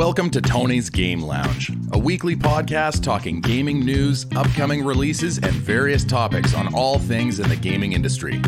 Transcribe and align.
Welcome 0.00 0.30
to 0.30 0.40
Tony's 0.40 0.88
Game 0.88 1.20
Lounge, 1.20 1.70
a 1.92 1.98
weekly 1.98 2.34
podcast 2.34 3.02
talking 3.02 3.42
gaming 3.42 3.84
news, 3.84 4.24
upcoming 4.34 4.82
releases, 4.82 5.36
and 5.36 5.52
various 5.52 6.04
topics 6.04 6.54
on 6.54 6.72
all 6.74 6.98
things 6.98 7.38
in 7.38 7.50
the 7.50 7.56
gaming 7.56 7.92
industry. 7.92 8.40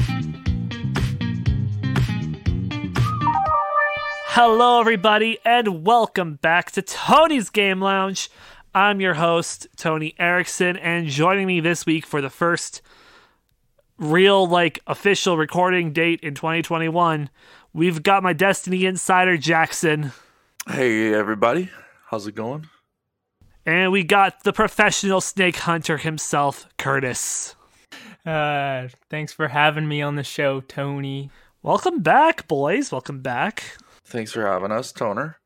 Hello, 4.28 4.80
everybody, 4.80 5.40
and 5.44 5.84
welcome 5.84 6.36
back 6.36 6.70
to 6.70 6.80
Tony's 6.80 7.50
Game 7.50 7.82
Lounge. 7.82 8.30
I'm 8.74 9.02
your 9.02 9.14
host, 9.14 9.66
Tony 9.76 10.14
Erickson, 10.18 10.78
and 10.78 11.08
joining 11.08 11.46
me 11.46 11.60
this 11.60 11.84
week 11.84 12.06
for 12.06 12.22
the 12.22 12.30
first 12.30 12.80
real, 13.98 14.46
like, 14.46 14.80
official 14.86 15.36
recording 15.36 15.92
date 15.92 16.20
in 16.20 16.34
2021, 16.34 17.28
we've 17.74 18.02
got 18.02 18.22
my 18.22 18.32
Destiny 18.32 18.86
Insider, 18.86 19.36
Jackson. 19.36 20.12
Hey 20.68 21.12
everybody, 21.12 21.70
how's 22.06 22.26
it 22.26 22.34
going? 22.34 22.68
And 23.66 23.92
we 23.92 24.04
got 24.04 24.44
the 24.44 24.52
professional 24.52 25.20
snake 25.20 25.56
hunter 25.56 25.98
himself, 25.98 26.66
Curtis. 26.78 27.54
Uh, 28.24 28.88
thanks 29.10 29.32
for 29.32 29.48
having 29.48 29.88
me 29.88 30.02
on 30.02 30.16
the 30.16 30.22
show, 30.24 30.60
Tony. 30.60 31.30
Welcome 31.62 32.00
back, 32.00 32.46
boys. 32.48 32.92
Welcome 32.92 33.20
back. 33.22 33.76
Thanks 34.04 34.32
for 34.32 34.46
having 34.46 34.72
us, 34.72 34.92
Toner. 34.92 35.38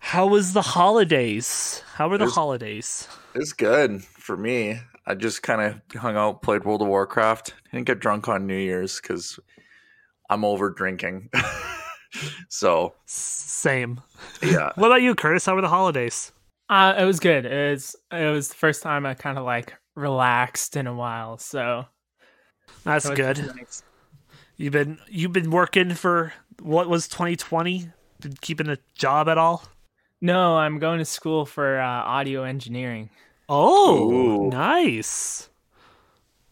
How 0.00 0.26
was 0.26 0.52
the 0.52 0.62
holidays? 0.62 1.82
How 1.94 2.08
were 2.08 2.18
the 2.18 2.24
It 2.24 2.26
was- 2.26 2.34
holidays? 2.34 3.08
It's 3.34 3.52
good 3.52 4.02
for 4.04 4.36
me. 4.36 4.80
I 5.06 5.14
just 5.14 5.42
kind 5.42 5.60
of 5.62 6.00
hung 6.00 6.16
out, 6.16 6.42
played 6.42 6.64
World 6.64 6.82
of 6.82 6.88
Warcraft. 6.88 7.54
Didn't 7.72 7.86
get 7.86 8.00
drunk 8.00 8.28
on 8.28 8.46
New 8.46 8.56
Year's 8.58 9.00
because 9.00 9.38
I'm 10.28 10.44
over 10.44 10.70
drinking. 10.70 11.30
so 12.48 12.94
Same. 13.06 14.00
yeah, 14.42 14.70
What 14.76 14.88
about 14.88 15.02
you, 15.02 15.14
Curtis? 15.14 15.46
How 15.46 15.54
were 15.54 15.60
the 15.60 15.68
holidays? 15.68 16.32
Uh, 16.68 16.94
it 16.98 17.04
was 17.04 17.18
good. 17.20 17.46
It 17.46 17.70
was 17.72 17.96
it 18.12 18.30
was 18.32 18.48
the 18.48 18.54
first 18.54 18.82
time 18.82 19.06
I 19.06 19.14
kind 19.14 19.38
of 19.38 19.44
like 19.44 19.74
relaxed 19.94 20.76
in 20.76 20.86
a 20.86 20.94
while, 20.94 21.38
so 21.38 21.86
That's 22.84 23.06
it 23.06 23.16
good. 23.16 23.38
nice. 23.56 23.82
You've 24.56 24.72
been 24.72 24.98
you've 25.08 25.32
been 25.32 25.50
working 25.50 25.94
for 25.94 26.32
what 26.60 26.88
was 26.88 27.08
2020? 27.08 27.90
Been 28.20 28.34
keeping 28.40 28.68
a 28.68 28.78
job 28.94 29.28
at 29.28 29.38
all? 29.38 29.62
No, 30.20 30.56
I'm 30.56 30.78
going 30.80 30.98
to 30.98 31.04
school 31.04 31.46
for 31.46 31.78
uh, 31.80 31.86
audio 31.86 32.42
engineering. 32.42 33.08
Oh, 33.48 34.10
Ooh. 34.10 34.50
nice. 34.50 35.48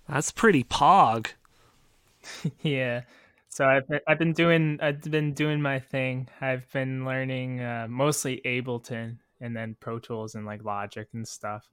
That's 0.09 0.31
pretty 0.31 0.62
pog. 0.65 1.27
yeah. 2.62 3.03
So 3.57 3.65
I've 3.65 3.89
been, 3.89 4.01
I've 4.07 4.19
been 4.19 4.35
doing 4.35 4.79
I've 4.83 5.01
been 5.01 5.33
doing 5.33 5.62
my 5.62 5.79
thing. 5.79 6.29
I've 6.43 6.71
been 6.75 7.07
learning 7.07 7.62
uh, 7.62 7.87
mostly 7.89 8.43
Ableton 8.45 9.17
and 9.41 9.57
then 9.57 9.79
Pro 9.81 9.99
Tools 9.99 10.35
and 10.35 10.45
like 10.45 10.62
Logic 10.62 11.09
and 11.15 11.27
stuff. 11.27 11.67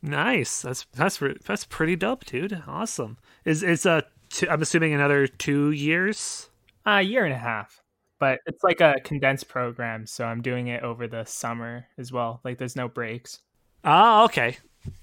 Nice. 0.00 0.62
That's 0.62 0.86
that's 0.94 1.22
that's 1.44 1.66
pretty 1.66 1.94
dope, 1.94 2.24
dude. 2.24 2.62
Awesome. 2.66 3.18
Is 3.44 3.62
it's 3.62 3.84
a 3.84 4.04
two, 4.30 4.48
I'm 4.48 4.62
assuming 4.62 4.94
another 4.94 5.26
two 5.26 5.72
years. 5.72 6.48
A 6.86 6.92
uh, 6.92 6.98
year 7.00 7.26
and 7.26 7.34
a 7.34 7.38
half. 7.38 7.82
But 8.18 8.40
it's 8.46 8.64
like 8.64 8.80
a 8.80 8.94
condensed 9.04 9.46
program, 9.46 10.06
so 10.06 10.24
I'm 10.24 10.40
doing 10.40 10.68
it 10.68 10.82
over 10.82 11.06
the 11.06 11.26
summer 11.26 11.86
as 11.98 12.10
well. 12.10 12.40
Like 12.44 12.56
there's 12.56 12.76
no 12.76 12.88
breaks. 12.88 13.40
Ah, 13.84 14.24
okay. 14.24 14.56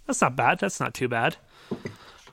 That's 0.07 0.21
not 0.21 0.35
bad. 0.35 0.57
That's 0.57 0.79
not 0.79 0.95
too 0.95 1.07
bad. 1.07 1.37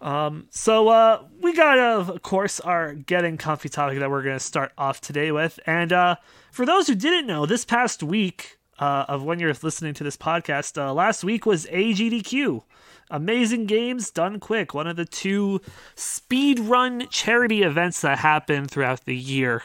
Um, 0.00 0.46
so 0.50 0.88
uh, 0.88 1.22
we 1.40 1.54
got, 1.54 1.78
uh, 1.78 2.12
of 2.12 2.22
course, 2.22 2.58
our 2.60 2.94
getting 2.94 3.36
comfy 3.36 3.68
topic 3.68 3.98
that 3.98 4.10
we're 4.10 4.22
going 4.22 4.36
to 4.36 4.44
start 4.44 4.72
off 4.78 5.00
today 5.00 5.30
with. 5.30 5.60
And 5.66 5.92
uh, 5.92 6.16
for 6.50 6.64
those 6.64 6.86
who 6.86 6.94
didn't 6.94 7.26
know, 7.26 7.46
this 7.46 7.64
past 7.64 8.02
week 8.02 8.58
uh, 8.78 9.04
of 9.08 9.22
when 9.22 9.38
you're 9.38 9.54
listening 9.62 9.94
to 9.94 10.04
this 10.04 10.16
podcast, 10.16 10.80
uh, 10.80 10.92
last 10.94 11.22
week 11.22 11.44
was 11.44 11.66
AGDQ. 11.66 12.62
Amazing 13.10 13.66
Games 13.66 14.10
Done 14.10 14.38
Quick, 14.38 14.72
one 14.72 14.86
of 14.86 14.96
the 14.96 15.04
two 15.04 15.60
speed 15.96 16.60
run 16.60 17.08
charity 17.08 17.62
events 17.62 18.00
that 18.02 18.18
happen 18.18 18.66
throughout 18.66 19.04
the 19.04 19.16
year. 19.16 19.64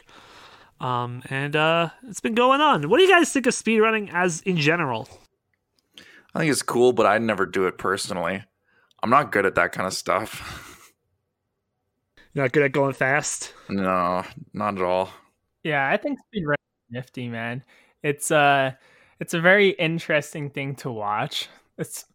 Um, 0.82 1.22
and 1.30 1.56
uh, 1.56 1.90
it's 2.08 2.20
been 2.20 2.34
going 2.34 2.60
on. 2.60 2.90
What 2.90 2.98
do 2.98 3.04
you 3.04 3.10
guys 3.10 3.32
think 3.32 3.46
of 3.46 3.54
speedrunning 3.54 4.12
as 4.12 4.42
in 4.42 4.58
general? 4.58 5.08
I 6.34 6.40
think 6.40 6.52
it's 6.52 6.64
cool, 6.64 6.92
but 6.92 7.06
I'd 7.06 7.22
never 7.22 7.46
do 7.46 7.66
it 7.68 7.78
personally. 7.78 8.44
I'm 9.04 9.10
not 9.10 9.32
good 9.32 9.46
at 9.46 9.56
that 9.56 9.72
kind 9.72 9.88
of 9.88 9.94
stuff. 9.94 10.92
You're 12.34 12.46
not 12.46 12.52
good 12.52 12.64
at 12.64 12.72
going 12.72 12.94
fast. 12.94 13.54
no, 13.70 14.24
not 14.54 14.76
at 14.76 14.82
all. 14.82 15.10
Yeah, 15.64 15.90
I 15.90 15.98
think 15.98 16.20
speedrun 16.20 16.54
is 16.54 16.92
nifty, 16.92 17.30
man. 17.30 17.64
It's 18.04 18.30
uh 18.30 18.72
it's 19.20 19.34
a 19.34 19.42
very 19.42 19.70
interesting 19.70 20.50
thing 20.50 20.76
to 20.78 20.92
watch. 20.92 21.48
It's 21.78 22.06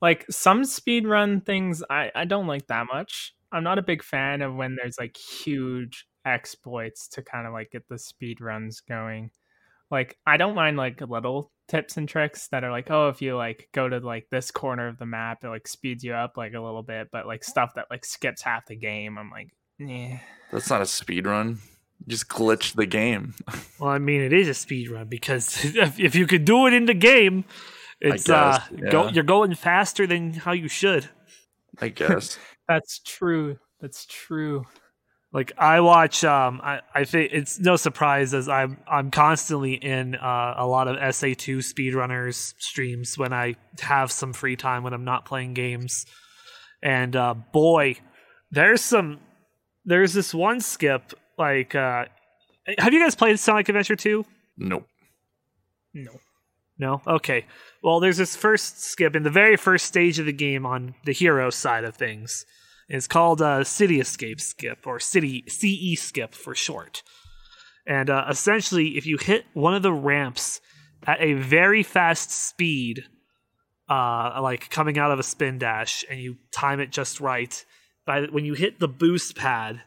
like 0.00 0.24
some 0.30 0.62
speedrun 0.62 1.44
things 1.44 1.82
I, 1.90 2.10
I 2.14 2.24
don't 2.24 2.46
like 2.46 2.66
that 2.68 2.86
much. 2.92 3.34
I'm 3.52 3.64
not 3.64 3.78
a 3.78 3.82
big 3.82 4.02
fan 4.02 4.42
of 4.42 4.54
when 4.54 4.76
there's 4.76 4.98
like 4.98 5.16
huge 5.16 6.06
exploits 6.24 7.08
to 7.08 7.22
kind 7.22 7.46
of 7.46 7.52
like 7.52 7.72
get 7.72 7.88
the 7.88 7.96
speedruns 7.96 8.76
going. 8.86 9.30
Like 9.90 10.16
I 10.26 10.36
don't 10.36 10.54
mind 10.54 10.76
like 10.76 11.00
little 11.00 11.50
tips 11.68 11.96
and 11.96 12.08
tricks 12.08 12.48
that 12.48 12.64
are 12.64 12.70
like, 12.70 12.90
oh, 12.90 13.08
if 13.08 13.22
you 13.22 13.36
like 13.36 13.68
go 13.72 13.88
to 13.88 13.98
like 13.98 14.26
this 14.30 14.50
corner 14.50 14.88
of 14.88 14.98
the 14.98 15.06
map, 15.06 15.44
it 15.44 15.48
like 15.48 15.68
speeds 15.68 16.04
you 16.04 16.14
up 16.14 16.36
like 16.36 16.54
a 16.54 16.60
little 16.60 16.82
bit, 16.82 17.08
but 17.12 17.26
like 17.26 17.44
stuff 17.44 17.74
that 17.74 17.86
like 17.90 18.04
skips 18.04 18.42
half 18.42 18.66
the 18.66 18.76
game, 18.76 19.18
I'm 19.18 19.30
like, 19.30 19.50
yeah. 19.78 20.18
That's 20.52 20.68
not 20.68 20.82
a 20.82 20.86
speed 20.86 21.26
run. 21.26 21.58
You 22.00 22.06
just 22.08 22.28
glitch 22.28 22.74
the 22.74 22.86
game. 22.86 23.34
Well, 23.78 23.88
I 23.88 23.98
mean, 23.98 24.20
it 24.20 24.34
is 24.34 24.46
a 24.46 24.52
speed 24.52 24.90
run 24.90 25.06
because 25.06 25.64
if, 25.74 25.98
if 25.98 26.14
you 26.14 26.26
could 26.26 26.44
do 26.44 26.66
it 26.66 26.74
in 26.74 26.84
the 26.84 26.92
game, 26.92 27.46
it's 27.98 28.28
uh, 28.28 28.62
guess, 28.70 28.90
go, 28.92 29.08
you're 29.08 29.24
going 29.24 29.54
faster 29.54 30.06
than 30.06 30.34
how 30.34 30.52
you 30.52 30.68
should. 30.68 31.08
I 31.80 31.88
guess. 31.88 32.38
That's 32.68 32.98
true. 32.98 33.58
That's 33.80 34.04
true. 34.04 34.66
Like 35.32 35.52
I 35.56 35.80
watch, 35.80 36.24
um, 36.24 36.60
I, 36.62 36.80
I 36.92 37.04
think 37.04 37.32
it's 37.32 37.60
no 37.60 37.76
surprise 37.76 38.34
as 38.34 38.48
I'm 38.48 38.78
I'm 38.88 39.12
constantly 39.12 39.74
in 39.74 40.16
uh, 40.16 40.54
a 40.56 40.66
lot 40.66 40.88
of 40.88 40.96
SA2 40.96 41.58
speedrunners 41.58 42.54
streams 42.58 43.16
when 43.16 43.32
I 43.32 43.54
have 43.78 44.10
some 44.10 44.32
free 44.32 44.56
time 44.56 44.82
when 44.82 44.92
I'm 44.92 45.04
not 45.04 45.24
playing 45.24 45.54
games, 45.54 46.04
and 46.82 47.14
uh, 47.14 47.34
boy, 47.34 47.96
there's 48.50 48.80
some 48.80 49.20
there's 49.84 50.14
this 50.14 50.34
one 50.34 50.60
skip 50.60 51.14
like 51.38 51.76
uh, 51.76 52.06
have 52.78 52.92
you 52.92 53.00
guys 53.00 53.14
played 53.14 53.38
Sonic 53.38 53.68
Adventure 53.68 53.96
2? 53.96 54.24
nope. 54.58 54.86
No. 55.94 56.12
No? 56.78 57.02
Okay. 57.06 57.46
Well, 57.82 58.00
there's 58.00 58.16
this 58.16 58.36
first 58.36 58.80
skip 58.80 59.14
in 59.14 59.22
the 59.22 59.30
very 59.30 59.56
first 59.56 59.86
stage 59.86 60.18
of 60.18 60.26
the 60.26 60.32
game 60.32 60.64
on 60.64 60.94
the 61.04 61.12
hero 61.12 61.50
side 61.50 61.84
of 61.84 61.94
things. 61.96 62.46
It's 62.90 63.06
called 63.06 63.40
uh, 63.40 63.62
City 63.62 64.00
Escape 64.00 64.40
Skip, 64.40 64.84
or 64.84 64.98
City 64.98 65.44
CE 65.46 65.98
Skip 65.98 66.34
for 66.34 66.56
short. 66.56 67.04
And 67.86 68.10
uh, 68.10 68.24
essentially, 68.28 68.98
if 68.98 69.06
you 69.06 69.16
hit 69.16 69.44
one 69.54 69.74
of 69.74 69.82
the 69.82 69.92
ramps 69.92 70.60
at 71.06 71.20
a 71.20 71.34
very 71.34 71.84
fast 71.84 72.32
speed, 72.32 73.04
uh, 73.88 74.40
like 74.42 74.70
coming 74.70 74.98
out 74.98 75.12
of 75.12 75.20
a 75.20 75.22
spin 75.22 75.58
dash, 75.58 76.04
and 76.10 76.20
you 76.20 76.38
time 76.52 76.80
it 76.80 76.90
just 76.90 77.20
right, 77.20 77.64
by 78.06 78.22
when 78.22 78.44
you 78.44 78.54
hit 78.54 78.80
the 78.80 78.88
boost 78.88 79.36
pad, 79.36 79.82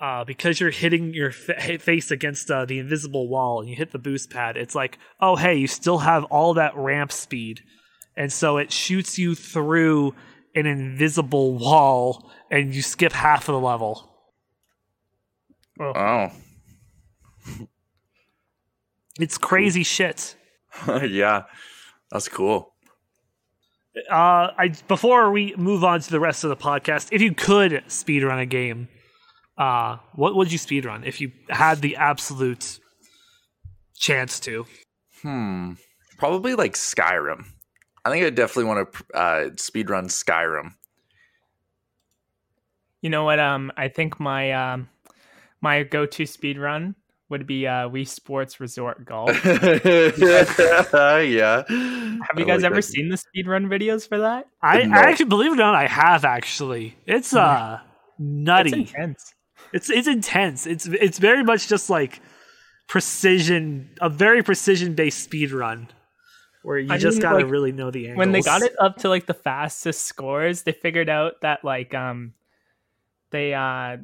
uh, 0.00 0.24
because 0.24 0.58
you're 0.58 0.70
hitting 0.70 1.12
your 1.12 1.30
fa- 1.30 1.78
face 1.78 2.10
against 2.10 2.50
uh, 2.50 2.64
the 2.64 2.78
invisible 2.78 3.28
wall 3.28 3.60
and 3.60 3.68
you 3.68 3.76
hit 3.76 3.92
the 3.92 3.98
boost 3.98 4.30
pad, 4.30 4.56
it's 4.56 4.74
like, 4.74 4.98
oh, 5.20 5.36
hey, 5.36 5.56
you 5.56 5.66
still 5.66 5.98
have 5.98 6.24
all 6.24 6.54
that 6.54 6.74
ramp 6.74 7.12
speed. 7.12 7.60
And 8.16 8.32
so 8.32 8.56
it 8.56 8.72
shoots 8.72 9.18
you 9.18 9.34
through 9.34 10.14
an 10.56 10.66
invisible 10.66 11.56
wall 11.56 12.30
and 12.50 12.74
you 12.74 12.82
skip 12.82 13.12
half 13.12 13.48
of 13.48 13.52
the 13.52 13.60
level. 13.60 14.10
Oh. 15.80 16.30
It's 19.18 19.38
crazy 19.38 19.82
shit. 19.82 20.36
yeah. 20.86 21.44
That's 22.10 22.28
cool. 22.28 22.74
Uh, 24.10 24.52
I 24.58 24.74
before 24.88 25.30
we 25.30 25.54
move 25.56 25.84
on 25.84 26.00
to 26.00 26.10
the 26.10 26.20
rest 26.20 26.44
of 26.44 26.50
the 26.50 26.56
podcast, 26.56 27.08
if 27.12 27.22
you 27.22 27.32
could 27.32 27.72
speedrun 27.88 28.38
a 28.42 28.44
game, 28.44 28.88
uh, 29.56 29.96
what 30.14 30.36
would 30.36 30.52
you 30.52 30.58
speedrun 30.58 31.06
if 31.06 31.18
you 31.20 31.32
had 31.48 31.80
the 31.80 31.96
absolute 31.96 32.78
chance 33.94 34.38
to? 34.40 34.66
Hmm. 35.22 35.72
Probably 36.18 36.54
like 36.54 36.74
Skyrim. 36.74 37.46
I 38.06 38.10
think 38.10 38.24
I 38.24 38.30
definitely 38.30 38.64
want 38.64 38.92
to 38.92 39.04
uh, 39.16 39.44
speedrun 39.56 40.06
Skyrim. 40.06 40.74
You 43.02 43.10
know 43.10 43.24
what? 43.24 43.38
Um, 43.40 43.72
I 43.76 43.88
think 43.88 44.20
my 44.20 44.52
um, 44.52 44.88
my 45.60 45.82
go-to 45.82 46.26
speed 46.26 46.58
run 46.58 46.94
would 47.28 47.46
be 47.46 47.66
uh, 47.66 47.88
Wii 47.88 48.06
Sports 48.06 48.60
Resort 48.60 49.04
Golf. 49.04 49.30
Yeah. 51.26 51.64
Have 51.68 52.38
you 52.38 52.44
guys 52.44 52.62
ever 52.64 52.80
seen 52.80 53.08
the 53.08 53.16
speed 53.16 53.48
run 53.48 53.66
videos 53.68 54.08
for 54.08 54.18
that? 54.20 54.46
I, 54.62 54.84
No. 54.84 54.96
I 54.96 55.00
actually 55.10 55.26
believe 55.26 55.50
it 55.52 55.54
or 55.54 55.56
not, 55.56 55.74
I 55.74 55.86
have 55.88 56.24
actually. 56.24 56.96
It's 57.06 57.34
uh 57.34 57.80
It's 57.82 58.20
nutty. 58.20 58.72
intense. 58.80 59.34
It's 59.72 59.90
it's 59.90 60.06
intense. 60.08 60.66
It's 60.66 60.86
it's 60.86 61.18
very 61.18 61.42
much 61.42 61.66
just 61.68 61.90
like 61.90 62.20
precision, 62.88 63.90
a 64.00 64.08
very 64.08 64.42
precision 64.44 64.94
based 64.94 65.24
speed 65.24 65.50
run, 65.50 65.88
where 66.66 66.78
you 66.78 66.92
I 66.92 66.98
just 66.98 67.18
mean, 67.18 67.22
gotta 67.22 67.36
like, 67.44 67.52
really 67.52 67.70
know 67.70 67.92
the 67.92 68.08
angles. 68.08 68.18
when 68.18 68.32
they 68.32 68.40
got 68.40 68.62
it 68.62 68.74
up 68.80 68.96
to 68.98 69.08
like 69.08 69.26
the 69.26 69.34
fastest 69.34 70.04
scores, 70.04 70.62
they 70.62 70.72
figured 70.72 71.08
out 71.08 71.34
that 71.42 71.64
like 71.64 71.94
um 71.94 72.32
they 73.30 73.54
uh 73.54 73.98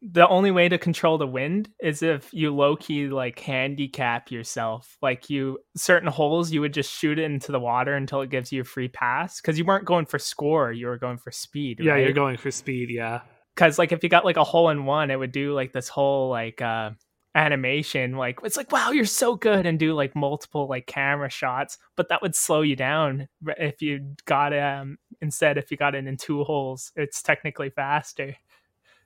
the 0.00 0.26
only 0.26 0.50
way 0.50 0.70
to 0.70 0.78
control 0.78 1.18
the 1.18 1.26
wind 1.26 1.68
is 1.82 2.02
if 2.02 2.32
you 2.32 2.54
low 2.54 2.76
key 2.76 3.08
like 3.08 3.38
handicap 3.38 4.30
yourself. 4.30 4.96
Like 5.02 5.28
you 5.28 5.58
certain 5.76 6.08
holes 6.08 6.50
you 6.50 6.62
would 6.62 6.72
just 6.72 6.90
shoot 6.90 7.18
it 7.18 7.24
into 7.24 7.52
the 7.52 7.60
water 7.60 7.94
until 7.94 8.22
it 8.22 8.30
gives 8.30 8.52
you 8.52 8.62
a 8.62 8.64
free 8.64 8.88
pass 8.88 9.38
because 9.42 9.58
you 9.58 9.66
weren't 9.66 9.84
going 9.84 10.06
for 10.06 10.18
score, 10.18 10.72
you 10.72 10.86
were 10.86 10.96
going 10.96 11.18
for 11.18 11.30
speed. 11.30 11.78
yeah, 11.78 11.92
right? 11.92 12.04
you're 12.04 12.14
going 12.14 12.38
for 12.38 12.50
speed. 12.50 12.88
Yeah, 12.90 13.20
because 13.54 13.78
like 13.78 13.92
if 13.92 14.02
you 14.02 14.08
got 14.08 14.24
like 14.24 14.38
a 14.38 14.44
hole 14.44 14.70
in 14.70 14.86
one, 14.86 15.10
it 15.10 15.16
would 15.18 15.32
do 15.32 15.52
like 15.52 15.74
this 15.74 15.88
whole 15.88 16.30
like 16.30 16.62
uh 16.62 16.92
animation 17.38 18.16
like 18.16 18.40
it's 18.42 18.56
like 18.56 18.72
wow 18.72 18.90
you're 18.90 19.04
so 19.04 19.36
good 19.36 19.64
and 19.64 19.78
do 19.78 19.94
like 19.94 20.16
multiple 20.16 20.66
like 20.66 20.86
camera 20.88 21.30
shots 21.30 21.78
but 21.94 22.08
that 22.08 22.20
would 22.20 22.34
slow 22.34 22.62
you 22.62 22.74
down 22.74 23.28
if 23.58 23.80
you 23.80 24.04
got 24.24 24.52
um 24.58 24.98
instead 25.20 25.56
if 25.56 25.70
you 25.70 25.76
got 25.76 25.94
it 25.94 26.04
in 26.04 26.16
two 26.16 26.42
holes 26.44 26.92
it's 26.96 27.22
technically 27.22 27.70
faster. 27.70 28.34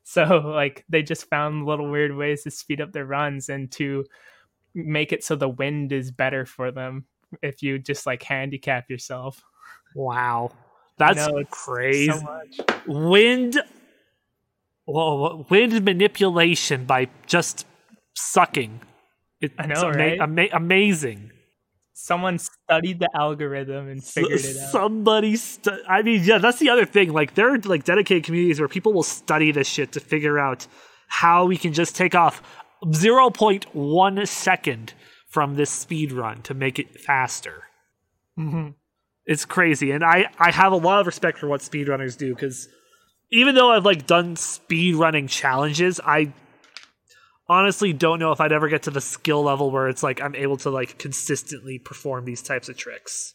So 0.05 0.25
like 0.45 0.85
they 0.89 1.05
just 1.05 1.31
found 1.31 1.65
little 1.65 1.89
weird 1.89 2.17
ways 2.17 2.43
to 2.43 2.51
speed 2.51 2.81
up 2.81 2.91
their 2.91 3.05
runs 3.05 3.49
and 3.49 3.71
to 3.73 4.05
make 4.75 5.13
it 5.13 5.23
so 5.23 5.37
the 5.37 5.49
wind 5.49 5.93
is 5.93 6.11
better 6.11 6.45
for 6.45 6.73
them 6.73 7.05
if 7.41 7.63
you 7.63 7.79
just 7.79 8.05
like 8.05 8.21
handicap 8.25 8.91
yourself. 8.91 9.45
Wow, 9.95 10.51
that's 10.99 11.29
know, 11.29 11.45
crazy. 11.53 12.11
so 12.11 12.21
much. 12.21 12.61
Wind 12.89 13.63
well, 14.87 15.47
wind 15.49 15.85
manipulation 15.85 16.85
by 16.85 17.09
just 17.29 17.65
sucking. 18.15 18.81
I 19.59 19.67
know, 19.67 19.73
it's 19.73 19.83
ama- 19.83 19.97
right? 19.97 20.21
ama- 20.21 20.49
amazing. 20.53 21.31
someone 21.95 22.39
studied 22.39 22.99
the 23.01 23.09
algorithm 23.15 23.89
and 23.89 24.03
figured 24.03 24.41
it 24.41 24.57
out 24.57 24.71
Somebody, 24.73 25.37
stu- 25.37 25.83
I 25.89 26.03
mean, 26.03 26.23
yeah, 26.25 26.39
that's 26.39 26.59
the 26.59 26.71
other 26.71 26.85
thing. 26.87 27.13
Like, 27.13 27.35
there 27.35 27.53
are 27.55 27.59
like 27.59 27.85
dedicated 27.85 28.25
communities 28.25 28.59
where 28.61 28.69
people 28.69 28.93
will 28.93 29.03
study 29.03 29.53
this 29.53 29.69
shit 29.69 29.93
to 29.93 30.01
figure 30.01 30.39
out 30.39 30.67
how 31.09 31.45
we 31.45 31.57
can 31.57 31.73
just 31.73 31.95
take 31.95 32.15
off 32.15 32.43
0.1 32.85 34.27
second 34.29 34.95
from 35.29 35.55
this 35.57 35.71
speed 35.71 36.13
run 36.13 36.43
to 36.43 36.55
make 36.55 36.79
it 36.79 37.01
faster. 37.01 37.65
Mhm. 38.39 38.75
It's 39.27 39.45
crazy, 39.45 39.91
and 39.93 40.03
I 40.03 40.27
I 40.39 40.51
have 40.51 40.73
a 40.73 40.77
lot 40.77 41.01
of 41.01 41.07
respect 41.07 41.39
for 41.39 41.47
what 41.47 41.61
speedrunners 41.61 42.19
do 42.19 42.35
because 42.35 42.69
even 43.31 43.55
though 43.55 43.71
I've 43.71 43.85
like 43.85 44.07
done 44.07 44.35
speed 44.37 44.97
running 44.97 45.27
challenges, 45.29 46.01
I 46.05 46.33
honestly 47.49 47.93
don't 47.93 48.19
know 48.19 48.33
if 48.33 48.41
I'd 48.41 48.53
ever 48.53 48.69
get 48.69 48.85
to 48.85 48.91
the 48.91 49.01
skill 49.01 49.43
level 49.43 49.71
where 49.71 49.89
it's 49.89 50.03
like 50.03 50.21
I'm 50.23 50.35
able 50.35 50.57
to 50.59 50.71
like 50.71 50.99
consistently 50.99 51.79
perform 51.79 52.25
these 52.25 52.43
types 52.43 52.69
of 52.69 52.77
tricks. 52.77 53.35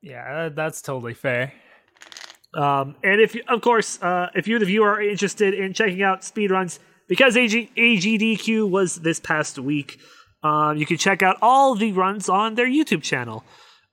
yeah 0.00 0.48
that's 0.48 0.82
totally 0.82 1.14
fair 1.14 1.52
Um, 2.54 2.96
and 3.02 3.20
if 3.20 3.34
you, 3.34 3.42
of 3.48 3.62
course, 3.62 4.00
uh, 4.02 4.28
if 4.34 4.46
you 4.46 4.58
the 4.58 4.66
viewer 4.66 4.90
are 4.90 5.00
interested 5.02 5.54
in 5.54 5.72
checking 5.72 6.02
out 6.02 6.20
speedruns, 6.20 6.78
because 7.08 7.36
AG, 7.36 7.70
AGDQ 7.76 8.68
was 8.68 8.96
this 8.96 9.18
past 9.20 9.58
week, 9.58 9.98
um, 10.42 10.76
you 10.76 10.84
can 10.84 10.98
check 10.98 11.22
out 11.22 11.36
all 11.40 11.74
the 11.74 11.92
runs 11.92 12.28
on 12.28 12.54
their 12.54 12.66
YouTube 12.66 13.02
channel. 13.02 13.44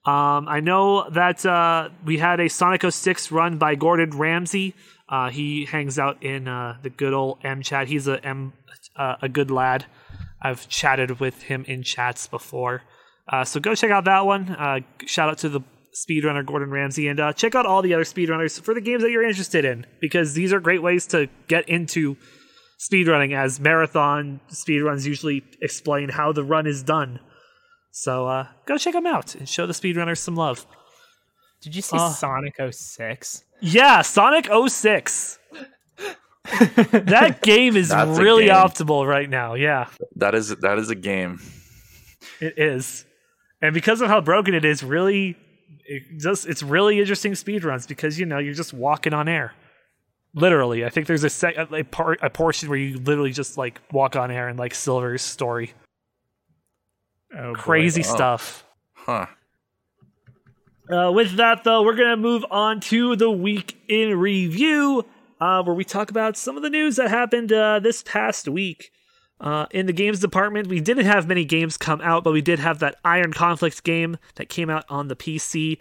Um, 0.05 0.47
I 0.47 0.59
know 0.59 1.09
that 1.09 1.45
uh, 1.45 1.89
we 2.03 2.17
had 2.17 2.39
a 2.39 2.49
Sonic 2.49 2.83
06 2.89 3.31
run 3.31 3.57
by 3.57 3.75
Gordon 3.75 4.11
Ramsay. 4.11 4.73
Uh, 5.07 5.29
he 5.29 5.65
hangs 5.65 5.97
out 5.99 6.21
in 6.23 6.47
uh, 6.47 6.77
the 6.81 6.89
good 6.89 7.13
old 7.13 7.39
M 7.43 7.61
chat. 7.61 7.87
He's 7.87 8.07
a 8.07 8.23
M, 8.25 8.53
uh, 8.99 9.15
a 9.21 9.29
good 9.29 9.49
lad. 9.49 9.85
I've 10.41 10.67
chatted 10.69 11.19
with 11.19 11.43
him 11.43 11.65
in 11.67 11.81
chats 11.83 12.27
before. 12.27 12.83
Uh, 13.27 13.43
so 13.43 13.59
go 13.59 13.73
check 13.75 13.91
out 13.91 14.05
that 14.05 14.25
one. 14.25 14.49
Uh, 14.51 14.79
shout 15.05 15.29
out 15.29 15.37
to 15.39 15.49
the 15.49 15.61
speedrunner 15.93 16.45
Gordon 16.45 16.69
Ramsay 16.69 17.07
and 17.07 17.19
uh, 17.19 17.33
check 17.33 17.55
out 17.55 17.65
all 17.65 17.81
the 17.81 17.93
other 17.93 18.03
speedrunners 18.03 18.61
for 18.61 18.73
the 18.73 18.81
games 18.81 19.01
that 19.03 19.11
you're 19.11 19.27
interested 19.27 19.65
in 19.65 19.85
because 19.99 20.33
these 20.33 20.53
are 20.53 20.59
great 20.59 20.81
ways 20.83 21.05
to 21.07 21.27
get 21.47 21.67
into 21.67 22.15
speedrunning 22.79 23.33
as 23.35 23.59
marathon 23.59 24.39
speedruns 24.51 25.05
usually 25.05 25.43
explain 25.61 26.09
how 26.09 26.31
the 26.31 26.43
run 26.43 26.65
is 26.67 26.83
done. 26.83 27.19
So 27.91 28.27
uh, 28.27 28.47
go 28.65 28.77
check 28.77 28.93
them 28.93 29.05
out 29.07 29.35
and 29.35 29.49
show 29.49 29.65
the 29.67 29.73
speedrunners 29.73 30.19
some 30.19 30.35
love. 30.35 30.65
Did 31.61 31.75
you 31.75 31.81
see 31.81 31.97
Uh, 31.97 32.09
Sonic 32.11 32.55
06? 32.71 33.43
Yeah, 33.61 34.01
Sonic 34.03 34.47
06. 34.67 35.39
that 36.91 37.39
game 37.41 37.75
is 37.75 37.89
That's 37.89 38.19
really 38.19 38.45
game. 38.45 38.55
optimal 38.55 39.07
right 39.07 39.29
now. 39.29 39.53
Yeah. 39.53 39.87
That 40.15 40.35
is 40.35 40.49
that 40.57 40.77
is 40.79 40.89
a 40.89 40.95
game. 40.95 41.39
It 42.41 42.57
is, 42.57 43.05
and 43.61 43.73
because 43.73 44.01
of 44.01 44.07
how 44.09 44.21
broken 44.21 44.53
it 44.53 44.63
is, 44.65 44.83
really, 44.83 45.37
it 45.85 46.03
just 46.19 46.47
it's 46.47 46.63
really 46.63 46.99
interesting 46.99 47.35
speed 47.35 47.63
runs 47.63 47.85
because 47.87 48.19
you 48.19 48.25
know 48.25 48.37
you're 48.39 48.53
just 48.53 48.73
walking 48.73 49.13
on 49.13 49.27
air. 49.27 49.53
Literally, 50.35 50.85
I 50.85 50.89
think 50.89 51.07
there's 51.07 51.23
a, 51.23 51.29
sec- 51.29 51.57
a, 51.57 51.83
part, 51.83 52.19
a 52.21 52.29
portion 52.29 52.69
where 52.69 52.77
you 52.77 52.99
literally 52.99 53.31
just 53.31 53.57
like 53.57 53.81
walk 53.91 54.15
on 54.15 54.29
air 54.29 54.47
in 54.47 54.57
like 54.57 54.75
Silver's 54.75 55.23
story. 55.23 55.73
Oh, 57.35 57.53
boy. 57.55 57.59
Crazy 57.59 58.03
Oh. 58.05 58.15
stuff. 58.15 58.63
Huh. 58.93 59.25
Uh, 60.89 61.11
with 61.11 61.37
that, 61.37 61.63
though, 61.63 61.83
we're 61.83 61.95
going 61.95 62.09
to 62.09 62.17
move 62.17 62.43
on 62.49 62.79
to 62.79 63.15
the 63.15 63.29
week 63.29 63.77
in 63.87 64.17
review, 64.19 65.05
uh, 65.39 65.63
where 65.63 65.75
we 65.75 65.83
talk 65.83 66.09
about 66.09 66.37
some 66.37 66.57
of 66.57 66.63
the 66.63 66.69
news 66.69 66.95
that 66.97 67.09
happened 67.09 67.51
uh, 67.51 67.79
this 67.79 68.03
past 68.03 68.47
week. 68.47 68.91
Uh, 69.41 69.67
in 69.71 69.85
the 69.85 69.93
games 69.93 70.19
department, 70.19 70.67
we 70.67 70.81
didn't 70.81 71.05
have 71.05 71.27
many 71.27 71.45
games 71.45 71.77
come 71.77 72.01
out, 72.01 72.23
but 72.23 72.33
we 72.33 72.41
did 72.41 72.59
have 72.59 72.79
that 72.79 72.95
Iron 73.05 73.31
Conflict 73.31 73.83
game 73.83 74.17
that 74.35 74.49
came 74.49 74.69
out 74.69 74.83
on 74.89 75.07
the 75.07 75.15
PC. 75.15 75.77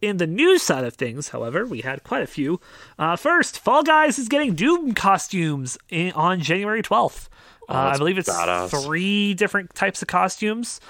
In 0.00 0.16
the 0.16 0.26
news 0.26 0.62
side 0.62 0.84
of 0.84 0.94
things, 0.94 1.28
however, 1.28 1.66
we 1.66 1.82
had 1.82 2.02
quite 2.02 2.22
a 2.22 2.26
few. 2.26 2.60
Uh, 2.98 3.16
first, 3.16 3.58
Fall 3.58 3.82
Guys 3.82 4.18
is 4.18 4.28
getting 4.28 4.54
Doom 4.54 4.94
costumes 4.94 5.76
in, 5.90 6.12
on 6.12 6.40
January 6.40 6.82
12th. 6.82 7.28
Uh, 7.68 7.92
I 7.94 7.98
believe 7.98 8.18
it's 8.18 8.28
badass. 8.28 8.84
three 8.84 9.34
different 9.34 9.74
types 9.74 10.02
of 10.02 10.08
costumes. 10.08 10.80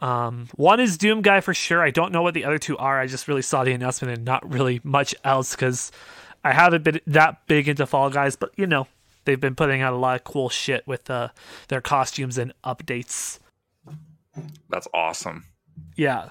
Um, 0.00 0.48
one 0.54 0.80
is 0.80 0.96
Doom 0.96 1.22
Guy 1.22 1.40
for 1.40 1.54
sure. 1.54 1.82
I 1.82 1.90
don't 1.90 2.12
know 2.12 2.22
what 2.22 2.34
the 2.34 2.44
other 2.44 2.58
two 2.58 2.76
are. 2.78 3.00
I 3.00 3.06
just 3.06 3.28
really 3.28 3.42
saw 3.42 3.64
the 3.64 3.72
announcement 3.72 4.14
and 4.14 4.24
not 4.24 4.48
really 4.50 4.80
much 4.82 5.14
else 5.24 5.54
because 5.54 5.92
I 6.42 6.52
haven't 6.52 6.84
been 6.84 7.00
that 7.06 7.46
big 7.46 7.68
into 7.68 7.86
Fall 7.86 8.10
Guys, 8.10 8.36
but 8.36 8.52
you 8.56 8.66
know, 8.66 8.86
they've 9.24 9.40
been 9.40 9.54
putting 9.54 9.82
out 9.82 9.92
a 9.92 9.96
lot 9.96 10.16
of 10.16 10.24
cool 10.24 10.48
shit 10.48 10.86
with 10.86 11.10
uh, 11.10 11.28
their 11.68 11.80
costumes 11.80 12.38
and 12.38 12.52
updates. 12.64 13.38
That's 14.68 14.88
awesome. 14.94 15.44
Yeah, 15.96 16.30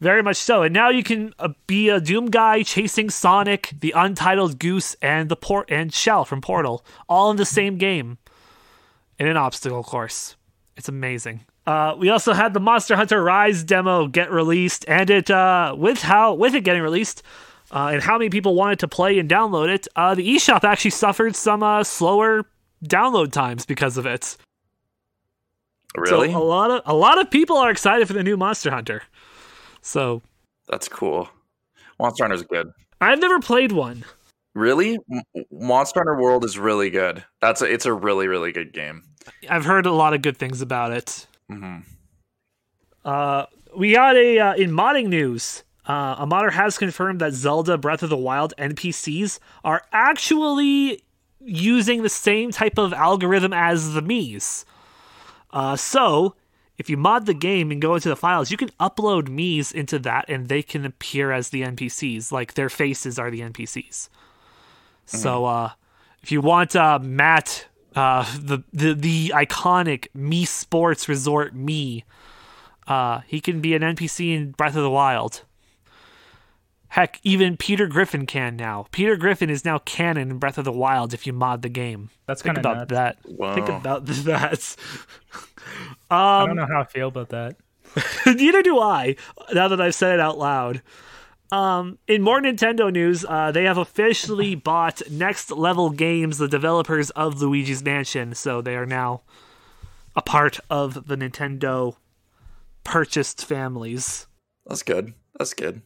very 0.00 0.22
much 0.22 0.36
so. 0.36 0.62
And 0.62 0.72
now 0.72 0.88
you 0.88 1.02
can 1.02 1.34
uh, 1.38 1.50
be 1.66 1.88
a 1.88 2.00
Doom 2.00 2.26
Guy 2.30 2.62
chasing 2.62 3.10
Sonic, 3.10 3.74
the 3.80 3.92
Untitled 3.94 4.58
Goose, 4.58 4.96
and 5.02 5.28
the 5.28 5.36
port 5.36 5.70
and 5.70 5.92
Chell 5.92 6.24
from 6.24 6.40
Portal, 6.40 6.84
all 7.08 7.30
in 7.30 7.36
the 7.36 7.44
same 7.44 7.78
game, 7.78 8.18
in 9.18 9.26
an 9.26 9.36
obstacle 9.36 9.82
course. 9.82 10.36
It's 10.76 10.88
amazing. 10.88 11.44
Uh, 11.66 11.94
we 11.96 12.08
also 12.08 12.32
had 12.32 12.54
the 12.54 12.60
Monster 12.60 12.96
Hunter 12.96 13.22
Rise 13.22 13.62
demo 13.62 14.08
get 14.08 14.32
released, 14.32 14.84
and 14.88 15.08
it 15.10 15.30
uh, 15.30 15.74
with 15.78 16.02
how 16.02 16.34
with 16.34 16.54
it 16.54 16.64
getting 16.64 16.82
released, 16.82 17.22
uh, 17.72 17.90
and 17.92 18.02
how 18.02 18.18
many 18.18 18.30
people 18.30 18.54
wanted 18.54 18.78
to 18.80 18.88
play 18.88 19.18
and 19.18 19.28
download 19.28 19.68
it, 19.68 19.88
uh, 19.96 20.14
the 20.14 20.36
eShop 20.36 20.62
actually 20.64 20.90
suffered 20.90 21.34
some 21.34 21.62
uh, 21.62 21.82
slower 21.82 22.44
download 22.84 23.32
times 23.32 23.64
because 23.66 23.96
of 23.96 24.06
it. 24.06 24.36
Really? 25.96 26.30
So 26.32 26.38
a 26.38 26.42
lot 26.42 26.70
of 26.70 26.82
a 26.86 26.94
lot 26.94 27.18
of 27.20 27.30
people 27.30 27.56
are 27.56 27.70
excited 27.70 28.06
for 28.06 28.14
the 28.14 28.22
new 28.22 28.36
Monster 28.36 28.70
Hunter. 28.70 29.02
So 29.82 30.22
That's 30.68 30.88
cool. 30.88 31.28
Monster 31.98 32.24
Hunter's 32.24 32.42
good. 32.42 32.70
I've 33.00 33.18
never 33.18 33.40
played 33.40 33.72
one. 33.72 34.04
Really? 34.54 34.98
Monster 35.50 36.00
Hunter 36.00 36.20
World 36.20 36.44
is 36.44 36.58
really 36.58 36.88
good. 36.90 37.24
That's 37.40 37.62
a, 37.62 37.70
it's 37.70 37.86
a 37.86 37.92
really 37.92 38.26
really 38.28 38.52
good 38.52 38.72
game. 38.72 39.02
I've 39.48 39.64
heard 39.64 39.86
a 39.86 39.92
lot 39.92 40.14
of 40.14 40.22
good 40.22 40.36
things 40.36 40.60
about 40.62 40.92
it. 40.92 41.26
hmm 41.50 41.78
Uh, 43.04 43.46
we 43.76 43.92
got 43.92 44.16
a 44.16 44.38
uh, 44.38 44.54
in 44.54 44.70
modding 44.70 45.08
news. 45.08 45.62
Uh, 45.86 46.14
a 46.18 46.26
modder 46.26 46.50
has 46.50 46.78
confirmed 46.78 47.20
that 47.20 47.32
Zelda 47.32 47.76
Breath 47.76 48.02
of 48.02 48.10
the 48.10 48.16
Wild 48.16 48.54
NPCs 48.56 49.38
are 49.64 49.82
actually 49.92 51.02
using 51.40 52.02
the 52.02 52.08
same 52.08 52.52
type 52.52 52.78
of 52.78 52.92
algorithm 52.92 53.52
as 53.52 53.92
the 53.94 54.00
Mii's. 54.00 54.64
Uh, 55.52 55.74
so, 55.74 56.34
if 56.78 56.88
you 56.88 56.96
mod 56.96 57.26
the 57.26 57.34
game 57.34 57.70
and 57.70 57.82
go 57.82 57.94
into 57.94 58.08
the 58.08 58.16
files, 58.16 58.50
you 58.50 58.56
can 58.56 58.70
upload 58.80 59.28
Mii's 59.28 59.72
into 59.72 59.98
that, 60.00 60.26
and 60.28 60.48
they 60.48 60.62
can 60.62 60.86
appear 60.86 61.32
as 61.32 61.50
the 61.50 61.62
NPCs. 61.62 62.30
Like 62.30 62.54
their 62.54 62.68
faces 62.68 63.18
are 63.18 63.30
the 63.30 63.40
NPCs. 63.40 64.08
So, 65.04 65.44
uh, 65.44 65.70
if 66.22 66.30
you 66.30 66.40
want 66.40 66.76
uh, 66.76 67.00
Matt, 67.00 67.66
uh, 67.94 68.24
the 68.38 68.62
the 68.72 68.94
the 68.94 69.32
iconic 69.34 70.06
Me 70.14 70.44
Sports 70.44 71.08
Resort 71.08 71.54
Mii, 71.54 72.04
uh, 72.86 73.20
he 73.26 73.40
can 73.40 73.60
be 73.60 73.74
an 73.74 73.82
NPC 73.82 74.34
in 74.34 74.52
Breath 74.52 74.76
of 74.76 74.82
the 74.82 74.90
Wild. 74.90 75.42
Heck, 76.92 77.20
even 77.22 77.56
Peter 77.56 77.86
Griffin 77.86 78.26
can 78.26 78.54
now. 78.54 78.84
Peter 78.92 79.16
Griffin 79.16 79.48
is 79.48 79.64
now 79.64 79.78
canon 79.78 80.30
in 80.30 80.36
Breath 80.36 80.58
of 80.58 80.66
the 80.66 80.72
Wild 80.72 81.14
if 81.14 81.26
you 81.26 81.32
mod 81.32 81.62
the 81.62 81.70
game. 81.70 82.10
That's 82.26 82.42
Think 82.42 82.56
kind 82.56 82.66
of 82.66 82.70
about 82.70 82.90
nuts. 82.90 82.92
that. 82.92 83.18
Wow. 83.24 83.54
Think 83.54 83.68
about 83.70 84.04
that. 84.06 84.76
I 86.10 86.42
um, 86.42 86.48
don't 86.48 86.56
know 86.56 86.66
how 86.66 86.82
I 86.82 86.84
feel 86.84 87.08
about 87.08 87.30
that. 87.30 87.56
neither 88.26 88.60
do 88.60 88.78
I. 88.78 89.16
Now 89.54 89.68
that 89.68 89.80
I've 89.80 89.94
said 89.94 90.12
it 90.12 90.20
out 90.20 90.36
loud. 90.36 90.82
Um, 91.50 91.98
in 92.08 92.20
more 92.20 92.42
Nintendo 92.42 92.92
news, 92.92 93.24
uh, 93.26 93.50
they 93.52 93.64
have 93.64 93.78
officially 93.78 94.54
bought 94.54 95.00
Next 95.10 95.50
Level 95.50 95.88
Games, 95.88 96.36
the 96.36 96.46
developers 96.46 97.08
of 97.12 97.40
Luigi's 97.40 97.82
Mansion. 97.82 98.34
So 98.34 98.60
they 98.60 98.76
are 98.76 98.84
now 98.84 99.22
a 100.14 100.20
part 100.20 100.60
of 100.68 101.06
the 101.06 101.16
Nintendo 101.16 101.96
purchased 102.84 103.46
families. 103.46 104.26
That's 104.66 104.82
good. 104.82 105.14
That's 105.38 105.54
good. 105.54 105.80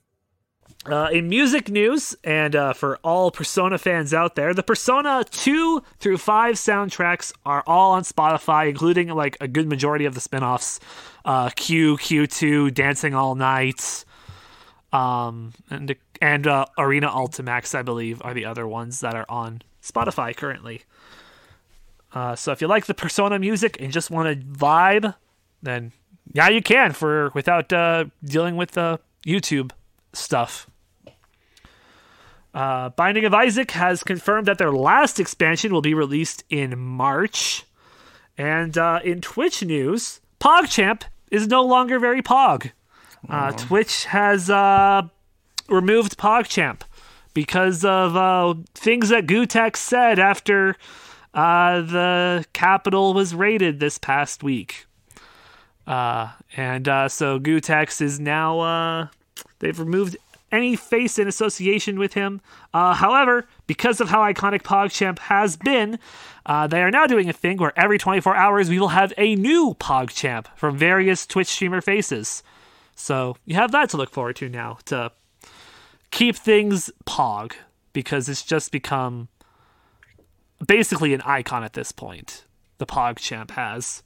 Uh, 0.90 1.08
in 1.10 1.28
music 1.28 1.68
news, 1.68 2.14
and 2.22 2.54
uh, 2.54 2.72
for 2.72 2.98
all 3.02 3.30
Persona 3.30 3.76
fans 3.78 4.14
out 4.14 4.36
there, 4.36 4.54
the 4.54 4.62
Persona 4.62 5.24
2 5.30 5.82
through 5.98 6.18
5 6.18 6.54
soundtracks 6.54 7.32
are 7.44 7.64
all 7.66 7.92
on 7.92 8.02
Spotify, 8.02 8.68
including 8.68 9.08
like 9.08 9.36
a 9.40 9.48
good 9.48 9.68
majority 9.68 10.04
of 10.04 10.14
the 10.14 10.20
spin 10.20 10.42
offs 10.42 10.78
uh, 11.24 11.50
Q, 11.50 11.96
Q2, 11.96 12.72
Dancing 12.72 13.14
All 13.14 13.34
Night, 13.34 14.04
um, 14.92 15.52
and, 15.70 15.94
and 16.22 16.46
uh, 16.46 16.66
Arena 16.78 17.08
Ultimax, 17.08 17.74
I 17.74 17.82
believe, 17.82 18.22
are 18.24 18.32
the 18.32 18.44
other 18.44 18.66
ones 18.66 19.00
that 19.00 19.14
are 19.14 19.26
on 19.28 19.62
Spotify 19.82 20.36
currently. 20.36 20.82
Uh, 22.12 22.36
so 22.36 22.52
if 22.52 22.60
you 22.60 22.68
like 22.68 22.86
the 22.86 22.94
Persona 22.94 23.38
music 23.38 23.76
and 23.80 23.92
just 23.92 24.10
want 24.10 24.28
to 24.28 24.46
vibe, 24.46 25.14
then 25.62 25.92
yeah, 26.32 26.48
you 26.48 26.62
can 26.62 26.92
for 26.92 27.30
without 27.34 27.72
uh, 27.72 28.04
dealing 28.24 28.56
with 28.56 28.72
the 28.72 29.00
YouTube 29.26 29.72
stuff. 30.12 30.68
Uh, 32.56 32.88
Binding 32.88 33.26
of 33.26 33.34
Isaac 33.34 33.72
has 33.72 34.02
confirmed 34.02 34.46
that 34.46 34.56
their 34.56 34.72
last 34.72 35.20
expansion 35.20 35.74
will 35.74 35.82
be 35.82 35.92
released 35.92 36.42
in 36.48 36.78
March. 36.78 37.66
And 38.38 38.78
uh, 38.78 39.00
in 39.04 39.20
Twitch 39.20 39.62
news, 39.62 40.22
PogChamp 40.40 41.02
is 41.30 41.46
no 41.46 41.62
longer 41.62 41.98
very 41.98 42.22
Pog. 42.22 42.70
Uh, 43.28 43.52
Twitch 43.52 44.06
has 44.06 44.48
uh, 44.48 45.02
removed 45.68 46.16
PogChamp 46.16 46.80
because 47.34 47.84
of 47.84 48.16
uh, 48.16 48.54
things 48.74 49.10
that 49.10 49.26
Gootecks 49.26 49.76
said 49.76 50.18
after 50.18 50.76
uh, 51.34 51.82
the 51.82 52.46
Capitol 52.54 53.12
was 53.12 53.34
raided 53.34 53.80
this 53.80 53.98
past 53.98 54.42
week. 54.42 54.86
Uh, 55.86 56.30
and 56.56 56.88
uh, 56.88 57.08
so 57.10 57.38
Gootecks 57.38 58.00
is 58.00 58.18
now 58.18 58.60
uh, 58.60 59.08
they've 59.58 59.78
removed 59.78 60.16
any 60.56 60.76
face 60.76 61.18
in 61.18 61.28
association 61.28 61.98
with 61.98 62.14
him. 62.14 62.40
Uh, 62.72 62.94
however, 62.94 63.46
because 63.66 64.00
of 64.00 64.08
how 64.08 64.20
iconic 64.20 64.62
PogChamp 64.62 65.18
has 65.20 65.56
been, 65.56 65.98
uh, 66.46 66.66
they 66.66 66.82
are 66.82 66.90
now 66.90 67.06
doing 67.06 67.28
a 67.28 67.32
thing 67.32 67.58
where 67.58 67.78
every 67.78 67.98
24 67.98 68.34
hours 68.34 68.68
we 68.68 68.78
will 68.78 68.88
have 68.88 69.12
a 69.18 69.34
new 69.36 69.74
PogChamp 69.78 70.46
from 70.56 70.76
various 70.76 71.26
Twitch 71.26 71.48
streamer 71.48 71.80
faces. 71.80 72.42
So 72.94 73.36
you 73.44 73.54
have 73.56 73.72
that 73.72 73.90
to 73.90 73.96
look 73.96 74.10
forward 74.10 74.36
to 74.36 74.48
now 74.48 74.78
to 74.86 75.12
keep 76.10 76.36
things 76.36 76.90
Pog 77.04 77.52
because 77.92 78.28
it's 78.28 78.42
just 78.42 78.72
become 78.72 79.28
basically 80.66 81.12
an 81.14 81.20
icon 81.22 81.62
at 81.64 81.74
this 81.74 81.92
point. 81.92 82.44
The 82.78 82.86
PogChamp 82.86 83.52
has. 83.52 84.02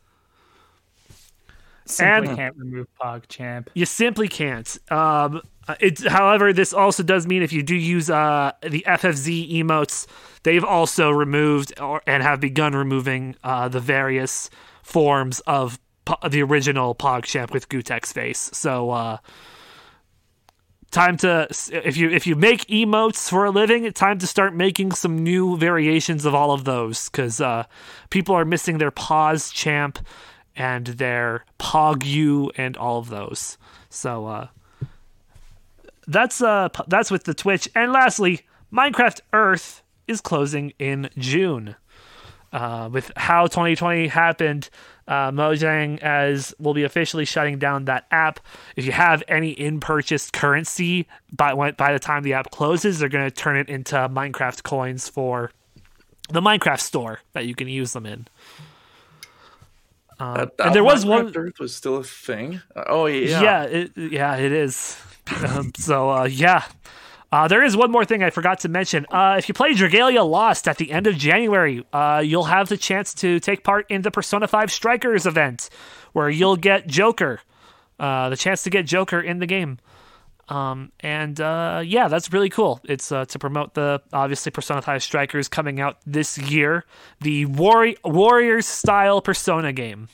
Simply 1.90 2.28
And- 2.28 2.36
can't 2.36 2.56
remove 2.56 2.86
PogChamp. 3.02 3.68
You 3.74 3.86
simply 3.86 4.28
can't. 4.28 4.78
Um, 4.90 5.42
uh, 5.68 5.74
it, 5.80 6.00
however, 6.06 6.52
this 6.52 6.72
also 6.72 7.02
does 7.02 7.26
mean 7.26 7.42
if 7.42 7.52
you 7.52 7.62
do 7.62 7.76
use 7.76 8.10
uh, 8.10 8.52
the 8.62 8.84
FFZ 8.86 9.52
emotes, 9.52 10.06
they've 10.42 10.64
also 10.64 11.10
removed 11.10 11.78
or, 11.80 12.02
and 12.06 12.22
have 12.22 12.40
begun 12.40 12.74
removing 12.74 13.36
uh, 13.44 13.68
the 13.68 13.80
various 13.80 14.50
forms 14.82 15.40
of 15.40 15.78
po- 16.04 16.28
the 16.28 16.42
original 16.42 16.94
PogChamp 16.94 17.52
with 17.52 17.68
Gootecks 17.68 18.12
face. 18.12 18.50
So, 18.52 18.90
uh, 18.90 19.18
time 20.90 21.16
to 21.18 21.46
if 21.72 21.96
you 21.96 22.10
if 22.10 22.26
you 22.26 22.34
make 22.34 22.66
emotes 22.66 23.28
for 23.28 23.44
a 23.44 23.50
living, 23.50 23.90
time 23.92 24.18
to 24.18 24.26
start 24.26 24.54
making 24.54 24.92
some 24.92 25.22
new 25.22 25.56
variations 25.56 26.24
of 26.24 26.34
all 26.34 26.52
of 26.52 26.64
those 26.64 27.08
because 27.08 27.40
uh, 27.40 27.64
people 28.10 28.34
are 28.34 28.44
missing 28.44 28.78
their 28.78 28.90
pause 28.90 29.50
champ 29.50 29.98
and 30.56 30.86
their 30.86 31.44
pog 31.58 32.04
you 32.04 32.50
and 32.56 32.76
all 32.76 32.98
of 32.98 33.08
those. 33.08 33.58
So 33.88 34.26
uh, 34.26 34.48
that's 36.06 36.42
uh 36.42 36.68
that's 36.88 37.10
with 37.10 37.24
the 37.24 37.34
Twitch. 37.34 37.68
And 37.74 37.92
lastly, 37.92 38.42
Minecraft 38.72 39.20
Earth 39.32 39.82
is 40.06 40.20
closing 40.20 40.72
in 40.78 41.10
June. 41.16 41.76
Uh, 42.52 42.88
with 42.90 43.12
how 43.16 43.46
2020 43.46 44.08
happened, 44.08 44.70
uh, 45.06 45.30
Mojang 45.30 46.00
as 46.00 46.52
will 46.58 46.74
be 46.74 46.82
officially 46.82 47.24
shutting 47.24 47.60
down 47.60 47.84
that 47.84 48.06
app. 48.10 48.40
If 48.74 48.84
you 48.84 48.90
have 48.90 49.22
any 49.28 49.50
in-purchased 49.50 50.32
currency 50.32 51.06
by 51.30 51.54
when, 51.54 51.74
by 51.74 51.92
the 51.92 52.00
time 52.00 52.24
the 52.24 52.32
app 52.32 52.50
closes, 52.50 52.98
they're 52.98 53.08
going 53.08 53.28
to 53.28 53.30
turn 53.30 53.56
it 53.56 53.68
into 53.68 53.94
Minecraft 53.94 54.64
coins 54.64 55.08
for 55.08 55.52
the 56.28 56.40
Minecraft 56.40 56.80
store 56.80 57.20
that 57.34 57.46
you 57.46 57.54
can 57.54 57.68
use 57.68 57.92
them 57.92 58.04
in. 58.04 58.26
Uh, 60.20 60.46
and 60.58 60.74
there 60.74 60.84
was 60.84 61.04
one- 61.06 61.32
Earth 61.34 61.58
was 61.58 61.74
still 61.74 61.96
a 61.96 62.04
thing. 62.04 62.60
Uh, 62.76 62.84
oh 62.88 63.06
yeah. 63.06 63.42
Yeah, 63.42 63.62
it, 63.64 63.92
yeah, 63.96 64.36
it 64.36 64.52
is. 64.52 65.00
um, 65.48 65.72
so 65.76 66.10
uh, 66.10 66.24
yeah, 66.24 66.64
uh, 67.32 67.46
there 67.48 67.62
is 67.62 67.76
one 67.76 67.90
more 67.90 68.04
thing 68.04 68.22
I 68.22 68.30
forgot 68.30 68.60
to 68.60 68.68
mention. 68.68 69.06
Uh, 69.10 69.36
if 69.38 69.48
you 69.48 69.54
play 69.54 69.72
Dragalia 69.72 70.28
Lost 70.28 70.66
at 70.68 70.76
the 70.78 70.90
end 70.92 71.06
of 71.06 71.16
January, 71.16 71.84
uh, 71.92 72.22
you'll 72.24 72.44
have 72.44 72.68
the 72.68 72.76
chance 72.76 73.14
to 73.14 73.38
take 73.40 73.62
part 73.64 73.86
in 73.88 74.02
the 74.02 74.10
Persona 74.10 74.46
5 74.48 74.70
Strikers 74.72 75.26
event, 75.26 75.70
where 76.12 76.28
you'll 76.28 76.56
get 76.56 76.86
Joker, 76.88 77.40
uh, 78.00 78.28
the 78.30 78.36
chance 78.36 78.62
to 78.64 78.70
get 78.70 78.84
Joker 78.86 79.20
in 79.20 79.38
the 79.38 79.46
game. 79.46 79.78
Um, 80.50 80.92
and 81.00 81.40
uh, 81.40 81.82
yeah, 81.84 82.08
that's 82.08 82.32
really 82.32 82.50
cool. 82.50 82.80
It's 82.84 83.10
uh, 83.12 83.24
to 83.26 83.38
promote 83.38 83.74
the 83.74 84.02
obviously 84.12 84.50
Persona 84.50 84.82
5 84.82 85.02
Strikers 85.02 85.48
coming 85.48 85.80
out 85.80 85.98
this 86.04 86.36
year, 86.36 86.84
the 87.20 87.46
Warri- 87.46 87.96
Warriors 88.04 88.66
style 88.66 89.22
Persona 89.22 89.72
game 89.72 90.08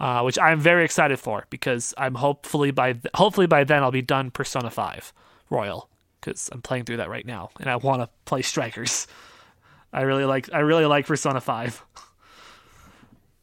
uh, 0.00 0.22
which 0.22 0.38
I'm 0.38 0.60
very 0.60 0.84
excited 0.84 1.18
for 1.18 1.46
because 1.50 1.94
I'm 1.96 2.14
hopefully 2.14 2.70
by 2.70 2.94
th- 2.94 3.06
hopefully 3.14 3.46
by 3.46 3.64
then 3.64 3.82
I'll 3.82 3.90
be 3.90 4.02
done 4.02 4.30
Persona 4.30 4.70
5 4.70 5.12
Royal 5.50 5.88
because 6.20 6.48
I'm 6.52 6.62
playing 6.62 6.84
through 6.84 6.98
that 6.98 7.08
right 7.08 7.26
now 7.26 7.50
and 7.60 7.70
I 7.70 7.76
want 7.76 8.02
to 8.02 8.08
play 8.24 8.42
Strikers. 8.42 9.06
I 9.92 10.02
really 10.02 10.24
like 10.24 10.52
I 10.52 10.60
really 10.60 10.86
like 10.86 11.06
Persona 11.06 11.40
5. 11.40 11.84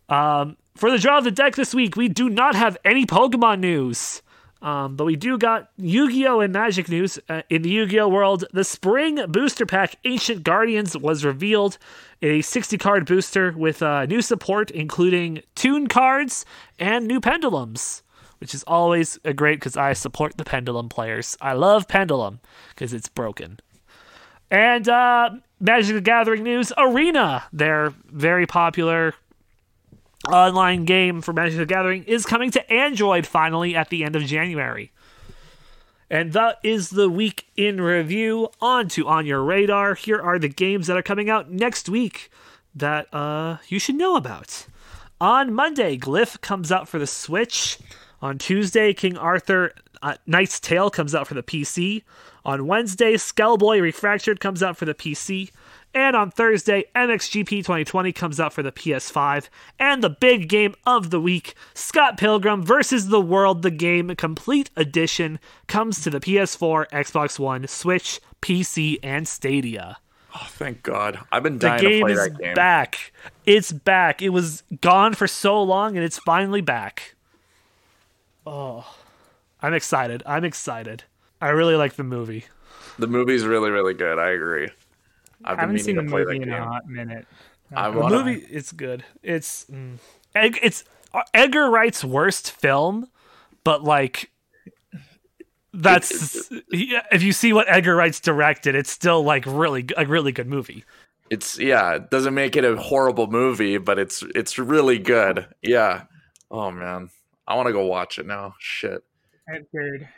Um, 0.10 0.58
for 0.76 0.92
the 0.92 0.98
draw 0.98 1.20
of 1.20 1.24
the 1.24 1.32
deck 1.32 1.56
this 1.56 1.74
week, 1.74 1.96
we 1.96 2.10
do 2.10 2.28
not 2.28 2.54
have 2.54 2.76
any 2.84 3.06
Pokemon 3.06 3.62
news. 3.62 4.22
Um, 4.62 4.96
but 4.96 5.06
we 5.06 5.16
do 5.16 5.38
got 5.38 5.72
Yu-Gi-Oh! 5.78 6.40
and 6.40 6.54
Magic 6.54 6.88
news. 6.88 7.18
Uh, 7.28 7.42
in 7.50 7.64
the 7.64 7.70
Yu-Gi-Oh! 7.70 8.08
world, 8.08 8.46
the 8.54 8.64
Spring 8.64 9.20
Booster 9.28 9.66
Pack 9.66 9.96
Ancient 10.06 10.44
Guardians 10.44 10.96
was 10.96 11.26
revealed. 11.26 11.78
A 12.22 12.40
60-card 12.40 13.08
booster 13.08 13.52
with 13.58 13.82
uh, 13.82 14.06
new 14.06 14.22
support, 14.22 14.70
including 14.70 15.42
Tune 15.56 15.88
cards 15.88 16.46
and 16.78 17.08
new 17.08 17.20
Pendulums, 17.20 18.04
which 18.40 18.54
is 18.54 18.64
always 18.64 19.20
a 19.26 19.34
great 19.34 19.60
because 19.60 19.76
I 19.76 19.94
support 19.94 20.38
the 20.38 20.46
Pendulum 20.46 20.90
players. 20.90 21.36
I 21.42 21.54
love 21.54 21.88
Pendulum 21.88 22.40
because 22.70 22.94
it's 22.94 23.10
broken. 23.10 23.60
And 24.52 24.88
uh, 24.88 25.32
Magic 25.60 25.96
the 25.96 26.02
Gathering 26.02 26.44
news, 26.44 26.72
Arena, 26.78 27.46
their 27.52 27.94
very 28.12 28.46
popular 28.46 29.16
online 30.30 30.86
game 30.86 31.22
for 31.22 31.34
Magic 31.34 31.58
the 31.58 31.66
Gathering 31.66 32.04
is 32.04 32.26
coming 32.26 32.52
to 32.52 32.72
Android 32.72 33.26
finally 33.26 33.76
at 33.76 33.90
the 33.90 34.04
end 34.04 34.16
of 34.16 34.24
January. 34.24 34.92
And 36.10 36.34
that 36.34 36.60
is 36.62 36.90
the 36.90 37.10
week 37.10 37.48
in 37.56 37.80
review. 37.80 38.50
On 38.60 38.90
to 38.90 39.08
On 39.08 39.26
Your 39.26 39.42
Radar. 39.42 39.96
Here 39.96 40.22
are 40.22 40.38
the 40.38 40.50
games 40.50 40.88
that 40.88 40.98
are 40.98 41.02
coming 41.02 41.30
out 41.30 41.50
next 41.50 41.88
week 41.88 42.30
that 42.76 43.14
uh, 43.14 43.58
you 43.70 43.80
should 43.80 43.96
know 43.96 44.16
about. 44.16 44.66
On 45.22 45.54
Monday, 45.54 45.98
Glyph 45.98 46.42
comes 46.42 46.72
out 46.72 46.90
for 46.90 47.00
the 47.00 47.08
Switch. 47.08 47.78
On 48.22 48.38
Tuesday, 48.38 48.94
King 48.94 49.18
Arthur 49.18 49.74
uh, 50.02 50.16
Knight's 50.26 50.60
Tale 50.60 50.90
comes 50.90 51.16
out 51.16 51.28
for 51.28 51.34
the 51.34 51.44
PC. 51.44 52.04
On 52.44 52.68
Wednesday, 52.68 53.14
Skellboy 53.14 53.80
Refractured 53.82 54.40
comes 54.40 54.64
out 54.64 54.78
for 54.78 54.86
the 54.86 54.94
PC. 54.94 55.52
And 55.94 56.16
on 56.16 56.32
Thursday, 56.32 56.86
MXGP 56.96 57.50
2020 57.50 58.14
comes 58.14 58.40
out 58.40 58.54
for 58.54 58.64
the 58.64 58.72
PS5. 58.72 59.50
And 59.78 60.02
the 60.02 60.10
big 60.10 60.48
game 60.48 60.74
of 60.86 61.10
the 61.10 61.20
week, 61.20 61.54
Scott 61.74 62.18
Pilgrim 62.18 62.64
versus 62.64 63.10
the 63.10 63.20
World, 63.20 63.62
the 63.62 63.72
game 63.72 64.16
complete 64.16 64.70
edition, 64.78 65.38
comes 65.68 66.02
to 66.02 66.10
the 66.10 66.22
PS4, 66.22 66.90
Xbox 66.92 67.38
One, 67.40 67.68
Switch, 67.68 68.22
PC, 68.42 69.00
and 69.04 69.28
Stadia. 69.28 69.98
Oh, 70.34 70.48
thank 70.52 70.82
God. 70.82 71.20
I've 71.30 71.44
been 71.44 71.58
The 71.58 71.68
dying 71.68 71.82
to 71.82 71.90
game 71.90 72.02
play 72.04 72.12
is 72.14 72.20
that 72.20 72.38
game. 72.40 72.54
back. 72.54 73.12
It's 73.46 73.74
back. 73.74 74.22
It 74.22 74.30
was 74.30 74.64
gone 74.80 75.14
for 75.14 75.28
so 75.28 75.62
long, 75.62 75.98
and 75.98 76.06
it's 76.06 76.20
finally 76.20 76.62
back. 76.62 77.16
Oh, 78.48 78.96
I'm 79.62 79.74
excited. 79.74 80.24
I'm 80.26 80.46
excited. 80.46 81.04
I 81.42 81.50
really 81.50 81.76
like 81.76 81.96
the 81.96 82.04
movie. 82.04 82.46
The 82.98 83.08
movie's 83.08 83.46
really, 83.46 83.72
really 83.72 83.94
good. 83.94 84.20
I 84.20 84.30
agree. 84.30 84.70
I 85.44 85.52
I've 85.54 85.60
haven't 85.60 85.80
seen 85.80 85.96
the 85.96 86.04
movie 86.04 86.42
in 86.42 86.52
a 86.52 86.64
hot 86.64 86.88
minute. 86.88 87.26
The 87.70 87.76
wanna- 87.76 88.00
gonna 88.00 88.26
movie, 88.26 88.46
it's 88.50 88.72
good. 88.72 89.04
It's 89.24 89.66
mm, 89.66 89.98
it's 90.36 90.84
uh, 91.14 91.24
Edgar 91.34 91.70
Wright's 91.70 92.04
worst 92.04 92.52
film, 92.52 93.08
but 93.64 93.84
like 93.84 94.32
that's 95.74 96.52
yeah, 96.72 97.04
if 97.12 97.24
you 97.24 97.32
see 97.32 97.54
what 97.54 97.68
Edgar 97.70 97.96
Wright's 97.96 98.20
directed, 98.20 98.76
it's 98.76 98.92
still 98.92 99.24
like 99.24 99.46
really 99.46 99.86
a 99.96 100.06
really 100.06 100.32
good 100.32 100.48
movie. 100.48 100.84
It's 101.30 101.58
yeah, 101.58 101.96
it 101.96 102.10
doesn't 102.10 102.34
make 102.34 102.58
it 102.58 102.66
a 102.66 102.76
horrible 102.76 103.28
movie, 103.28 103.78
but 103.78 103.98
it's 103.98 104.22
it's 104.36 104.60
really 104.60 105.00
good. 105.00 105.48
Yeah. 105.62 106.04
Oh 106.50 106.72
man. 106.72 107.10
I 107.48 107.56
want 107.56 107.68
to 107.68 107.74
go 107.74 107.86
watch 107.86 108.20
it 108.20 108.26
now. 108.26 108.56
Shit. 108.60 109.04
Edgar. 109.50 110.10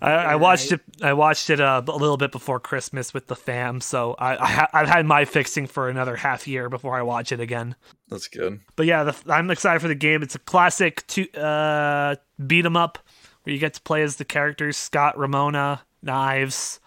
I, 0.00 0.12
I 0.12 0.36
watched 0.36 0.72
it. 0.72 0.80
I 1.02 1.12
watched 1.12 1.50
it 1.50 1.60
uh, 1.60 1.82
a 1.86 1.96
little 1.96 2.16
bit 2.16 2.32
before 2.32 2.60
Christmas 2.60 3.14
with 3.14 3.26
the 3.28 3.36
fam, 3.36 3.80
so 3.80 4.14
I, 4.18 4.36
I 4.36 4.46
ha- 4.46 4.68
I've 4.72 4.88
had 4.88 5.06
my 5.06 5.24
fixing 5.24 5.66
for 5.66 5.88
another 5.88 6.16
half 6.16 6.46
year 6.46 6.68
before 6.68 6.96
I 6.96 7.02
watch 7.02 7.32
it 7.32 7.40
again. 7.40 7.76
That's 8.08 8.28
good. 8.28 8.60
But 8.76 8.86
yeah, 8.86 9.04
the, 9.04 9.16
I'm 9.32 9.50
excited 9.50 9.80
for 9.80 9.88
the 9.88 9.94
game. 9.94 10.22
It's 10.22 10.34
a 10.34 10.38
classic 10.40 11.06
to 11.08 11.30
uh, 11.32 12.16
beat 12.46 12.66
'em 12.66 12.76
up 12.76 12.98
where 13.42 13.54
you 13.54 13.58
get 13.58 13.74
to 13.74 13.80
play 13.82 14.02
as 14.02 14.16
the 14.16 14.24
characters 14.24 14.76
Scott, 14.76 15.18
Ramona, 15.18 15.82
Knives. 16.02 16.80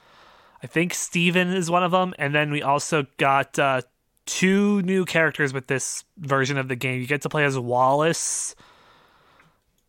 I 0.62 0.68
think 0.68 0.94
Steven 0.94 1.54
is 1.54 1.72
one 1.72 1.84
of 1.84 1.92
them, 1.92 2.14
and 2.20 2.36
then 2.36 2.52
we 2.52 2.62
also 2.62 3.08
got 3.18 3.58
uh, 3.58 3.82
two 4.26 4.82
new 4.84 5.06
characters 5.06 5.54
with 5.54 5.68
this 5.68 6.04
version 6.18 6.58
of 6.58 6.68
the 6.68 6.76
game. 6.76 7.00
You 7.02 7.08
get 7.08 7.22
to 7.24 7.30
play 7.30 7.46
as 7.46 7.58
Wallace 7.58 8.56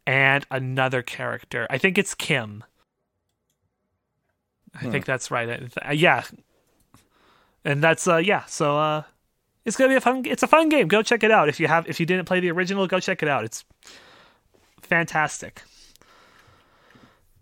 and 0.06 0.46
another 0.50 1.02
character. 1.02 1.66
I 1.70 1.78
think 1.78 1.98
it's 1.98 2.14
Kim. 2.14 2.64
I 4.74 4.90
think 4.90 5.04
that's 5.04 5.30
right. 5.30 5.70
Uh, 5.84 5.92
yeah, 5.92 6.24
and 7.64 7.82
that's 7.82 8.06
uh 8.06 8.16
yeah. 8.16 8.44
So 8.44 8.78
uh, 8.78 9.02
it's 9.64 9.76
gonna 9.76 9.88
be 9.88 9.96
a 9.96 10.00
fun. 10.00 10.22
It's 10.26 10.42
a 10.42 10.46
fun 10.46 10.68
game. 10.68 10.88
Go 10.88 11.02
check 11.02 11.22
it 11.22 11.30
out 11.30 11.48
if 11.48 11.60
you 11.60 11.66
have. 11.66 11.88
If 11.88 12.00
you 12.00 12.06
didn't 12.06 12.26
play 12.26 12.40
the 12.40 12.50
original, 12.50 12.86
go 12.86 13.00
check 13.00 13.22
it 13.22 13.28
out. 13.28 13.44
It's 13.44 13.64
fantastic. 14.82 15.62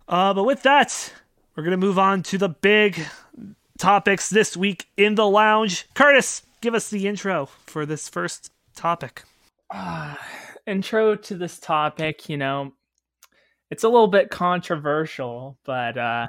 Uh, 0.08 0.32
but 0.32 0.44
with 0.44 0.62
that, 0.62 1.12
we're 1.54 1.64
gonna 1.64 1.76
move 1.76 1.98
on 1.98 2.22
to 2.24 2.38
the 2.38 2.48
big 2.48 3.04
topics 3.78 4.30
this 4.30 4.56
week 4.56 4.86
in 4.96 5.14
the 5.14 5.26
lounge. 5.26 5.86
Curtis, 5.94 6.42
give 6.60 6.74
us 6.74 6.88
the 6.88 7.06
intro 7.06 7.46
for 7.66 7.86
this 7.86 8.08
first 8.08 8.50
topic. 8.74 9.22
Ah, 9.70 10.18
intro 10.66 11.14
to 11.14 11.36
this 11.36 11.58
topic, 11.58 12.28
you 12.28 12.36
know, 12.36 12.72
it's 13.70 13.84
a 13.84 13.88
little 13.88 14.08
bit 14.08 14.30
controversial, 14.30 15.58
but 15.64 15.98
uh 15.98 16.26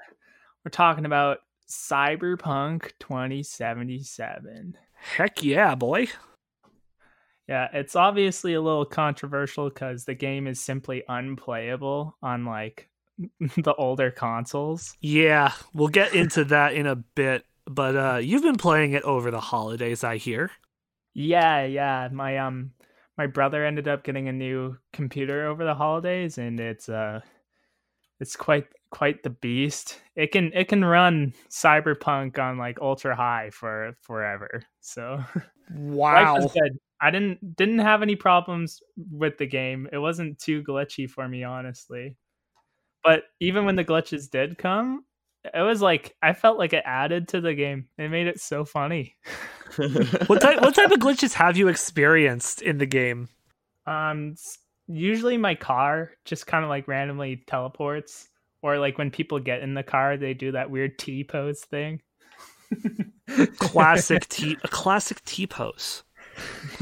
we're 0.63 0.71
talking 0.71 1.05
about 1.05 1.39
Cyberpunk 1.69 2.91
2077. 2.99 4.77
Heck 5.15 5.43
yeah, 5.43 5.75
boy! 5.75 6.07
Yeah, 7.47 7.67
it's 7.73 7.95
obviously 7.95 8.53
a 8.53 8.61
little 8.61 8.85
controversial 8.85 9.69
because 9.69 10.05
the 10.05 10.13
game 10.13 10.45
is 10.47 10.59
simply 10.59 11.03
unplayable 11.07 12.15
on 12.21 12.45
like 12.45 12.89
the 13.39 13.73
older 13.75 14.11
consoles. 14.11 14.95
Yeah, 15.01 15.53
we'll 15.73 15.87
get 15.87 16.13
into 16.13 16.43
that 16.45 16.73
in 16.73 16.85
a 16.85 16.95
bit. 16.95 17.45
But 17.65 17.95
uh, 17.95 18.17
you've 18.17 18.43
been 18.43 18.57
playing 18.57 18.93
it 18.93 19.03
over 19.03 19.31
the 19.31 19.39
holidays, 19.39 20.03
I 20.03 20.17
hear. 20.17 20.51
Yeah, 21.13 21.63
yeah. 21.65 22.09
My 22.11 22.37
um 22.37 22.71
my 23.17 23.27
brother 23.27 23.65
ended 23.65 23.87
up 23.87 24.03
getting 24.03 24.27
a 24.27 24.33
new 24.33 24.77
computer 24.93 25.47
over 25.47 25.65
the 25.65 25.75
holidays 25.75 26.37
and 26.37 26.59
it's 26.59 26.87
uh 26.87 27.19
it's 28.19 28.35
quite 28.35 28.67
quite 28.91 29.23
the 29.23 29.29
beast. 29.29 29.99
It 30.15 30.31
can 30.31 30.51
it 30.53 30.67
can 30.67 30.83
run 30.83 31.33
Cyberpunk 31.49 32.37
on 32.39 32.57
like 32.57 32.81
ultra 32.81 33.15
high 33.15 33.49
for 33.51 33.93
forever. 34.01 34.63
So 34.81 35.23
was 36.43 36.51
good. 36.53 36.77
I 37.01 37.11
didn't 37.11 37.55
didn't 37.55 37.79
have 37.79 38.01
any 38.01 38.15
problems 38.15 38.81
with 39.11 39.37
the 39.37 39.45
game. 39.47 39.87
It 39.91 39.99
wasn't 39.99 40.39
too 40.39 40.63
glitchy 40.63 41.09
for 41.09 41.27
me 41.27 41.43
honestly. 41.43 42.17
But 43.03 43.23
even 43.39 43.65
when 43.65 43.75
the 43.75 43.85
glitches 43.85 44.29
did 44.29 44.57
come, 44.57 45.05
it 45.53 45.61
was 45.61 45.81
like 45.81 46.15
I 46.21 46.33
felt 46.33 46.57
like 46.57 46.73
it 46.73 46.83
added 46.85 47.29
to 47.29 47.41
the 47.41 47.53
game. 47.53 47.87
It 47.97 48.09
made 48.09 48.27
it 48.27 48.41
so 48.41 48.65
funny. 48.65 49.15
what 50.27 50.41
type 50.41 50.61
what 50.61 50.75
type 50.75 50.91
of 50.91 50.99
glitches 50.99 51.33
have 51.33 51.55
you 51.55 51.69
experienced 51.69 52.61
in 52.61 52.77
the 52.77 52.85
game? 52.85 53.29
Um, 53.85 54.35
usually 54.89 55.37
my 55.37 55.55
car 55.55 56.11
just 56.25 56.47
kind 56.47 56.63
of 56.63 56.69
like 56.69 56.87
randomly 56.87 57.43
teleports, 57.47 58.27
or 58.61 58.77
like 58.77 58.97
when 58.97 59.11
people 59.11 59.39
get 59.39 59.61
in 59.61 59.73
the 59.73 59.83
car, 59.83 60.17
they 60.17 60.33
do 60.33 60.51
that 60.51 60.69
weird 60.69 60.97
T 60.99 61.23
pose 61.23 61.61
thing. 61.61 62.01
Classic 63.59 64.27
T 64.27 64.57
a 64.63 64.67
classic 64.67 65.23
T 65.25 65.47
pose. 65.47 66.03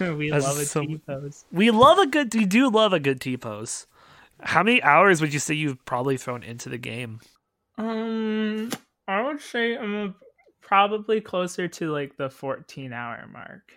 we 0.00 0.30
That's 0.30 0.44
love 0.44 0.58
a 0.58 0.64
so- 0.64 0.82
T 0.82 0.98
pose. 1.06 1.44
We 1.50 1.70
love 1.70 1.98
a 1.98 2.06
good 2.06 2.34
we 2.34 2.44
do 2.44 2.70
love 2.70 2.92
a 2.92 3.00
good 3.00 3.20
T 3.20 3.36
pose. 3.36 3.86
How 4.40 4.62
many 4.62 4.82
hours 4.82 5.20
would 5.20 5.32
you 5.32 5.40
say 5.40 5.54
you've 5.54 5.82
probably 5.86 6.16
thrown 6.18 6.42
into 6.42 6.68
the 6.68 6.76
game? 6.78 7.20
Um, 7.78 8.70
I 9.08 9.22
would 9.22 9.40
say 9.40 9.76
I'm 9.76 10.14
probably 10.60 11.20
closer 11.20 11.68
to 11.68 11.90
like 11.90 12.16
the 12.16 12.28
14 12.28 12.92
hour 12.92 13.26
mark. 13.32 13.72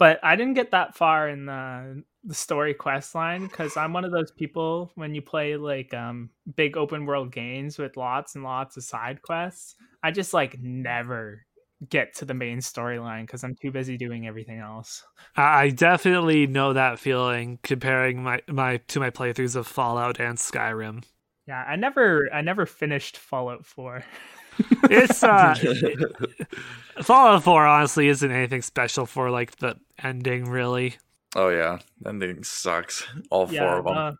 But 0.00 0.18
I 0.22 0.34
didn't 0.34 0.54
get 0.54 0.70
that 0.70 0.96
far 0.96 1.28
in 1.28 1.44
the 1.44 2.02
the 2.24 2.34
story 2.34 2.72
quest 2.72 3.14
line 3.14 3.46
because 3.46 3.76
I'm 3.76 3.92
one 3.92 4.04
of 4.04 4.12
those 4.12 4.30
people 4.30 4.92
when 4.94 5.14
you 5.14 5.20
play 5.20 5.56
like 5.56 5.92
um 5.92 6.30
big 6.56 6.78
open 6.78 7.04
world 7.04 7.32
games 7.32 7.78
with 7.78 7.98
lots 7.98 8.34
and 8.34 8.42
lots 8.42 8.78
of 8.78 8.82
side 8.82 9.20
quests, 9.20 9.76
I 10.02 10.10
just 10.10 10.32
like 10.32 10.58
never 10.58 11.44
get 11.86 12.14
to 12.14 12.24
the 12.24 12.32
main 12.32 12.58
storyline 12.60 13.26
because 13.26 13.44
I'm 13.44 13.54
too 13.60 13.70
busy 13.70 13.98
doing 13.98 14.26
everything 14.26 14.58
else. 14.58 15.04
I 15.36 15.64
I 15.64 15.68
definitely 15.68 16.46
know 16.46 16.72
that 16.72 16.98
feeling 16.98 17.58
comparing 17.62 18.22
my, 18.22 18.40
my 18.48 18.78
to 18.88 19.00
my 19.00 19.10
playthroughs 19.10 19.54
of 19.54 19.66
Fallout 19.66 20.18
and 20.18 20.38
Skyrim. 20.38 21.04
Yeah, 21.46 21.62
I 21.62 21.76
never 21.76 22.26
I 22.32 22.40
never 22.40 22.64
finished 22.64 23.18
Fallout 23.18 23.66
4. 23.66 24.02
It's 24.84 25.22
uh 25.22 25.54
Fallout 27.02 27.42
4 27.44 27.66
honestly 27.66 28.08
isn't 28.08 28.30
anything 28.30 28.62
special 28.62 29.06
for 29.06 29.30
like 29.30 29.56
the 29.56 29.76
ending 30.02 30.48
really. 30.50 30.96
oh 31.36 31.48
yeah, 31.48 31.78
ending 32.06 32.44
sucks. 32.44 33.06
All 33.30 33.46
four 33.46 33.78
of 33.78 33.84
them. 33.84 33.96
uh, 33.96 34.12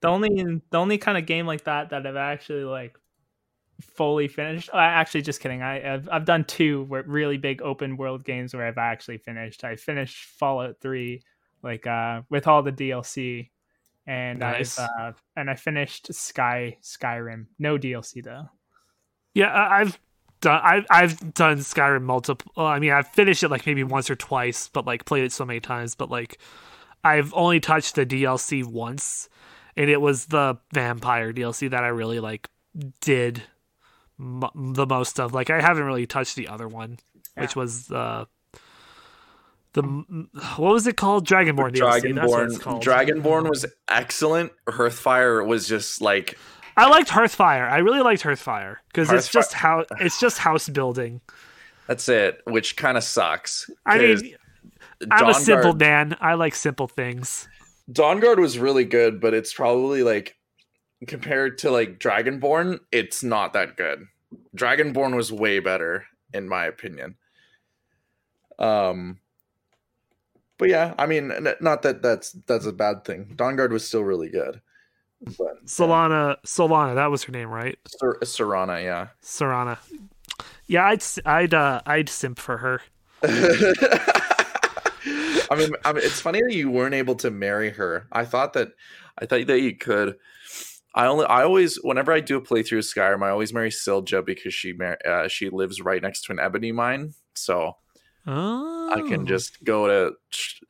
the 0.00 0.08
only 0.08 0.28
the 0.70 0.78
only 0.78 0.98
kind 0.98 1.18
of 1.18 1.26
game 1.26 1.46
like 1.46 1.64
that 1.64 1.90
that 1.90 2.06
I've 2.06 2.16
actually 2.16 2.64
like 2.64 2.96
fully 3.80 4.28
finished. 4.28 4.70
Uh, 4.72 4.76
actually, 4.78 5.22
just 5.22 5.40
kidding. 5.40 5.62
I 5.62 5.94
I've, 5.94 6.08
I've 6.10 6.24
done 6.24 6.44
two 6.44 6.86
really 7.06 7.36
big 7.36 7.62
open 7.62 7.96
world 7.96 8.24
games 8.24 8.54
where 8.54 8.66
I've 8.66 8.78
actually 8.78 9.18
finished. 9.18 9.64
I 9.64 9.76
finished 9.76 10.24
Fallout 10.38 10.76
Three, 10.80 11.22
like 11.62 11.86
uh 11.86 12.22
with 12.30 12.46
all 12.46 12.62
the 12.62 12.72
DLC, 12.72 13.50
and 14.06 14.38
Nice. 14.40 14.78
I've 14.78 14.88
uh, 15.00 15.12
and 15.36 15.50
I 15.50 15.54
finished 15.54 16.14
Sky 16.14 16.76
Skyrim. 16.82 17.46
No 17.58 17.78
DLC 17.78 18.22
though. 18.22 18.48
Yeah, 19.34 19.48
I- 19.48 19.80
I've 19.80 19.98
done 20.40 20.60
I've 20.62 20.86
I've 20.90 21.34
done 21.34 21.58
Skyrim 21.58 22.02
multiple. 22.02 22.52
I 22.56 22.78
mean, 22.78 22.92
I've 22.92 23.08
finished 23.08 23.42
it 23.42 23.48
like 23.50 23.66
maybe 23.66 23.82
once 23.84 24.08
or 24.10 24.14
twice, 24.16 24.68
but 24.68 24.86
like 24.86 25.04
played 25.04 25.24
it 25.24 25.32
so 25.32 25.44
many 25.44 25.60
times. 25.60 25.94
But 25.94 26.10
like, 26.10 26.38
I've 27.02 27.32
only 27.34 27.60
touched 27.60 27.94
the 27.96 28.06
DLC 28.06 28.64
once, 28.64 29.28
and 29.76 29.88
it 29.90 30.00
was 30.00 30.26
the 30.26 30.58
vampire 30.72 31.32
DLC 31.32 31.70
that 31.70 31.82
I 31.84 31.88
really 31.88 32.20
like 32.20 32.48
did 33.00 33.42
m- 34.20 34.44
the 34.54 34.86
most 34.86 35.18
of. 35.18 35.32
Like, 35.34 35.50
I 35.50 35.60
haven't 35.60 35.84
really 35.84 36.06
touched 36.06 36.36
the 36.36 36.48
other 36.48 36.68
one, 36.68 36.98
which 37.36 37.56
was 37.56 37.90
uh, 37.90 38.26
the 39.72 39.82
the 39.82 40.26
what 40.56 40.72
was 40.72 40.86
it 40.86 40.96
called? 40.96 41.26
Dragonborn 41.26 41.72
DLC. 41.74 42.14
That's 42.14 42.30
what 42.30 42.42
it's 42.44 42.58
Dragonborn. 42.58 42.60
called. 42.60 42.84
Dragonborn 42.84 43.48
was 43.50 43.66
excellent. 43.88 44.52
Hearthfire 44.68 45.44
was 45.46 45.66
just 45.66 46.00
like 46.00 46.38
I 46.76 46.88
liked 46.88 47.08
Hearthfire. 47.08 47.70
I 47.70 47.78
really 47.78 48.00
liked 48.00 48.22
Hearthfire 48.22 48.76
because 48.88 49.10
it's 49.10 49.28
just 49.28 49.52
how 49.52 49.84
it's 50.00 50.18
just 50.20 50.38
house 50.38 50.68
building. 50.68 51.20
that's 51.86 52.08
it, 52.08 52.40
which 52.46 52.76
kind 52.76 52.96
of 52.96 53.04
sucks. 53.04 53.70
I 53.86 53.98
mean, 53.98 54.36
I'm 55.10 55.28
a 55.28 55.34
simple 55.34 55.72
Dawnguard- 55.74 55.78
man. 55.80 56.16
I 56.20 56.34
like 56.34 56.54
simple 56.54 56.88
things. 56.88 57.48
Dawnguard 57.90 58.38
was 58.38 58.58
really 58.58 58.84
good, 58.84 59.20
but 59.20 59.34
it's 59.34 59.52
probably 59.52 60.02
like 60.02 60.36
compared 61.06 61.58
to 61.58 61.70
like 61.70 61.98
Dragonborn, 61.98 62.80
it's 62.90 63.22
not 63.22 63.52
that 63.52 63.76
good. 63.76 64.06
Dragonborn 64.56 65.14
was 65.14 65.30
way 65.30 65.58
better 65.60 66.06
in 66.32 66.48
my 66.48 66.64
opinion. 66.64 67.16
Um 68.58 69.18
but 70.56 70.68
yeah, 70.68 70.94
I 70.98 71.06
mean 71.06 71.32
not 71.60 71.82
that 71.82 72.00
that's 72.02 72.32
that's 72.46 72.66
a 72.66 72.72
bad 72.72 73.04
thing. 73.04 73.34
Dawnguard 73.36 73.70
was 73.70 73.86
still 73.86 74.02
really 74.02 74.28
good. 74.30 74.60
But 75.38 75.64
Solana, 75.66 76.36
Solana, 76.46 76.94
that 76.96 77.10
was 77.10 77.24
her 77.24 77.32
name, 77.32 77.48
right? 77.48 77.78
Sir, 77.86 78.18
Serana, 78.22 78.82
yeah. 78.82 79.08
Serana. 79.22 79.78
Yeah, 80.66 80.86
I'd 80.86 81.02
I'd 81.24 81.54
uh, 81.54 81.80
I'd 81.86 82.08
simp 82.08 82.38
for 82.38 82.58
her. 82.58 82.80
I 85.50 85.56
mean, 85.56 85.70
I 85.84 85.92
mean, 85.92 86.02
it's 86.04 86.20
funny 86.20 86.40
that 86.40 86.54
you 86.54 86.70
weren't 86.70 86.94
able 86.94 87.14
to 87.16 87.30
marry 87.30 87.70
her. 87.70 88.06
I 88.10 88.24
thought 88.24 88.54
that, 88.54 88.68
I 89.18 89.26
thought 89.26 89.46
that 89.46 89.60
you 89.60 89.76
could. 89.76 90.16
I 90.94 91.06
only 91.06 91.26
I 91.26 91.42
always 91.42 91.76
whenever 91.82 92.12
I 92.12 92.20
do 92.20 92.36
a 92.36 92.40
playthrough 92.40 92.78
of 92.78 92.84
Skyrim, 92.84 93.22
I 93.22 93.30
always 93.30 93.52
marry 93.52 93.70
Sylgja 93.70 94.24
because 94.24 94.54
she 94.54 94.72
mar- 94.72 94.98
uh, 95.06 95.28
she 95.28 95.50
lives 95.50 95.80
right 95.80 96.00
next 96.00 96.22
to 96.24 96.32
an 96.32 96.38
ebony 96.40 96.72
mine, 96.72 97.14
so 97.34 97.76
Oh. 98.26 98.90
I 98.94 99.06
can 99.06 99.26
just 99.26 99.62
go 99.64 99.86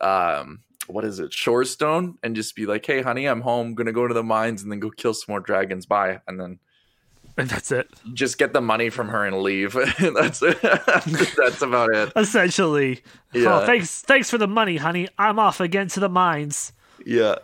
to 0.01 0.07
um 0.07 0.64
what 0.89 1.05
is 1.05 1.19
it 1.21 1.33
Shor's 1.33 1.71
Stone 1.71 2.19
and 2.23 2.35
just 2.37 2.55
be 2.57 2.67
like, 2.67 2.85
hey 2.85 3.03
honey, 3.03 3.27
I'm 3.27 3.41
home, 3.41 3.75
gonna 3.75 3.93
go 3.93 4.07
to 4.07 4.15
the 4.15 4.23
mines 4.23 4.63
and 4.63 4.71
then 4.73 4.81
go 4.81 4.91
kill 4.91 5.15
some 5.15 5.33
more 5.33 5.41
dragons. 5.41 5.87
Bye, 5.87 6.21
and 6.29 6.39
then 6.41 6.59
and 7.37 7.49
that's 7.49 7.73
it. 7.73 7.91
just 8.13 8.39
get 8.39 8.53
the 8.53 8.61
money 8.61 8.91
from 8.91 9.09
her 9.09 9.25
and 9.27 9.39
leave. 9.43 9.73
that's 10.15 10.41
that's 11.37 11.63
about 11.63 11.95
it. 11.95 12.13
Essentially. 12.17 13.03
Yeah. 13.33 13.61
Oh, 13.63 13.67
thanks 13.67 14.03
thanks 14.03 14.31
for 14.31 14.39
the 14.39 14.47
money, 14.47 14.77
honey. 14.77 15.09
I'm 15.19 15.39
off 15.39 15.61
again 15.61 15.89
to 15.89 16.01
the 16.01 16.09
mines. 16.09 16.73
Yeah, 17.05 17.37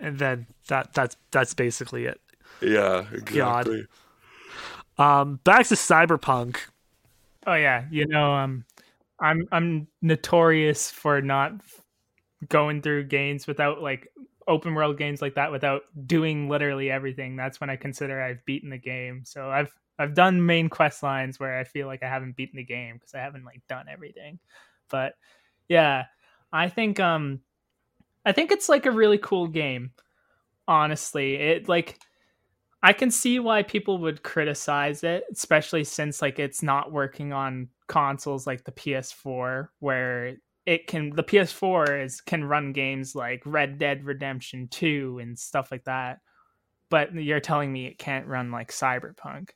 And 0.00 0.18
then 0.18 0.46
that 0.68 0.94
that's 0.94 1.16
that's 1.30 1.52
basically 1.54 2.06
it. 2.06 2.20
yeah, 2.60 3.04
God. 3.34 3.66
exactly. 3.68 3.86
Um 4.98 5.40
back 5.44 5.66
to 5.66 5.74
Cyberpunk. 5.74 6.56
Oh 7.46 7.54
yeah, 7.54 7.84
you 7.90 8.06
know, 8.06 8.32
um, 8.34 8.64
I'm 9.20 9.46
I'm 9.52 9.88
notorious 10.00 10.90
for 10.90 11.20
not 11.20 11.52
f- 11.54 11.81
going 12.48 12.82
through 12.82 13.04
games 13.04 13.46
without 13.46 13.80
like 13.80 14.08
open 14.48 14.74
world 14.74 14.98
games 14.98 15.22
like 15.22 15.34
that 15.34 15.52
without 15.52 15.82
doing 16.06 16.48
literally 16.48 16.90
everything. 16.90 17.36
That's 17.36 17.60
when 17.60 17.70
I 17.70 17.76
consider 17.76 18.20
I've 18.20 18.44
beaten 18.44 18.70
the 18.70 18.78
game. 18.78 19.22
So 19.24 19.50
I've 19.50 19.72
I've 19.98 20.14
done 20.14 20.44
main 20.44 20.68
quest 20.68 21.02
lines 21.02 21.38
where 21.38 21.58
I 21.58 21.64
feel 21.64 21.86
like 21.86 22.02
I 22.02 22.08
haven't 22.08 22.36
beaten 22.36 22.56
the 22.56 22.64
game 22.64 22.96
because 22.96 23.14
I 23.14 23.18
haven't 23.18 23.44
like 23.44 23.62
done 23.68 23.86
everything. 23.88 24.38
But 24.90 25.14
yeah, 25.68 26.06
I 26.52 26.68
think 26.68 26.98
um 27.00 27.40
I 28.24 28.32
think 28.32 28.50
it's 28.50 28.68
like 28.68 28.86
a 28.86 28.90
really 28.90 29.18
cool 29.18 29.48
game. 29.48 29.92
Honestly, 30.66 31.36
it 31.36 31.68
like 31.68 31.98
I 32.82 32.92
can 32.92 33.10
see 33.10 33.38
why 33.38 33.62
people 33.62 33.98
would 33.98 34.24
criticize 34.24 35.04
it, 35.04 35.24
especially 35.32 35.84
since 35.84 36.20
like 36.20 36.38
it's 36.38 36.62
not 36.62 36.90
working 36.90 37.32
on 37.32 37.68
consoles 37.86 38.46
like 38.46 38.64
the 38.64 38.72
PS4 38.72 39.68
where 39.78 40.36
it 40.66 40.86
can 40.86 41.10
the 41.10 41.24
PS4 41.24 42.04
is 42.04 42.20
can 42.20 42.44
run 42.44 42.72
games 42.72 43.14
like 43.14 43.42
Red 43.44 43.78
Dead 43.78 44.04
Redemption 44.04 44.68
2 44.68 45.18
and 45.20 45.38
stuff 45.38 45.70
like 45.72 45.84
that. 45.84 46.20
But 46.90 47.14
you're 47.14 47.40
telling 47.40 47.72
me 47.72 47.86
it 47.86 47.98
can't 47.98 48.26
run 48.26 48.50
like 48.50 48.70
Cyberpunk. 48.70 49.50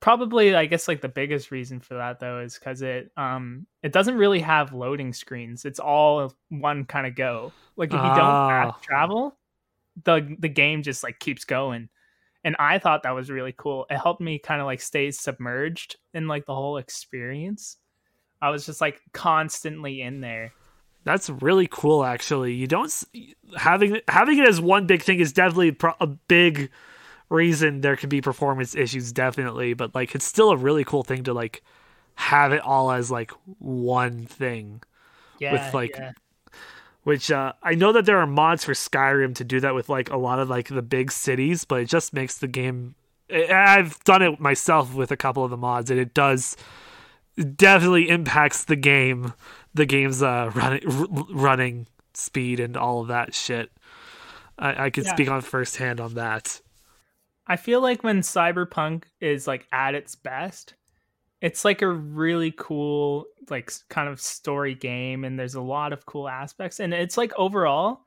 Probably 0.00 0.54
I 0.54 0.66
guess 0.66 0.88
like 0.88 1.00
the 1.02 1.08
biggest 1.08 1.50
reason 1.50 1.80
for 1.80 1.94
that 1.94 2.20
though 2.20 2.40
is 2.40 2.58
cuz 2.58 2.80
it 2.82 3.10
um 3.16 3.66
it 3.82 3.92
doesn't 3.92 4.16
really 4.16 4.40
have 4.40 4.72
loading 4.72 5.12
screens. 5.12 5.64
It's 5.64 5.80
all 5.80 6.34
one 6.48 6.84
kind 6.86 7.06
of 7.06 7.14
go. 7.14 7.52
Like 7.76 7.90
if 7.90 8.02
you 8.02 8.14
don't 8.14 8.16
Ah. 8.16 8.78
travel, 8.82 9.38
the 10.04 10.36
the 10.38 10.48
game 10.48 10.82
just 10.82 11.02
like 11.02 11.18
keeps 11.18 11.44
going 11.44 11.88
and 12.44 12.56
i 12.58 12.78
thought 12.78 13.02
that 13.02 13.14
was 13.14 13.30
really 13.30 13.52
cool 13.58 13.86
it 13.90 13.98
helped 13.98 14.20
me 14.20 14.38
kind 14.38 14.60
of 14.60 14.66
like 14.66 14.80
stay 14.80 15.10
submerged 15.10 15.96
in 16.14 16.28
like 16.28 16.46
the 16.46 16.54
whole 16.54 16.78
experience 16.78 17.78
i 18.40 18.50
was 18.50 18.66
just 18.66 18.80
like 18.80 19.00
constantly 19.12 20.00
in 20.02 20.20
there 20.20 20.52
That's 21.04 21.30
really 21.30 21.66
cool 21.70 22.04
actually. 22.04 22.52
You 22.54 22.66
don't 22.66 22.92
having 23.56 24.00
having 24.08 24.38
it 24.38 24.46
as 24.46 24.60
one 24.60 24.86
big 24.86 25.02
thing 25.02 25.18
is 25.20 25.32
definitely 25.32 25.72
pro- 25.72 25.94
a 26.00 26.06
big 26.06 26.70
reason 27.30 27.80
there 27.80 27.96
can 27.96 28.08
be 28.08 28.20
performance 28.20 28.74
issues 28.74 29.12
definitely, 29.12 29.72
but 29.72 29.94
like 29.94 30.14
it's 30.14 30.26
still 30.26 30.50
a 30.50 30.56
really 30.56 30.84
cool 30.84 31.02
thing 31.02 31.24
to 31.24 31.32
like 31.32 31.62
have 32.16 32.52
it 32.52 32.60
all 32.60 32.90
as 32.90 33.10
like 33.10 33.30
one 33.58 34.26
thing. 34.26 34.82
yeah 35.38 35.52
with 35.52 35.72
like, 35.72 35.96
yeah. 35.96 36.12
which 37.04 37.30
uh, 37.30 37.54
I 37.62 37.74
know 37.74 37.92
that 37.92 38.04
there 38.04 38.18
are 38.18 38.26
mods 38.26 38.64
for 38.64 38.72
Skyrim 38.72 39.34
to 39.36 39.44
do 39.44 39.60
that 39.60 39.74
with 39.74 39.88
like 39.88 40.10
a 40.10 40.18
lot 40.18 40.38
of 40.38 40.50
like 40.50 40.68
the 40.68 40.82
big 40.82 41.12
cities, 41.12 41.64
but 41.64 41.80
it 41.80 41.86
just 41.88 42.12
makes 42.12 42.36
the 42.36 42.48
game. 42.48 42.94
I've 43.32 44.02
done 44.04 44.22
it 44.22 44.40
myself 44.40 44.92
with 44.92 45.10
a 45.12 45.16
couple 45.16 45.44
of 45.44 45.50
the 45.50 45.56
mods, 45.56 45.90
and 45.90 45.98
it 45.98 46.12
does 46.12 46.56
definitely 47.56 48.08
impacts 48.08 48.64
the 48.64 48.76
game, 48.76 49.32
the 49.74 49.86
game's 49.86 50.22
uh, 50.22 50.50
running 50.54 50.82
r- 50.86 51.24
running 51.32 51.86
speed 52.14 52.60
and 52.60 52.76
all 52.76 53.00
of 53.02 53.08
that 53.08 53.34
shit. 53.34 53.70
I, 54.58 54.86
I 54.86 54.90
can 54.90 55.04
Yeah. 55.04 55.14
speak 55.14 55.30
on 55.30 55.40
firsthand 55.40 56.00
on 56.00 56.14
that. 56.14 56.60
i 57.46 57.56
feel 57.56 57.80
like 57.80 58.04
when 58.04 58.20
cyberpunk 58.20 59.04
is 59.20 59.46
like 59.46 59.66
at 59.72 59.94
its 59.94 60.14
best 60.14 60.74
it's 61.40 61.64
like 61.64 61.80
a 61.82 61.88
really 61.88 62.52
cool 62.56 63.24
like 63.48 63.72
kind 63.88 64.08
of 64.08 64.20
story 64.20 64.74
game 64.74 65.24
and 65.24 65.38
there's 65.38 65.54
a 65.54 65.60
lot 65.60 65.92
of 65.94 66.04
cool 66.04 66.28
aspects 66.28 66.78
and 66.80 66.92
it's 66.92 67.16
like 67.16 67.32
overall 67.38 68.02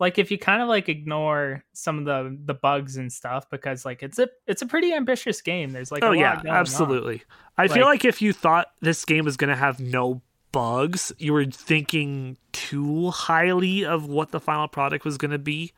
like 0.00 0.18
if 0.18 0.30
you 0.32 0.38
kind 0.38 0.60
of 0.60 0.68
like 0.68 0.88
ignore 0.88 1.62
some 1.72 1.98
of 1.98 2.04
the 2.06 2.36
the 2.46 2.54
bugs 2.54 2.96
and 2.96 3.12
stuff 3.12 3.48
because 3.50 3.84
like 3.84 4.02
it's 4.02 4.18
a 4.18 4.28
it's 4.48 4.62
a 4.62 4.66
pretty 4.66 4.92
ambitious 4.92 5.40
game 5.40 5.70
there's 5.70 5.92
like 5.92 6.02
a 6.02 6.06
oh 6.06 6.10
lot 6.10 6.18
yeah, 6.18 6.36
going 6.36 6.48
on. 6.48 6.56
absolutely. 6.56 7.22
I 7.56 7.68
feel 7.68 7.84
Like- 7.84 8.02
like 8.02 8.04
if 8.06 8.20
you 8.22 8.32
thought 8.32 8.66
this 8.80 9.04
game 9.04 9.24
was 9.24 9.36
gonna 9.36 9.54
have 9.56 9.78
no 9.78 10.22
bugs, 10.50 11.12
you 11.18 11.32
were 11.32 11.44
thinking 11.44 12.36
too 12.52 13.10
highly 13.10 13.84
of 13.84 14.06
what 14.06 14.32
the 14.32 14.40
final 14.40 14.66
product 14.66 15.04
was 15.04 15.16
gonna 15.18 15.38
be. 15.38 15.72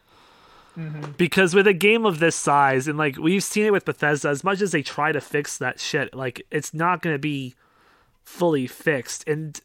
Mhm. 0.78 1.16
Because 1.18 1.54
with 1.54 1.66
a 1.66 1.74
game 1.74 2.06
of 2.06 2.18
this 2.18 2.34
size, 2.34 2.88
and 2.88 2.96
like 2.96 3.18
we've 3.18 3.44
seen 3.44 3.66
it 3.66 3.72
with 3.72 3.84
Bethesda, 3.84 4.28
as 4.30 4.42
much 4.42 4.62
as 4.62 4.72
they 4.72 4.80
try 4.82 5.12
to 5.12 5.20
fix 5.20 5.58
that 5.58 5.78
shit, 5.78 6.14
like 6.14 6.46
it's 6.50 6.72
not 6.72 7.02
gonna 7.02 7.18
be 7.18 7.54
fully 8.24 8.66
fixed. 8.66 9.28
And 9.28 9.60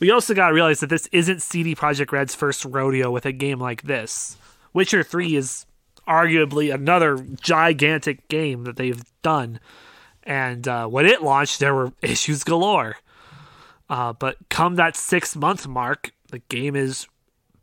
we 0.00 0.10
also 0.10 0.34
gotta 0.34 0.54
realize 0.54 0.80
that 0.80 0.90
this 0.90 1.08
isn't 1.12 1.42
CD 1.42 1.74
Projekt 1.74 2.12
Red's 2.12 2.34
first 2.34 2.64
rodeo 2.64 3.10
with 3.10 3.26
a 3.26 3.32
game 3.32 3.58
like 3.58 3.82
this. 3.82 4.36
Witcher 4.72 5.02
3 5.02 5.36
is 5.36 5.66
arguably 6.06 6.72
another 6.72 7.18
gigantic 7.40 8.26
game 8.28 8.64
that 8.64 8.76
they've 8.76 9.02
done. 9.22 9.60
And 10.22 10.66
uh, 10.66 10.86
when 10.86 11.06
it 11.06 11.22
launched, 11.22 11.60
there 11.60 11.74
were 11.74 11.92
issues 12.02 12.44
galore. 12.44 12.96
Uh, 13.88 14.12
but 14.12 14.36
come 14.50 14.76
that 14.76 14.96
six 14.96 15.34
month 15.34 15.66
mark, 15.66 16.12
the 16.30 16.40
game 16.40 16.76
is 16.76 17.06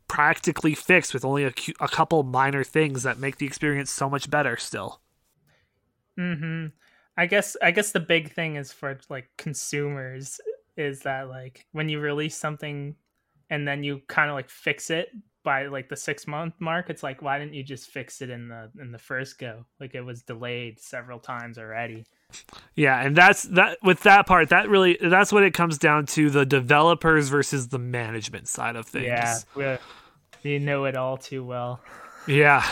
practically 0.08 0.74
fixed 0.74 1.14
with 1.14 1.24
only 1.24 1.44
a, 1.44 1.52
a 1.80 1.88
couple 1.88 2.22
minor 2.22 2.64
things 2.64 3.02
that 3.02 3.18
make 3.18 3.38
the 3.38 3.46
experience 3.46 3.90
so 3.90 4.08
much 4.08 4.30
better 4.30 4.56
still. 4.56 5.00
hmm 6.16 6.66
I 7.18 7.26
guess 7.26 7.56
I 7.62 7.70
guess 7.70 7.92
the 7.92 8.00
big 8.00 8.32
thing 8.32 8.56
is 8.56 8.72
for 8.72 8.98
like 9.08 9.28
consumers 9.38 10.38
is 10.76 11.00
that 11.00 11.28
like 11.28 11.66
when 11.72 11.88
you 11.88 12.00
release 12.00 12.36
something 12.36 12.94
and 13.50 13.66
then 13.66 13.82
you 13.82 14.00
kind 14.08 14.28
of 14.28 14.34
like 14.34 14.50
fix 14.50 14.90
it 14.90 15.08
by 15.44 15.66
like 15.66 15.88
the 15.88 15.96
six 15.96 16.26
month 16.26 16.54
mark, 16.58 16.90
it's 16.90 17.02
like 17.02 17.22
why 17.22 17.38
didn't 17.38 17.54
you 17.54 17.62
just 17.62 17.90
fix 17.90 18.20
it 18.20 18.30
in 18.30 18.48
the 18.48 18.70
in 18.80 18.90
the 18.90 18.98
first 18.98 19.38
go? 19.38 19.64
Like 19.80 19.94
it 19.94 20.02
was 20.02 20.22
delayed 20.22 20.80
several 20.80 21.18
times 21.18 21.58
already. 21.58 22.04
Yeah, 22.74 23.00
and 23.00 23.16
that's 23.16 23.44
that 23.44 23.78
with 23.82 24.02
that 24.02 24.26
part, 24.26 24.48
that 24.50 24.68
really 24.68 24.98
that's 25.00 25.32
what 25.32 25.44
it 25.44 25.54
comes 25.54 25.78
down 25.78 26.06
to 26.06 26.28
the 26.30 26.44
developers 26.44 27.28
versus 27.28 27.68
the 27.68 27.78
management 27.78 28.48
side 28.48 28.76
of 28.76 28.86
things. 28.86 29.06
Yeah, 29.56 29.78
we, 30.42 30.58
know 30.58 30.84
it 30.84 30.96
all 30.96 31.16
too 31.16 31.44
well. 31.44 31.80
Yeah. 32.26 32.64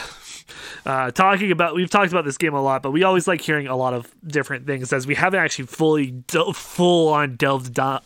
Uh, 0.84 1.10
talking 1.10 1.50
about, 1.50 1.74
we've 1.74 1.88
talked 1.88 2.12
about 2.12 2.24
this 2.24 2.36
game 2.36 2.52
a 2.54 2.62
lot, 2.62 2.82
but 2.82 2.90
we 2.90 3.02
always 3.04 3.26
like 3.26 3.40
hearing 3.40 3.66
a 3.66 3.76
lot 3.76 3.94
of 3.94 4.12
different 4.26 4.66
things 4.66 4.92
as 4.92 5.06
we 5.06 5.14
haven't 5.14 5.40
actually 5.40 5.66
fully, 5.66 6.22
full 6.52 7.08
on 7.08 7.36
delved, 7.36 7.72
do- 7.72 7.98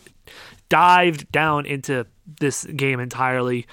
dived 0.69 1.29
down 1.31 1.65
into 1.65 2.05
this 2.39 2.63
game 2.63 2.99
entirely. 2.99 3.67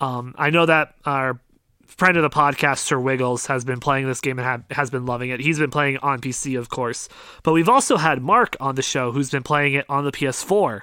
Um, 0.00 0.34
I 0.38 0.50
know 0.50 0.64
that 0.66 0.94
our 1.04 1.38
friend 1.86 2.16
of 2.16 2.22
the 2.22 2.30
podcast, 2.30 2.78
Sir 2.78 2.98
Wiggles, 2.98 3.46
has 3.46 3.64
been 3.64 3.80
playing 3.80 4.06
this 4.06 4.20
game 4.20 4.38
and 4.38 4.46
ha- 4.46 4.74
has 4.74 4.90
been 4.90 5.06
loving 5.06 5.30
it. 5.30 5.40
He's 5.40 5.58
been 5.58 5.70
playing 5.70 5.98
on 5.98 6.20
PC, 6.20 6.58
of 6.58 6.68
course, 6.68 7.08
but 7.42 7.52
we've 7.52 7.68
also 7.68 7.96
had 7.96 8.22
Mark 8.22 8.56
on 8.60 8.74
the 8.74 8.82
show 8.82 9.12
who's 9.12 9.30
been 9.30 9.42
playing 9.42 9.74
it 9.74 9.84
on 9.88 10.04
the 10.04 10.12
PS4, 10.12 10.82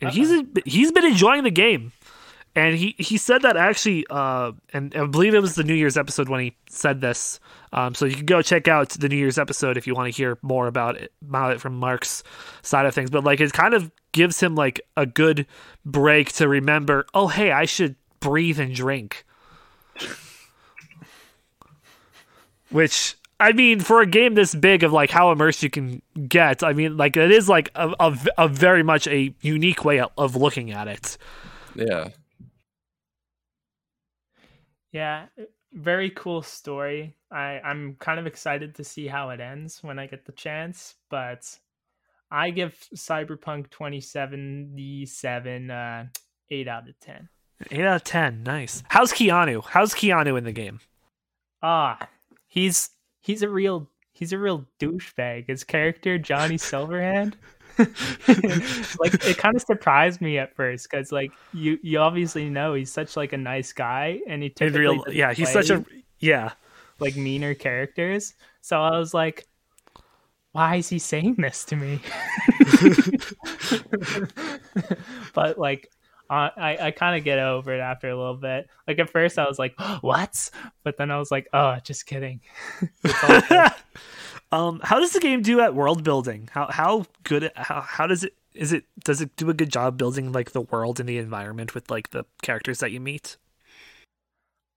and 0.00 0.10
he's 0.10 0.42
he's 0.64 0.92
been 0.92 1.04
enjoying 1.04 1.44
the 1.44 1.50
game 1.50 1.92
and 2.54 2.76
he 2.76 2.94
he 2.98 3.16
said 3.16 3.42
that 3.42 3.56
actually 3.56 4.04
uh 4.10 4.52
and 4.72 4.94
i 4.94 5.06
believe 5.06 5.34
it 5.34 5.40
was 5.40 5.54
the 5.54 5.64
new 5.64 5.74
year's 5.74 5.96
episode 5.96 6.28
when 6.28 6.40
he 6.40 6.56
said 6.68 7.00
this 7.00 7.40
um 7.72 7.94
so 7.94 8.04
you 8.04 8.16
can 8.16 8.26
go 8.26 8.42
check 8.42 8.68
out 8.68 8.90
the 8.90 9.08
new 9.08 9.16
year's 9.16 9.38
episode 9.38 9.76
if 9.76 9.86
you 9.86 9.94
want 9.94 10.12
to 10.12 10.16
hear 10.16 10.38
more 10.42 10.66
about 10.66 10.96
it 10.96 11.12
about 11.22 11.52
it 11.52 11.60
from 11.60 11.76
mark's 11.76 12.22
side 12.62 12.86
of 12.86 12.94
things 12.94 13.10
but 13.10 13.24
like 13.24 13.40
it 13.40 13.52
kind 13.52 13.74
of 13.74 13.90
gives 14.12 14.40
him 14.40 14.54
like 14.54 14.80
a 14.96 15.06
good 15.06 15.46
break 15.84 16.32
to 16.32 16.48
remember 16.48 17.06
oh 17.14 17.28
hey 17.28 17.52
i 17.52 17.64
should 17.64 17.96
breathe 18.20 18.58
and 18.58 18.74
drink 18.74 19.24
which 22.70 23.16
I 23.40 23.52
mean, 23.52 23.80
for 23.80 24.00
a 24.00 24.06
game 24.06 24.34
this 24.34 24.54
big 24.54 24.82
of 24.82 24.92
like 24.92 25.10
how 25.10 25.30
immersed 25.30 25.62
you 25.62 25.70
can 25.70 26.02
get, 26.28 26.62
I 26.64 26.72
mean, 26.72 26.96
like 26.96 27.16
it 27.16 27.30
is 27.30 27.48
like 27.48 27.70
a, 27.76 27.94
a, 28.00 28.18
a 28.36 28.48
very 28.48 28.82
much 28.82 29.06
a 29.06 29.32
unique 29.40 29.84
way 29.84 30.00
of 30.00 30.34
looking 30.34 30.72
at 30.72 30.88
it. 30.88 31.16
Yeah. 31.74 32.08
Yeah, 34.92 35.26
very 35.72 36.10
cool 36.10 36.42
story. 36.42 37.14
I 37.30 37.60
I'm 37.64 37.96
kind 37.98 38.18
of 38.18 38.26
excited 38.26 38.74
to 38.76 38.84
see 38.84 39.06
how 39.06 39.30
it 39.30 39.40
ends 39.40 39.82
when 39.82 39.98
I 39.98 40.06
get 40.06 40.24
the 40.24 40.32
chance, 40.32 40.94
but 41.10 41.58
I 42.30 42.50
give 42.50 42.74
Cyberpunk 42.94 43.70
2077 43.70 45.70
uh 45.70 46.06
8 46.50 46.68
out 46.68 46.88
of 46.88 46.98
10. 47.00 47.28
Eight 47.70 47.84
out 47.84 47.96
of 47.96 48.04
ten, 48.04 48.44
nice. 48.44 48.84
How's 48.88 49.12
Keanu? 49.12 49.64
How's 49.64 49.92
Keanu 49.92 50.38
in 50.38 50.44
the 50.44 50.52
game? 50.52 50.78
Ah, 51.60 52.08
he's 52.46 52.90
he's 53.20 53.42
a 53.42 53.48
real 53.48 53.90
he's 54.12 54.32
a 54.32 54.38
real 54.38 54.64
douchebag. 54.78 55.48
His 55.48 55.64
character 55.64 56.18
Johnny 56.18 56.56
Silverhand. 56.56 57.34
like 58.98 59.14
it 59.26 59.38
kind 59.38 59.54
of 59.54 59.62
surprised 59.62 60.20
me 60.20 60.38
at 60.38 60.54
first 60.56 60.90
because 60.90 61.12
like 61.12 61.30
you 61.52 61.78
you 61.82 61.98
obviously 61.98 62.50
know 62.50 62.74
he's 62.74 62.92
such 62.92 63.16
like 63.16 63.32
a 63.32 63.36
nice 63.36 63.72
guy 63.72 64.20
and 64.26 64.42
he 64.42 64.52
In 64.60 64.72
real, 64.72 65.04
yeah, 65.10 65.32
he's 65.32 65.52
such 65.52 65.70
a 65.70 65.84
yeah. 66.18 66.52
like 66.98 67.16
meaner 67.16 67.54
characters. 67.54 68.34
So 68.60 68.82
I 68.82 68.98
was 68.98 69.14
like, 69.14 69.46
why 70.52 70.76
is 70.76 70.88
he 70.88 70.98
saying 70.98 71.36
this 71.38 71.64
to 71.66 71.76
me? 71.76 72.00
but 75.34 75.58
like, 75.58 75.90
uh, 76.30 76.50
I 76.56 76.78
I 76.80 76.90
kind 76.90 77.16
of 77.16 77.24
get 77.24 77.38
over 77.38 77.72
it 77.72 77.80
after 77.80 78.08
a 78.08 78.16
little 78.16 78.34
bit. 78.34 78.68
Like 78.86 78.98
at 78.98 79.10
first 79.10 79.38
I 79.38 79.46
was 79.46 79.58
like, 79.58 79.78
what? 80.00 80.50
But 80.82 80.96
then 80.96 81.10
I 81.10 81.18
was 81.18 81.30
like, 81.30 81.48
oh, 81.52 81.78
just 81.84 82.06
kidding. 82.06 82.40
Um, 84.50 84.80
how 84.82 84.98
does 84.98 85.12
the 85.12 85.20
game 85.20 85.42
do 85.42 85.60
at 85.60 85.74
world 85.74 86.04
building? 86.04 86.48
How 86.52 86.68
how 86.70 87.06
good 87.24 87.50
how 87.54 87.80
how 87.82 88.06
does 88.06 88.24
it 88.24 88.34
is 88.54 88.72
it 88.72 88.84
does 89.04 89.20
it 89.20 89.36
do 89.36 89.50
a 89.50 89.54
good 89.54 89.70
job 89.70 89.98
building 89.98 90.32
like 90.32 90.52
the 90.52 90.62
world 90.62 91.00
and 91.00 91.08
the 91.08 91.18
environment 91.18 91.74
with 91.74 91.90
like 91.90 92.10
the 92.10 92.24
characters 92.42 92.80
that 92.80 92.90
you 92.90 93.00
meet? 93.00 93.36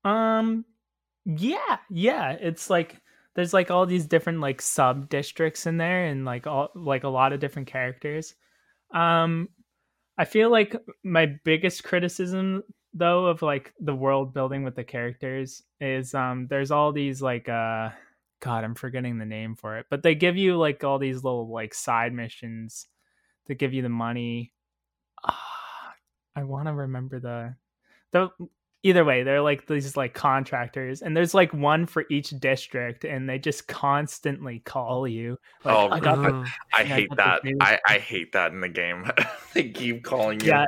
Um, 0.03 0.65
yeah, 1.25 1.77
yeah. 1.89 2.31
It's 2.31 2.69
like 2.69 2.97
there's 3.36 3.53
like 3.53 3.71
all 3.71 3.86
these 3.86 4.05
different 4.05 4.41
like 4.41 4.62
sub 4.62 5.10
districts 5.10 5.65
in 5.65 5.77
there, 5.77 6.05
and 6.05 6.25
like 6.25 6.47
all 6.47 6.69
like 6.75 7.03
a 7.03 7.10
lot 7.10 7.31
of 7.31 7.39
different 7.39 7.67
characters. 7.67 8.36
Um, 8.93 9.47
I 10.17 10.25
feel 10.25 10.49
like 10.49 10.75
my 11.03 11.27
biggest 11.45 11.84
criticism 11.84 12.63
though 12.93 13.25
of 13.27 13.41
like 13.41 13.73
the 13.79 13.95
world 13.95 14.34
building 14.34 14.63
with 14.63 14.75
the 14.75 14.84
characters 14.84 15.63
is 15.79 16.13
um 16.13 16.45
there's 16.49 16.71
all 16.71 16.91
these 16.91 17.21
like 17.21 17.47
uh 17.47 17.89
god 18.41 18.63
i'm 18.65 18.75
forgetting 18.75 19.17
the 19.17 19.25
name 19.25 19.56
for 19.56 19.77
it 19.77 19.86
but 19.89 20.04
they 20.04 20.13
give 20.15 20.36
you 20.36 20.58
like 20.58 20.84
all 20.84 20.99
these 20.99 21.23
little 21.23 21.49
like 21.49 21.73
side 21.73 22.12
missions 22.13 22.88
that 23.47 23.56
give 23.56 23.73
you 23.73 23.82
the 23.82 23.89
money 23.89 24.51
Ah, 25.23 25.93
i 26.36 26.43
want 26.43 26.67
to 26.67 26.73
remember 26.73 27.19
the 27.19 27.56
the 28.12 28.30
either 28.84 29.06
way 29.06 29.21
they're 29.21 29.41
like 29.41 29.67
these 29.67 29.95
like 29.95 30.13
contractors 30.15 31.04
and 31.04 31.15
there's 31.15 31.36
like 31.36 31.54
one 31.54 31.86
for 31.86 32.04
each 32.10 32.32
district 32.39 33.06
and 33.06 33.30
they 33.30 33.38
just 33.38 33.67
constantly 33.67 34.60
call 34.60 35.08
you 35.08 35.38
like 35.63 35.75
Oh, 35.75 35.89
i 35.91 35.99
got 35.99 36.21
the 36.23 36.34
Uh, 36.36 36.45
I 36.73 36.84
hate 36.84 37.10
got 37.15 37.43
that. 37.43 37.54
I, 37.62 37.80
I 37.88 37.99
hate 37.99 38.32
that 38.32 38.51
in 38.54 38.60
the 38.62 38.69
game. 38.69 39.06
they 39.54 39.69
keep 39.69 40.04
calling 40.04 40.39
you. 40.39 40.47
yeah 40.47 40.65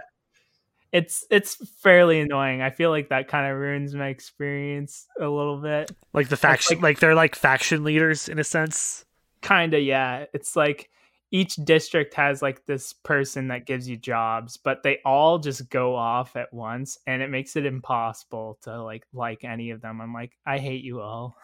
it's 0.94 1.26
it's 1.32 1.56
fairly 1.82 2.22
annoying. 2.22 2.62
I 2.62 2.70
feel 2.70 2.92
like 2.92 3.10
that 3.10 3.28
kind 3.28 3.52
of 3.52 3.58
ruins 3.58 3.94
my 3.96 4.08
experience 4.08 5.08
a 5.20 5.28
little 5.28 5.58
bit. 5.58 5.92
Like 6.14 6.30
the 6.30 6.38
faction, 6.38 6.78
like, 6.78 6.84
like- 6.84 7.00
they're 7.00 7.16
like 7.16 7.36
faction 7.36 7.84
leaders 7.84 8.30
in 8.30 8.40
a 8.40 8.44
sense. 8.46 9.04
kind 9.42 9.74
of 9.74 9.82
yeah. 9.84 10.26
It's 10.34 10.56
like 10.56 10.90
each 11.32 11.56
district 11.56 12.14
has 12.14 12.44
like 12.44 12.64
this 12.68 12.94
person 12.94 13.48
that 13.48 13.66
gives 13.66 13.90
you 13.90 13.98
jobs 13.98 14.56
but 14.56 14.84
they 14.84 15.00
all 15.04 15.40
just 15.40 15.68
go 15.72 15.96
off 15.96 16.36
at 16.36 16.54
once 16.54 17.00
and 17.08 17.24
it 17.24 17.30
makes 17.32 17.56
it 17.56 17.66
impossible 17.66 18.60
to 18.62 18.84
like 18.84 19.04
like 19.14 19.44
any 19.44 19.72
of 19.72 19.82
them. 19.82 20.00
I'm 20.00 20.14
like 20.14 20.38
i 20.46 20.60
hate 20.60 20.84
you 20.84 21.02
all. 21.02 21.36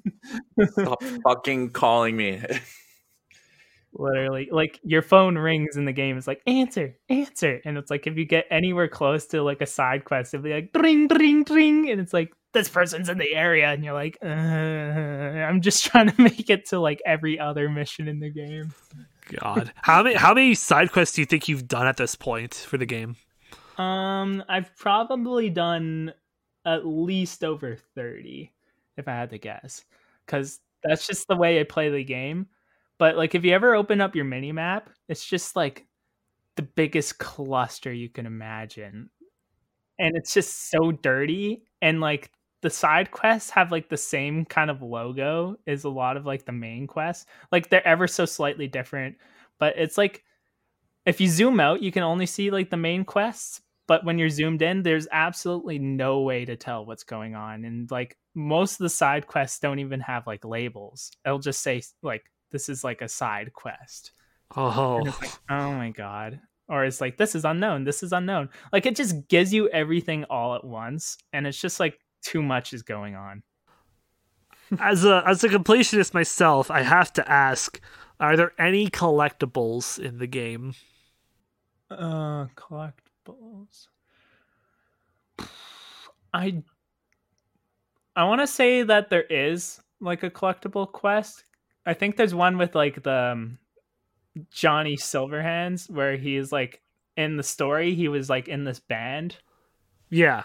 Stop 0.70 1.02
fucking 1.24 1.70
calling 1.70 2.16
me. 2.16 2.40
literally 3.98 4.48
like 4.50 4.80
your 4.82 5.02
phone 5.02 5.36
rings 5.36 5.76
in 5.76 5.84
the 5.84 5.92
game 5.92 6.16
it's 6.16 6.26
like 6.26 6.42
answer 6.46 6.94
answer 7.08 7.60
and 7.64 7.78
it's 7.78 7.90
like 7.90 8.06
if 8.06 8.16
you 8.16 8.24
get 8.24 8.46
anywhere 8.50 8.88
close 8.88 9.26
to 9.26 9.42
like 9.42 9.60
a 9.60 9.66
side 9.66 10.04
quest 10.04 10.34
it'll 10.34 10.44
be 10.44 10.52
like 10.52 10.70
ring 10.74 11.08
ring 11.08 11.44
ring 11.48 11.90
and 11.90 12.00
it's 12.00 12.12
like 12.12 12.32
this 12.52 12.68
person's 12.68 13.08
in 13.08 13.18
the 13.18 13.34
area 13.34 13.68
and 13.68 13.84
you're 13.84 13.94
like 13.94 14.16
uh, 14.22 14.26
i'm 14.26 15.60
just 15.60 15.84
trying 15.90 16.08
to 16.10 16.20
make 16.20 16.50
it 16.50 16.66
to 16.66 16.78
like 16.78 17.00
every 17.06 17.38
other 17.38 17.68
mission 17.68 18.08
in 18.08 18.20
the 18.20 18.30
game 18.30 18.72
God, 19.28 19.72
how 19.76 20.02
many 20.02 20.14
how 20.14 20.34
many 20.34 20.54
side 20.54 20.92
quests 20.92 21.16
do 21.16 21.22
you 21.22 21.26
think 21.26 21.48
you've 21.48 21.66
done 21.66 21.86
at 21.86 21.96
this 21.96 22.14
point 22.14 22.54
for 22.54 22.78
the 22.78 22.86
game? 22.86 23.16
Um, 23.76 24.42
I've 24.48 24.74
probably 24.76 25.50
done 25.50 26.12
at 26.64 26.86
least 26.86 27.44
over 27.44 27.76
30 27.94 28.52
if 28.96 29.08
I 29.08 29.12
had 29.12 29.30
to 29.30 29.38
guess. 29.38 29.84
Cuz 30.26 30.60
that's 30.82 31.06
just 31.06 31.26
the 31.28 31.36
way 31.36 31.60
I 31.60 31.64
play 31.64 31.90
the 31.90 32.04
game. 32.04 32.46
But 32.98 33.16
like 33.16 33.34
if 33.34 33.44
you 33.44 33.52
ever 33.52 33.74
open 33.74 34.00
up 34.00 34.14
your 34.16 34.24
mini 34.24 34.52
map, 34.52 34.90
it's 35.08 35.24
just 35.24 35.56
like 35.56 35.86
the 36.56 36.62
biggest 36.62 37.18
cluster 37.18 37.92
you 37.92 38.08
can 38.08 38.26
imagine. 38.26 39.10
And 39.98 40.16
it's 40.16 40.34
just 40.34 40.70
so 40.70 40.92
dirty 40.92 41.64
and 41.80 42.00
like 42.00 42.30
the 42.62 42.70
side 42.70 43.10
quests 43.10 43.50
have 43.50 43.70
like 43.70 43.88
the 43.88 43.96
same 43.96 44.44
kind 44.44 44.70
of 44.70 44.82
logo 44.82 45.56
as 45.66 45.84
a 45.84 45.88
lot 45.88 46.16
of 46.16 46.26
like 46.26 46.46
the 46.46 46.52
main 46.52 46.86
quests. 46.86 47.26
Like 47.52 47.68
they're 47.68 47.86
ever 47.86 48.08
so 48.08 48.24
slightly 48.24 48.66
different, 48.66 49.16
but 49.58 49.74
it's 49.76 49.98
like 49.98 50.24
if 51.04 51.20
you 51.20 51.28
zoom 51.28 51.60
out, 51.60 51.82
you 51.82 51.92
can 51.92 52.02
only 52.02 52.26
see 52.26 52.50
like 52.50 52.70
the 52.70 52.76
main 52.76 53.04
quests, 53.04 53.60
but 53.86 54.04
when 54.04 54.18
you're 54.18 54.30
zoomed 54.30 54.62
in, 54.62 54.82
there's 54.82 55.06
absolutely 55.12 55.78
no 55.78 56.22
way 56.22 56.44
to 56.44 56.56
tell 56.56 56.84
what's 56.84 57.04
going 57.04 57.34
on. 57.34 57.64
And 57.64 57.90
like 57.90 58.16
most 58.34 58.72
of 58.72 58.78
the 58.78 58.90
side 58.90 59.26
quests 59.26 59.60
don't 59.60 59.78
even 59.78 60.00
have 60.00 60.26
like 60.26 60.44
labels. 60.44 61.12
It'll 61.24 61.38
just 61.38 61.62
say 61.62 61.82
like 62.02 62.24
this 62.50 62.68
is 62.68 62.84
like 62.84 63.02
a 63.02 63.08
side 63.08 63.52
quest. 63.52 64.12
Oh, 64.56 65.02
like, 65.20 65.32
oh 65.50 65.72
my 65.72 65.90
god. 65.90 66.40
Or 66.68 66.84
it's 66.84 67.00
like 67.00 67.16
this 67.16 67.34
is 67.34 67.44
unknown, 67.44 67.84
this 67.84 68.02
is 68.02 68.12
unknown. 68.12 68.48
Like 68.72 68.86
it 68.86 68.96
just 68.96 69.28
gives 69.28 69.52
you 69.52 69.68
everything 69.68 70.24
all 70.24 70.54
at 70.54 70.64
once, 70.64 71.16
and 71.32 71.46
it's 71.46 71.60
just 71.60 71.78
like 71.78 71.98
too 72.22 72.42
much 72.42 72.72
is 72.72 72.82
going 72.82 73.14
on. 73.14 73.42
as 74.80 75.04
a 75.04 75.22
as 75.26 75.44
a 75.44 75.48
completionist 75.48 76.14
myself, 76.14 76.70
I 76.70 76.82
have 76.82 77.12
to 77.14 77.30
ask: 77.30 77.80
Are 78.18 78.36
there 78.36 78.52
any 78.58 78.88
collectibles 78.88 79.98
in 79.98 80.18
the 80.18 80.26
game? 80.26 80.74
Uh, 81.90 82.46
collectibles. 82.56 83.86
I 86.34 86.62
I 88.16 88.24
want 88.24 88.40
to 88.40 88.46
say 88.46 88.82
that 88.82 89.10
there 89.10 89.26
is 89.28 89.80
like 90.00 90.22
a 90.22 90.30
collectible 90.30 90.90
quest. 90.90 91.44
I 91.86 91.94
think 91.94 92.16
there's 92.16 92.34
one 92.34 92.58
with 92.58 92.74
like 92.74 93.02
the 93.02 93.32
um, 93.32 93.58
Johnny 94.50 94.96
Silverhands 94.96 95.90
where 95.90 96.16
he's 96.16 96.52
like 96.52 96.82
in 97.16 97.36
the 97.36 97.42
story 97.42 97.94
he 97.94 98.08
was 98.08 98.28
like 98.30 98.48
in 98.48 98.64
this 98.64 98.80
band 98.80 99.36
Yeah, 100.10 100.44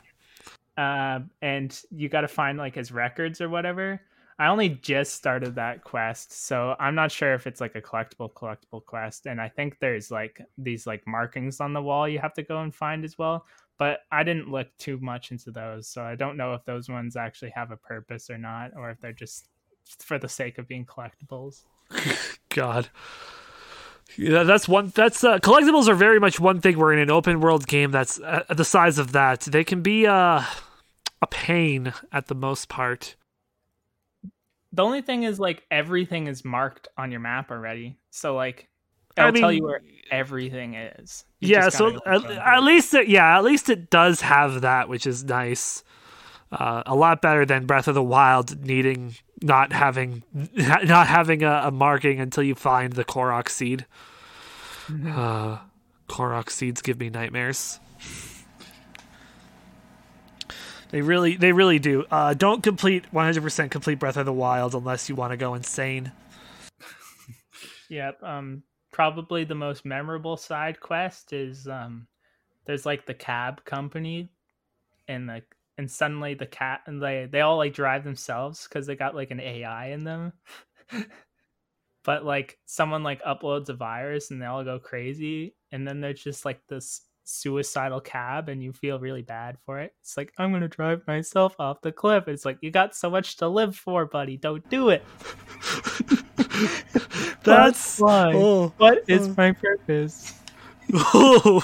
uh, 0.78 1.20
and 1.42 1.82
you 1.92 2.10
got 2.10 2.22
to 2.22 2.28
find 2.28 2.58
like 2.58 2.76
his 2.76 2.92
records 2.92 3.42
or 3.42 3.50
whatever. 3.50 4.02
I 4.40 4.48
only 4.48 4.70
just 4.70 5.14
started 5.14 5.56
that 5.56 5.84
quest, 5.84 6.32
so 6.32 6.76
I'm 6.80 6.96
not 6.96 7.12
sure 7.12 7.34
if 7.36 7.46
it's 7.46 7.62
like 7.62 7.76
a 7.76 7.82
collectible 7.82 8.34
collectible 8.34 8.84
quest. 8.84 9.28
And 9.28 9.40
I 9.40 9.50
think 9.50 9.78
there's 9.80 10.10
like 10.10 10.42
these 10.58 10.88
like 10.88 11.06
markings 11.06 11.60
on 11.60 11.74
the 11.74 11.82
wall 11.82 12.08
you 12.08 12.20
have 12.20 12.34
to 12.36 12.44
go 12.44 12.62
and 12.62 12.74
find 12.74 13.06
as 13.06 13.18
well. 13.20 13.46
But 13.78 14.02
I 14.12 14.24
didn't 14.24 14.50
look 14.50 14.68
too 14.78 14.98
much 15.00 15.32
into 15.32 15.52
those, 15.52 15.88
so 15.88 16.04
I 16.04 16.16
don't 16.16 16.38
know 16.38 16.54
if 16.54 16.66
those 16.66 16.90
ones 16.90 17.16
actually 17.16 17.52
have 17.52 17.72
a 17.72 17.78
purpose 17.78 18.30
or 18.30 18.38
not, 18.38 18.72
or 18.76 18.90
if 18.90 19.00
they're 19.00 19.14
just 19.14 19.50
for 20.00 20.18
the 20.18 20.30
sake 20.30 20.58
of 20.58 20.68
being 20.68 20.86
collectibles. 20.86 21.62
God. 22.50 22.90
Yeah, 24.18 24.44
that's 24.44 24.68
one. 24.68 24.92
That's 24.94 25.24
uh, 25.24 25.40
collectibles 25.40 25.88
are 25.88 25.96
very 25.96 26.20
much 26.20 26.40
one 26.40 26.60
thing. 26.60 26.78
We're 26.78 26.94
in 26.94 27.00
an 27.00 27.12
open 27.12 27.40
world 27.40 27.68
game 27.68 27.92
that's 27.92 28.20
uh, 28.20 28.44
the 28.50 28.66
size 28.66 28.98
of 28.98 29.14
that. 29.14 29.42
They 29.42 29.64
can 29.64 29.82
be 29.82 30.06
uh, 30.06 30.44
a 31.22 31.28
pain 31.30 31.94
at 32.12 32.28
the 32.28 32.36
most 32.36 32.68
part. 32.68 33.16
The 34.74 34.84
only 34.84 35.02
thing 35.02 35.24
is 35.24 35.40
like 35.40 35.64
everything 35.70 36.28
is 36.28 36.44
marked 36.46 36.88
on 36.98 37.12
your 37.12 37.20
map 37.20 37.52
already, 37.52 37.98
so 38.10 38.36
like 38.36 38.70
I 39.18 39.28
it'll 39.28 39.40
tell 39.40 39.50
mean- 39.50 39.58
you 39.60 39.64
where 39.64 39.82
everything 40.12 40.76
is. 40.76 41.26
You 41.40 41.50
yeah, 41.50 41.70
so 41.70 42.00
at, 42.06 42.24
at 42.26 42.64
least 42.64 42.94
it, 42.94 43.08
yeah, 43.08 43.38
at 43.38 43.44
least 43.44 43.70
it 43.70 43.90
does 43.90 44.22
have 44.22 44.62
that, 44.62 44.90
which 44.90 45.08
is 45.08 45.24
nice. 45.24 45.84
Uh, 46.52 46.84
a 46.86 46.96
lot 46.96 47.22
better 47.22 47.46
than 47.46 47.66
Breath 47.66 47.88
of 47.88 47.96
the 47.96 48.04
Wild 48.04 48.66
needing 48.66 49.16
not 49.42 49.74
having 49.74 50.24
not 50.34 51.08
having 51.08 51.44
a, 51.44 51.64
a 51.66 51.72
marking 51.72 52.20
until 52.20 52.44
you 52.44 52.56
find 52.56 52.94
the 52.94 53.06
Korok 53.06 53.50
seed. 53.50 53.86
Uh, 54.90 55.60
Korok 56.10 56.50
seeds 56.50 56.82
give 56.82 57.00
me 57.00 57.10
nightmares. 57.10 57.80
They 60.92 61.02
really, 61.02 61.38
they 61.38 61.54
really 61.54 61.80
do. 61.80 62.04
Uh, 62.12 62.34
don't 62.34 62.62
complete 62.62 63.06
100% 63.14 63.72
complete 63.72 63.98
Breath 63.98 64.18
of 64.18 64.26
the 64.26 64.34
Wild 64.34 64.76
unless 64.76 65.08
you 65.08 65.16
want 65.16 65.32
to 65.32 65.38
go 65.38 65.56
insane. 65.56 66.12
Yep. 67.90 68.24
Um, 68.24 68.64
probably 68.94 69.44
the 69.44 69.54
most 69.54 69.84
memorable 69.84 70.38
side 70.38 70.80
quest 70.80 71.34
is 71.34 71.68
um, 71.68 72.08
there's 72.66 72.86
like 72.86 73.06
the 73.06 73.14
cab 73.14 73.66
company, 73.66 74.30
and 75.10 75.28
like 75.28 75.44
and 75.78 75.90
suddenly 75.90 76.34
the 76.34 76.46
cat 76.46 76.82
and 76.86 77.02
they 77.02 77.28
they 77.32 77.42
all 77.42 77.58
like 77.58 77.74
drive 77.74 78.04
themselves 78.04 78.68
because 78.68 78.88
they 78.88 78.96
got 78.96 79.16
like 79.16 79.32
an 79.32 79.40
AI 79.40 79.88
in 79.88 80.04
them. 80.04 80.34
but 82.04 82.26
like 82.26 82.58
someone 82.66 83.04
like 83.04 83.22
uploads 83.24 83.70
a 83.70 83.74
virus 83.74 84.32
and 84.32 84.42
they 84.42 84.46
all 84.46 84.64
go 84.64 84.80
crazy, 84.80 85.56
and 85.72 85.88
then 85.88 86.02
there's 86.02 86.24
just 86.24 86.46
like 86.46 86.62
this 86.68 87.02
suicidal 87.24 88.02
cab 88.02 88.50
and 88.50 88.62
you 88.64 88.74
feel 88.74 89.00
really 89.00 89.22
bad 89.22 89.58
for 89.66 89.80
it. 89.80 89.94
It's 90.02 90.18
like 90.18 90.34
I'm 90.38 90.52
gonna 90.52 90.68
drive 90.68 91.06
myself 91.08 91.56
off 91.60 91.82
the 91.82 91.92
cliff. 91.92 92.28
It's 92.28 92.46
like 92.46 92.58
you 92.62 92.72
got 92.72 92.96
so 92.96 93.10
much 93.10 93.38
to 93.38 93.48
live 93.48 93.76
for, 93.76 94.06
buddy. 94.06 94.38
Don't 94.38 94.68
do 94.70 94.90
it. 94.90 95.04
That's 97.44 98.00
why. 98.00 98.34
oh, 98.36 98.74
What 98.78 99.04
is 99.08 99.28
oh. 99.28 99.34
my 99.38 99.52
purpose? 99.54 100.34
oh. 100.94 101.64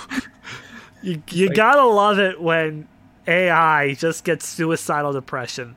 you 1.02 1.22
you 1.32 1.50
gotta 1.50 1.86
love 1.86 2.20
it 2.20 2.40
when 2.40 2.88
AI 3.28 3.94
just 3.96 4.24
gets 4.24 4.48
suicidal 4.48 5.14
depression. 5.14 5.76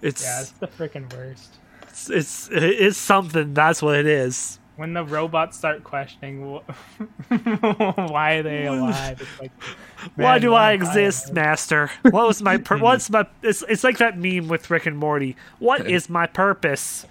It's 0.00 0.22
Yeah, 0.22 0.40
it's 0.40 0.50
the 0.52 0.66
freaking 0.66 1.12
worst. 1.14 1.54
it's, 1.82 2.08
it's 2.10 2.48
it's 2.52 2.98
something. 2.98 3.54
That's 3.54 3.80
what 3.82 3.96
it 3.96 4.06
is. 4.06 4.58
When 4.76 4.94
the 4.94 5.04
robots 5.04 5.58
start 5.58 5.84
questioning 5.84 6.40
wh- 6.42 7.30
why 8.10 8.32
are 8.36 8.42
they 8.42 8.66
alive, 8.66 9.20
it's 9.20 9.40
like, 9.40 9.52
Why 10.16 10.38
do 10.38 10.54
I 10.54 10.72
exist, 10.72 11.26
alive? 11.26 11.34
Master? 11.34 11.90
What 12.02 12.26
was 12.26 12.42
my 12.42 12.56
pur- 12.56 12.78
what's 12.80 13.10
my? 13.10 13.26
It's 13.42 13.62
it's 13.68 13.84
like 13.84 13.98
that 13.98 14.18
meme 14.18 14.48
with 14.48 14.70
Rick 14.70 14.86
and 14.86 14.96
Morty. 14.96 15.36
What 15.58 15.86
is 15.86 16.08
my 16.08 16.26
purpose? 16.26 17.06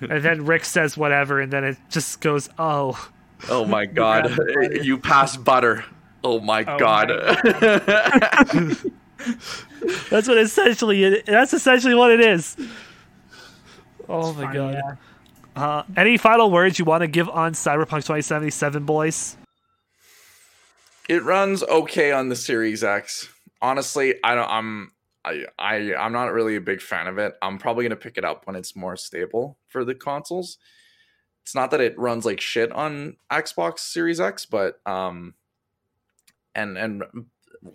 And 0.00 0.22
then 0.22 0.44
Rick 0.44 0.64
says 0.64 0.96
whatever, 0.96 1.40
and 1.40 1.52
then 1.52 1.64
it 1.64 1.76
just 1.88 2.20
goes, 2.20 2.48
oh. 2.58 3.08
Oh 3.48 3.64
my 3.64 3.86
god. 4.02 4.36
you 4.82 4.98
passed 4.98 5.42
butter. 5.44 5.84
Oh 6.24 6.40
my 6.40 6.64
Oh 6.66 6.78
god. 6.78 7.10
That's 10.10 10.28
what 10.28 10.38
essentially 10.38 11.04
it. 11.04 11.26
That's 11.26 11.52
essentially 11.52 11.94
what 11.94 12.10
it 12.12 12.20
is. 12.20 12.56
Oh 14.08 14.32
my 14.32 14.44
Funny, 14.44 14.58
god. 14.58 14.74
yeah. 14.74 14.96
Uh, 15.62 15.82
any 15.96 16.16
final 16.16 16.50
words 16.50 16.78
you 16.78 16.84
want 16.84 17.00
to 17.02 17.08
give 17.08 17.28
on 17.28 17.52
Cyberpunk 17.52 18.04
2077, 18.06 18.84
boys? 18.84 19.36
it 21.08 21.24
runs 21.24 21.62
okay 21.64 22.12
on 22.12 22.28
the 22.28 22.36
Series 22.36 22.84
X. 22.84 23.28
Honestly, 23.62 24.14
I 24.22 24.34
don't 24.34 24.48
I'm 24.50 24.92
I, 25.24 25.46
I 25.58 25.94
I'm 25.94 26.12
not 26.12 26.32
really 26.32 26.56
a 26.56 26.60
big 26.60 26.80
fan 26.80 27.06
of 27.08 27.18
it. 27.18 27.34
I'm 27.42 27.58
probably 27.58 27.84
gonna 27.84 27.96
pick 27.96 28.18
it 28.18 28.24
up 28.24 28.46
when 28.46 28.54
it's 28.56 28.76
more 28.76 28.96
stable 28.96 29.58
for 29.66 29.84
the 29.84 29.94
consoles. 29.94 30.58
It's 31.42 31.54
not 31.54 31.70
that 31.70 31.80
it 31.80 31.98
runs 31.98 32.24
like 32.26 32.40
shit 32.40 32.70
on 32.72 33.16
Xbox 33.32 33.80
Series 33.80 34.20
X, 34.20 34.44
but 34.46 34.80
um 34.86 35.34
and 36.54 36.76
and 36.76 37.02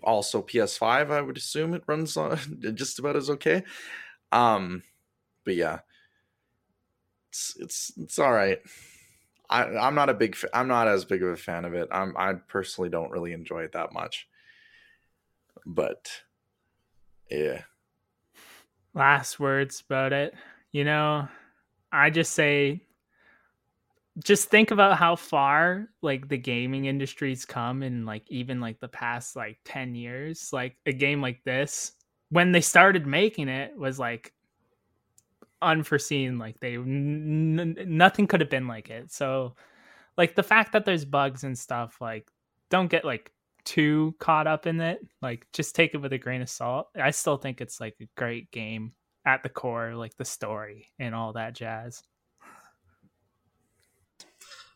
also 0.04 0.42
PS5, 0.42 1.12
I 1.12 1.22
would 1.22 1.38
assume 1.38 1.74
it 1.74 1.84
runs 1.88 2.18
on 2.18 2.38
just 2.76 3.00
about 3.00 3.16
as 3.16 3.30
okay. 3.30 3.64
Um 4.32 4.84
but 5.44 5.56
yeah. 5.56 5.80
It's 7.30 7.56
it's 7.60 7.92
it's 7.98 8.20
all 8.20 8.32
right. 8.32 8.60
I, 9.50 9.64
I'm 9.66 9.96
not 9.96 10.10
a 10.10 10.14
big. 10.14 10.36
Fa- 10.36 10.56
I'm 10.56 10.68
not 10.68 10.88
as 10.88 11.06
big 11.06 11.22
of 11.22 11.30
a 11.30 11.38
fan 11.38 11.66
of 11.66 11.74
it. 11.74 11.88
I'm. 11.92 12.16
I 12.18 12.34
personally 12.34 12.90
don't 12.90 13.12
really 13.12 13.34
enjoy 13.34 13.64
it 13.64 13.74
that 13.74 13.94
much. 13.94 14.28
But 15.66 16.10
yeah, 17.30 17.62
last 18.94 19.40
words 19.40 19.84
about 19.88 20.14
it. 20.14 20.34
You 20.72 20.84
know, 20.84 21.28
I 21.92 22.10
just 22.10 22.34
say 22.34 22.82
just 24.24 24.50
think 24.50 24.72
about 24.72 24.98
how 24.98 25.16
far 25.16 25.88
like 26.02 26.30
the 26.30 26.38
gaming 26.38 26.86
industry's 26.86 27.46
come 27.46 27.82
in 27.82 28.06
like 28.06 28.24
even 28.30 28.60
like 28.60 28.80
the 28.80 28.88
past 28.88 29.36
like 29.36 29.58
10 29.66 29.96
years. 29.96 30.50
Like 30.54 30.78
a 30.86 30.94
game 30.94 31.22
like 31.22 31.44
this 31.44 31.94
when 32.30 32.52
they 32.52 32.62
started 32.62 33.08
making 33.08 33.48
it 33.48 33.78
was 33.78 34.00
like 34.00 34.34
unforeseen 35.62 36.38
like 36.38 36.60
they 36.60 36.76
n- 36.76 37.76
nothing 37.88 38.28
could 38.28 38.42
have 38.42 38.50
been 38.50 38.68
like 38.68 38.90
it. 38.90 39.12
So 39.12 39.56
like 40.18 40.36
the 40.36 40.44
fact 40.44 40.74
that 40.74 40.86
there's 40.86 41.06
bugs 41.06 41.44
and 41.44 41.58
stuff 41.58 41.98
like 42.00 42.30
don't 42.70 42.90
get 42.90 43.06
like 43.06 43.32
too 43.66 44.16
caught 44.20 44.46
up 44.48 44.68
in 44.68 44.80
it. 44.82 45.00
Like 45.22 45.48
just 45.54 45.76
take 45.76 45.94
it 45.94 46.00
with 46.00 46.14
a 46.14 46.18
grain 46.18 46.42
of 46.42 46.50
salt. 46.50 46.90
I 46.96 47.12
still 47.12 47.38
think 47.38 47.62
it's 47.62 47.80
like 47.80 47.96
a 48.02 48.08
great 48.16 48.52
game 48.52 48.94
at 49.26 49.42
the 49.42 49.50
core, 49.50 49.96
like 49.96 50.16
the 50.18 50.26
story 50.26 50.88
and 51.00 51.16
all 51.16 51.34
that 51.34 51.56
jazz. 51.56 52.04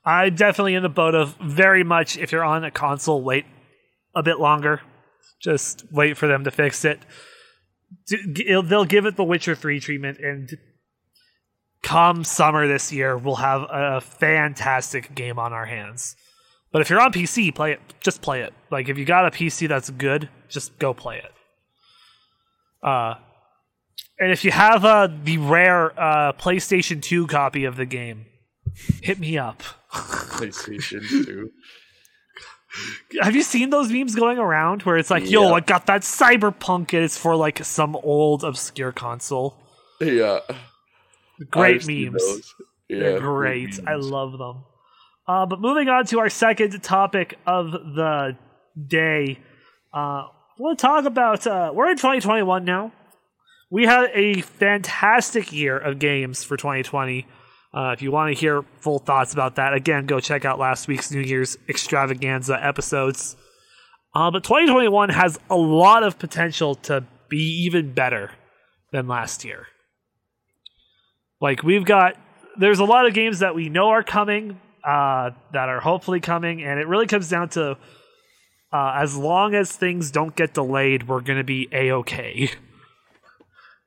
I'm 0.07 0.35
definitely 0.35 0.75
in 0.75 0.83
the 0.83 0.89
boat 0.89 1.15
of 1.15 1.35
very 1.35 1.83
much. 1.83 2.17
If 2.17 2.31
you're 2.31 2.43
on 2.43 2.63
a 2.63 2.71
console, 2.71 3.21
wait 3.21 3.45
a 4.15 4.23
bit 4.23 4.39
longer. 4.39 4.79
Just 5.41 5.83
wait 5.91 6.15
for 6.15 6.27
them 6.27 6.45
to 6.45 6.51
fix 6.51 6.85
it. 6.85 7.01
They'll 8.09 8.85
give 8.85 9.05
it 9.05 9.17
the 9.17 9.25
Witcher 9.25 9.53
3 9.53 9.81
treatment, 9.81 10.19
and 10.19 10.57
come 11.83 12.23
summer 12.23 12.69
this 12.69 12.93
year, 12.93 13.17
we'll 13.17 13.35
have 13.35 13.65
a 13.69 13.99
fantastic 13.99 15.13
game 15.13 15.37
on 15.37 15.51
our 15.51 15.65
hands. 15.65 16.15
But 16.71 16.81
if 16.81 16.89
you're 16.89 17.01
on 17.01 17.11
PC, 17.11 17.53
play 17.53 17.73
it. 17.73 17.81
Just 17.99 18.21
play 18.21 18.43
it. 18.43 18.53
Like 18.71 18.87
if 18.87 18.97
you 18.97 19.03
got 19.03 19.25
a 19.25 19.31
PC 19.31 19.67
that's 19.67 19.89
good, 19.89 20.29
just 20.47 20.79
go 20.79 20.93
play 20.93 21.17
it. 21.17 21.33
Uh, 22.81 23.15
and 24.19 24.31
if 24.31 24.45
you 24.45 24.51
have 24.51 24.85
uh, 24.85 25.09
the 25.23 25.37
rare 25.37 25.91
uh, 25.99 26.31
PlayStation 26.31 27.01
2 27.01 27.27
copy 27.27 27.65
of 27.65 27.75
the 27.75 27.85
game, 27.85 28.25
hit 29.01 29.19
me 29.19 29.37
up. 29.37 29.63
PlayStation 29.91 31.07
Two. 31.25 31.51
Have 33.21 33.35
you 33.35 33.41
seen 33.41 33.69
those 33.69 33.91
memes 33.91 34.15
going 34.15 34.37
around 34.37 34.83
where 34.83 34.97
it's 34.97 35.09
like, 35.09 35.29
yo, 35.29 35.53
I 35.53 35.61
got 35.61 35.87
that 35.87 36.01
cyberpunk 36.01 36.93
and 36.93 37.03
it's 37.03 37.17
for 37.17 37.35
like 37.35 37.63
some 37.65 37.95
old 37.95 38.43
obscure 38.43 38.91
console? 38.91 39.57
Yeah, 39.99 40.39
Great 41.49 41.81
I've 41.81 41.87
memes. 41.87 42.53
Yeah, 42.87 42.99
They're 42.99 43.19
great. 43.19 43.79
I 43.85 43.95
love 43.95 44.37
them. 44.37 44.63
Uh, 45.27 45.45
but 45.45 45.59
moving 45.59 45.89
on 45.89 46.05
to 46.07 46.19
our 46.19 46.29
second 46.29 46.81
topic 46.83 47.37
of 47.45 47.71
the 47.71 48.37
day, 48.87 49.39
uh, 49.93 50.27
we'll 50.57 50.75
talk 50.75 51.05
about. 51.05 51.45
Uh, 51.45 51.71
we're 51.73 51.89
in 51.89 51.97
2021 51.97 52.63
now. 52.63 52.91
We 53.69 53.85
had 53.85 54.09
a 54.13 54.41
fantastic 54.41 55.51
year 55.51 55.77
of 55.77 55.99
games 55.99 56.43
for 56.43 56.55
2020. 56.55 57.25
Uh, 57.77 57.91
if 57.91 58.01
you 58.01 58.11
want 58.11 58.33
to 58.33 58.39
hear 58.39 58.63
full 58.79 58.97
thoughts 58.97 59.33
about 59.33 59.57
that, 59.57 59.75
again, 59.75 60.07
go 60.07 60.19
check 60.19 60.45
out 60.45 60.57
last 60.57 60.87
week's 60.87 61.11
New 61.11 61.21
Year's 61.21 61.59
extravaganza 61.69 62.57
episodes. 62.59 63.35
Uh, 64.15 64.31
but 64.31 64.43
2021 64.43 65.09
has 65.09 65.37
a 65.47 65.55
lot 65.55 66.01
of 66.01 66.17
potential 66.17 66.73
to 66.73 67.03
be 67.29 67.65
even 67.65 67.93
better 67.93 68.31
than 68.91 69.07
last 69.07 69.45
year. 69.45 69.67
Like 71.39 71.61
we've 71.61 71.85
got, 71.85 72.15
there's 72.57 72.79
a 72.79 72.83
lot 72.83 73.05
of 73.05 73.13
games 73.13 73.39
that 73.39 73.53
we 73.53 73.69
know 73.69 73.89
are 73.89 74.01
coming, 74.01 74.59
uh, 74.83 75.29
that 75.53 75.69
are 75.69 75.79
hopefully 75.79 76.19
coming, 76.19 76.63
and 76.63 76.79
it 76.79 76.87
really 76.87 77.05
comes 77.05 77.29
down 77.29 77.49
to 77.49 77.77
uh, 78.73 78.93
as 78.95 79.15
long 79.15 79.53
as 79.53 79.71
things 79.71 80.09
don't 80.09 80.35
get 80.35 80.55
delayed, 80.55 81.07
we're 81.07 81.21
going 81.21 81.37
to 81.37 81.43
be 81.43 81.69
a 81.71 81.91
okay. 81.91 82.49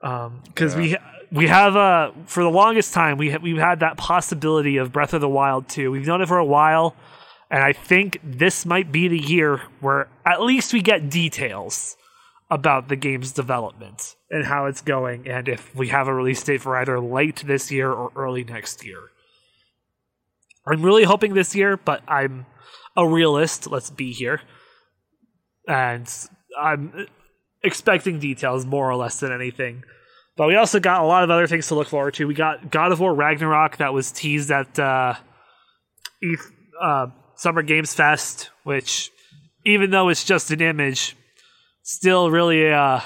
Because 0.01 0.77
we 0.77 0.97
we 1.33 1.47
have 1.47 1.77
uh 1.77 2.11
for 2.27 2.43
the 2.43 2.51
longest 2.51 2.93
time 2.93 3.17
we 3.17 3.31
ha- 3.31 3.39
we've 3.43 3.59
had 3.59 3.81
that 3.81 3.97
possibility 3.97 4.77
of 4.77 4.93
Breath 4.93 5.15
of 5.15 5.21
the 5.21 5.29
Wild 5.29 5.69
2. 5.69 5.91
We've 5.91 6.07
known 6.07 6.23
it 6.23 6.29
for 6.29 6.39
a 6.39 6.45
while, 6.45 6.97
and 7.51 7.63
I 7.63 7.73
think 7.73 8.21
this 8.23 8.67
might 8.67 8.91
be 8.91 9.09
the 9.09 9.19
year 9.19 9.63
where 9.81 10.09
at 10.25 10.43
least 10.43 10.73
we 10.73 10.83
get 10.83 11.11
details 11.11 11.97
about 12.51 12.89
the 12.89 12.97
game's 12.97 13.33
development 13.33 14.17
and 14.31 14.45
how 14.45 14.67
it's 14.67 14.81
going, 14.81 15.29
and 15.29 15.49
if 15.49 15.75
we 15.75 15.89
have 15.89 16.09
a 16.09 16.15
release 16.15 16.43
date 16.43 16.61
for 16.61 16.77
either 16.77 16.99
late 16.99 17.45
this 17.47 17.71
year 17.71 17.93
or 17.93 18.11
early 18.17 18.43
next 18.45 18.85
year. 18.85 18.99
I'm 20.67 20.83
really 20.83 21.05
hoping 21.05 21.35
this 21.35 21.55
year, 21.55 21.77
but 21.77 22.03
I'm 22.09 22.47
a 22.97 23.09
realist. 23.09 23.71
Let's 23.71 23.91
be 23.91 24.13
here, 24.13 24.41
and 25.67 26.13
I'm 26.61 27.07
expecting 27.63 28.19
details 28.19 28.67
more 28.67 28.91
or 28.91 28.97
less 28.97 29.21
than 29.21 29.33
anything. 29.33 29.85
But 30.37 30.49
we 30.49 30.57
also 30.57 30.81
got 30.81 31.03
a 31.03 31.07
lot 31.07 31.23
of 31.23 31.31
other 31.31 31.47
things 31.47 31.69
to 31.69 31.75
look 31.75 31.89
forward 31.89 32.15
to. 32.15 32.27
We 32.27 32.35
got 32.35 32.71
God 32.71 32.93
of 32.93 33.01
War 33.01 33.15
Ragnarok 33.15 33.79
that 33.79 33.93
was 33.93 34.11
teased 34.11 34.51
at 34.51 34.79
uh, 34.79 35.15
uh, 36.81 37.07
Summer 37.35 37.63
Games 37.63 37.93
Fest, 37.93 38.51
which, 38.65 39.11
even 39.67 39.91
though 39.91 40.09
it's 40.09 40.25
just 40.25 40.51
an 40.51 40.61
image, 40.61 41.17
still 41.83 42.31
really 42.31 42.67
a 42.67 43.03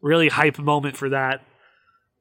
really 0.00 0.28
hype 0.28 0.58
moment 0.58 0.96
for 0.96 1.08
that. 1.08 1.42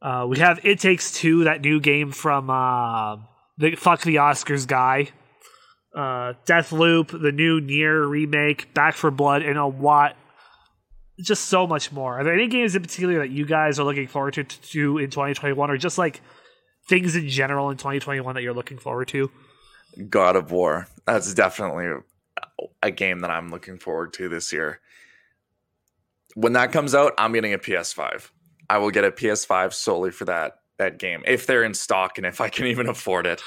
Uh, 0.02 0.26
we 0.28 0.40
have 0.40 0.60
It 0.64 0.80
Takes 0.80 1.12
Two, 1.12 1.44
that 1.44 1.62
new 1.62 1.80
game 1.80 2.12
from 2.12 2.50
uh, 2.50 3.18
the 3.58 3.76
Fuck 3.76 4.02
the 4.02 4.16
Oscars 4.16 4.68
guy. 4.68 5.10
Uh, 5.96 6.34
Death 6.46 6.72
Loop, 6.72 7.10
the 7.10 7.32
new 7.32 7.60
NieR 7.60 8.10
remake, 8.10 8.74
Back 8.74 8.96
for 8.96 9.12
Blood, 9.12 9.42
and 9.42 9.60
a 9.60 9.66
lot 9.66 10.16
just 11.20 11.46
so 11.46 11.68
much 11.68 11.92
more. 11.92 12.20
Are 12.20 12.24
there 12.24 12.34
any 12.34 12.48
games 12.48 12.76
in 12.76 12.82
particular 12.82 13.20
that 13.20 13.30
you 13.30 13.46
guys 13.46 13.80
are 13.80 13.84
looking 13.84 14.08
forward 14.08 14.34
to, 14.36 14.44
to 14.44 14.98
in 14.98 15.10
2021, 15.10 15.70
or 15.70 15.78
just 15.78 15.98
like 15.98 16.22
things 16.88 17.16
in 17.16 17.28
general 17.28 17.70
in 17.70 17.78
2021 17.78 18.36
that 18.36 18.42
you're 18.42 18.54
looking 18.54 18.78
forward 18.78 19.08
to? 19.10 19.32
God 20.10 20.36
of 20.36 20.52
War. 20.52 20.88
That's 21.06 21.34
definitely 21.34 22.02
a 22.82 22.92
game 22.92 23.20
that 23.20 23.32
I'm 23.32 23.50
looking 23.50 23.78
forward 23.78 24.14
to 24.14 24.30
this 24.30 24.54
year. 24.54 24.80
When 26.36 26.54
that 26.54 26.72
comes 26.72 26.96
out, 26.96 27.14
I'm 27.18 27.34
getting 27.34 27.54
a 27.54 27.58
PS5. 27.58 28.30
I 28.70 28.78
will 28.78 28.92
get 28.92 29.04
a 29.04 29.12
PS5 29.12 29.74
solely 29.74 30.12
for 30.12 30.26
that 30.26 30.58
that 30.78 30.98
game 30.98 31.22
if 31.28 31.46
they're 31.46 31.64
in 31.64 31.76
stock 31.76 32.18
and 32.18 32.26
if 32.26 32.42
I 32.42 32.50
can 32.50 32.66
even 32.68 32.88
afford 32.88 33.28
it. 33.28 33.42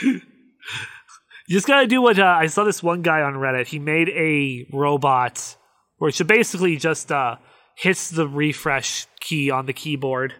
You 0.00 0.20
just 1.48 1.66
gotta 1.66 1.86
do 1.86 2.00
what 2.00 2.18
uh, 2.18 2.24
I 2.24 2.46
saw. 2.46 2.64
This 2.64 2.82
one 2.82 3.02
guy 3.02 3.22
on 3.22 3.34
Reddit. 3.34 3.66
He 3.66 3.78
made 3.78 4.08
a 4.10 4.66
robot 4.72 5.56
where 6.00 6.08
it 6.08 6.26
basically 6.26 6.76
just 6.76 7.12
uh, 7.12 7.36
hits 7.76 8.10
the 8.10 8.26
refresh 8.26 9.06
key 9.20 9.50
on 9.50 9.66
the 9.66 9.72
keyboard, 9.72 10.34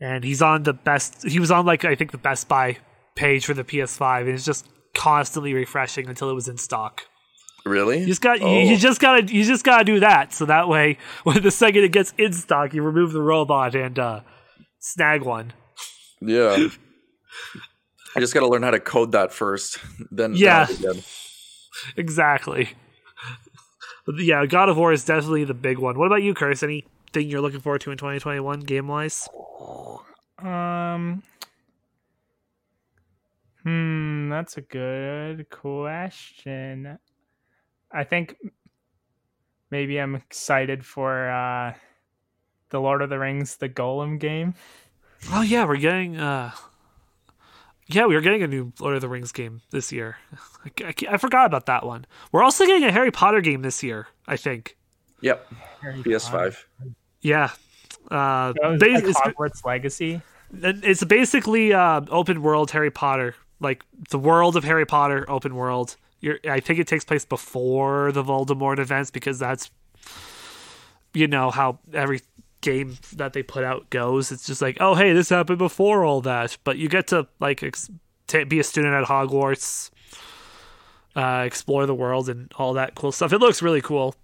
and 0.00 0.22
he's 0.22 0.40
on 0.40 0.62
the 0.62 0.72
best. 0.72 1.26
He 1.26 1.40
was 1.40 1.50
on 1.50 1.66
like 1.66 1.84
I 1.84 1.96
think 1.96 2.12
the 2.12 2.18
Best 2.18 2.46
Buy 2.46 2.76
page 3.16 3.44
for 3.46 3.54
the 3.54 3.64
PS5, 3.64 4.20
and 4.20 4.28
it's 4.28 4.44
just 4.44 4.68
constantly 4.94 5.52
refreshing 5.54 6.08
until 6.08 6.30
it 6.30 6.34
was 6.34 6.46
in 6.46 6.56
stock. 6.58 7.02
Really? 7.66 7.98
You 8.00 8.06
just 8.06 8.20
got 8.22 8.40
Oh. 8.40 8.46
you, 8.48 8.70
you 8.70 8.76
just 8.76 9.00
gotta 9.00 9.24
you 9.32 9.44
just 9.44 9.64
gotta 9.64 9.84
do 9.84 10.00
that 10.00 10.32
so 10.32 10.46
that 10.46 10.68
way 10.68 10.98
when 11.24 11.42
the 11.42 11.50
second 11.50 11.82
it 11.84 11.92
gets 11.92 12.14
in 12.16 12.32
stock, 12.32 12.72
you 12.74 12.82
remove 12.82 13.12
the 13.12 13.20
robot 13.22 13.74
and 13.74 13.98
uh, 13.98 14.20
snag 14.78 15.22
one. 15.22 15.52
Yeah. 16.20 16.68
I 18.16 18.20
just 18.20 18.32
got 18.34 18.40
to 18.40 18.48
learn 18.48 18.62
how 18.62 18.70
to 18.70 18.80
code 18.80 19.12
that 19.12 19.32
first. 19.32 19.78
Then 20.10 20.34
Yeah. 20.34 20.66
I'll 20.68 20.76
be 20.76 20.82
good. 20.82 21.04
Exactly. 21.96 22.70
But 24.08 24.24
yeah, 24.24 24.46
God 24.46 24.70
of 24.70 24.78
War 24.78 24.90
is 24.90 25.04
definitely 25.04 25.44
the 25.44 25.52
big 25.52 25.76
one. 25.76 25.98
What 25.98 26.06
about 26.06 26.22
you, 26.22 26.32
Curse? 26.32 26.62
Anything 26.62 27.28
you're 27.28 27.42
looking 27.42 27.60
forward 27.60 27.82
to 27.82 27.90
in 27.90 27.98
2021 27.98 28.60
game 28.60 28.88
wise? 28.88 29.28
Um. 30.38 31.22
Hmm, 33.64 34.30
that's 34.30 34.56
a 34.56 34.62
good 34.62 35.50
question. 35.50 36.98
I 37.92 38.04
think 38.04 38.36
maybe 39.70 39.98
I'm 39.98 40.14
excited 40.14 40.86
for 40.86 41.28
uh 41.28 41.74
the 42.70 42.80
Lord 42.80 43.02
of 43.02 43.10
the 43.10 43.18
Rings 43.18 43.56
the 43.56 43.68
Gollum 43.68 44.18
game. 44.18 44.54
Oh 45.30 45.42
yeah, 45.42 45.66
we're 45.66 45.76
getting. 45.76 46.16
uh 46.16 46.52
Yeah, 47.90 48.04
we 48.06 48.14
are 48.16 48.20
getting 48.20 48.42
a 48.42 48.46
new 48.46 48.72
Lord 48.80 48.94
of 48.96 49.00
the 49.00 49.08
Rings 49.08 49.32
game 49.32 49.62
this 49.70 49.90
year. 49.92 50.18
I, 50.64 50.84
I- 50.88 51.14
I 51.14 51.16
forgot 51.16 51.46
about 51.46 51.66
that 51.66 51.86
one. 51.86 52.06
We're 52.32 52.42
also 52.42 52.66
getting 52.66 52.84
a 52.84 52.92
Harry 52.92 53.10
Potter 53.10 53.40
game 53.40 53.62
this 53.62 53.82
year. 53.82 54.08
I 54.26 54.36
think. 54.36 54.76
Yep. 55.22 55.46
Harry 55.80 56.02
PS5. 56.02 56.30
Potter. 56.30 56.56
Yeah. 57.22 57.50
Uh, 58.10 58.52
is 58.62 58.80
like 58.80 59.04
it's, 59.04 59.20
Hogwarts 59.20 59.64
Legacy. 59.64 60.20
it's 60.52 61.02
basically 61.04 61.72
uh, 61.72 62.02
open 62.10 62.42
world 62.42 62.70
Harry 62.70 62.90
Potter, 62.90 63.34
like 63.60 63.84
the 64.10 64.18
world 64.18 64.56
of 64.56 64.64
Harry 64.64 64.86
Potter, 64.86 65.24
open 65.28 65.54
world. 65.54 65.96
You're, 66.20 66.38
I 66.48 66.60
think 66.60 66.78
it 66.78 66.86
takes 66.86 67.04
place 67.04 67.24
before 67.24 68.12
the 68.12 68.22
Voldemort 68.24 68.78
events 68.78 69.10
because 69.10 69.38
that's, 69.38 69.70
you 71.14 71.26
know, 71.26 71.50
how 71.50 71.78
every 71.92 72.20
game 72.60 72.96
that 73.16 73.32
they 73.32 73.42
put 73.42 73.64
out 73.64 73.88
goes. 73.90 74.32
It's 74.32 74.46
just 74.46 74.60
like, 74.62 74.76
oh, 74.80 74.94
hey, 74.94 75.12
this 75.12 75.28
happened 75.28 75.58
before 75.58 76.04
all 76.04 76.20
that, 76.22 76.56
but 76.64 76.76
you 76.78 76.88
get 76.88 77.06
to 77.08 77.26
like 77.40 77.62
ex- 77.62 77.90
ta 78.26 78.44
be 78.44 78.58
a 78.60 78.64
student 78.64 78.94
at 78.94 79.04
Hogwarts, 79.04 79.90
uh, 81.16 81.44
explore 81.46 81.86
the 81.86 81.94
world 81.94 82.28
and 82.28 82.52
all 82.56 82.74
that 82.74 82.94
cool 82.94 83.12
stuff. 83.12 83.32
It 83.32 83.38
looks 83.38 83.62
really 83.62 83.80
cool. 83.80 84.14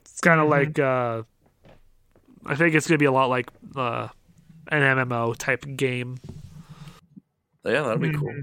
It's 0.00 0.20
kind 0.20 0.40
of 0.40 0.48
like. 0.48 0.78
Uh, 0.78 1.22
I 2.46 2.56
think 2.56 2.74
it's 2.74 2.86
gonna 2.86 2.98
be 2.98 3.06
a 3.06 3.12
lot 3.12 3.30
like 3.30 3.48
uh, 3.74 4.08
an 4.68 4.82
MMO 4.82 5.34
type 5.36 5.64
game. 5.76 6.18
Yeah, 7.64 7.82
that'd 7.82 8.00
be 8.00 8.08
Mm-hmm. 8.08 8.20
cool. 8.20 8.34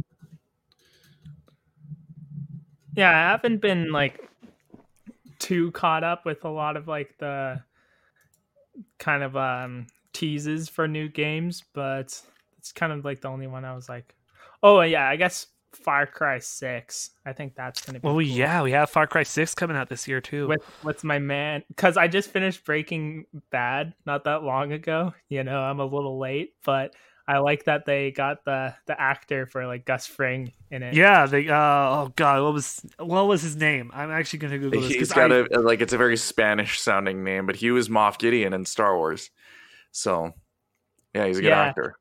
Yeah, 2.96 3.10
I 3.10 3.32
haven't 3.32 3.62
been 3.62 3.92
like 3.92 4.20
too 5.42 5.72
caught 5.72 6.04
up 6.04 6.26
with 6.26 6.46
a 6.46 6.50
lot 6.50 6.78
of 6.78 6.88
like 6.88 7.18
the 7.18 7.62
kind 9.00 9.24
of 9.24 9.36
um 9.36 9.88
teases 10.14 10.70
for 10.70 10.88
new 10.88 11.10
games, 11.10 11.64
but 11.74 12.22
it's 12.58 12.72
kind 12.72 12.94
of 12.94 13.04
like 13.04 13.22
the 13.22 13.28
only 13.28 13.48
one 13.48 13.66
I 13.66 13.76
was 13.76 13.90
like, 13.90 14.16
oh 14.64 14.82
yeah, 14.82 15.08
I 15.08 15.16
guess 15.16 15.48
Far 15.74 16.06
Cry 16.06 16.40
Six. 16.40 17.12
I 17.26 17.34
think 17.34 17.56
that's 17.56 17.82
gonna 17.86 18.00
be. 18.00 18.06
Well, 18.06 18.16
cool. 18.16 18.22
yeah, 18.22 18.62
we 18.62 18.72
have 18.72 18.90
Far 18.90 19.08
Cry 19.08 19.24
Six 19.24 19.56
coming 19.56 19.76
out 19.76 19.90
this 19.90 20.08
year 20.08 20.22
too. 20.22 20.48
With 20.48 20.64
with 20.84 21.04
my 21.04 21.20
man, 21.20 21.64
because 21.70 21.98
I 21.98 22.08
just 22.08 22.30
finished 22.30 22.64
Breaking 22.66 23.26
Bad 23.50 23.94
not 24.06 24.26
that 24.26 24.44
long 24.44 24.74
ago. 24.74 25.14
You 25.30 25.44
know, 25.44 25.60
I'm 25.60 25.80
a 25.80 25.86
little 25.86 26.20
late, 26.20 26.54
but 26.64 26.94
I 27.28 27.38
like 27.38 27.66
that 27.66 27.86
they 27.86 28.12
got 28.12 28.44
the 28.46 28.74
the 28.88 29.00
actor 29.00 29.46
for 29.46 29.66
like 29.68 29.86
Gus 29.86 30.06
Fring 30.08 30.52
in 30.72 30.84
it. 30.84 30.94
yeah, 30.96 31.26
they. 31.26 31.48
Uh, 31.48 31.56
oh 31.56 32.14
god, 32.16 32.44
what 32.44 32.54
was 32.54 32.86
what 32.98 33.28
was 33.28 33.42
his 33.42 33.56
name? 33.56 33.92
I'm 33.94 34.12
actually 34.12 34.40
gonna 34.40 34.58
Google 34.60 34.82
this. 34.82 34.90
He's 34.92 35.10
'cause 35.10 35.14
got 35.14 35.32
I- 35.32 35.46
a 35.52 35.60
like 35.60 35.82
it's 35.82 35.94
a 35.94 35.98
very 35.98 36.18
Spanish 36.18 36.80
sounding 36.80 37.24
name, 37.24 37.46
but 37.46 37.56
he 37.56 37.72
was 37.72 37.90
Moff 37.90 38.18
Gideon 38.18 38.54
in 38.54 38.66
Star 38.66 38.98
Wars. 38.98 39.30
So 39.92 40.34
yeah, 41.14 41.28
he's 41.28 41.38
a 41.38 41.42
good 41.42 41.50
Yeah. 41.50 41.62
actor. 41.64 41.96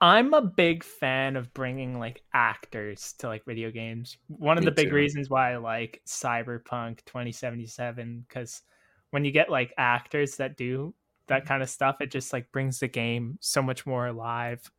I'm 0.00 0.34
a 0.34 0.42
big 0.42 0.84
fan 0.84 1.36
of 1.36 1.54
bringing 1.54 1.98
like 1.98 2.20
actors 2.34 3.14
to 3.18 3.28
like 3.28 3.46
video 3.46 3.70
games. 3.70 4.18
One 4.28 4.58
of 4.58 4.64
Me 4.64 4.66
the 4.66 4.74
big 4.74 4.90
too. 4.90 4.94
reasons 4.94 5.30
why 5.30 5.52
I 5.52 5.56
like 5.56 6.02
Cyberpunk 6.06 7.02
2077 7.06 8.26
because 8.28 8.62
when 9.10 9.24
you 9.24 9.30
get 9.30 9.48
like 9.48 9.72
actors 9.78 10.36
that 10.36 10.56
do 10.58 10.92
that 11.28 11.46
kind 11.46 11.62
of 11.62 11.70
stuff, 11.70 12.00
it 12.00 12.10
just 12.10 12.32
like 12.32 12.52
brings 12.52 12.80
the 12.80 12.88
game 12.88 13.38
so 13.40 13.62
much 13.62 13.86
more 13.86 14.06
alive. 14.06 14.70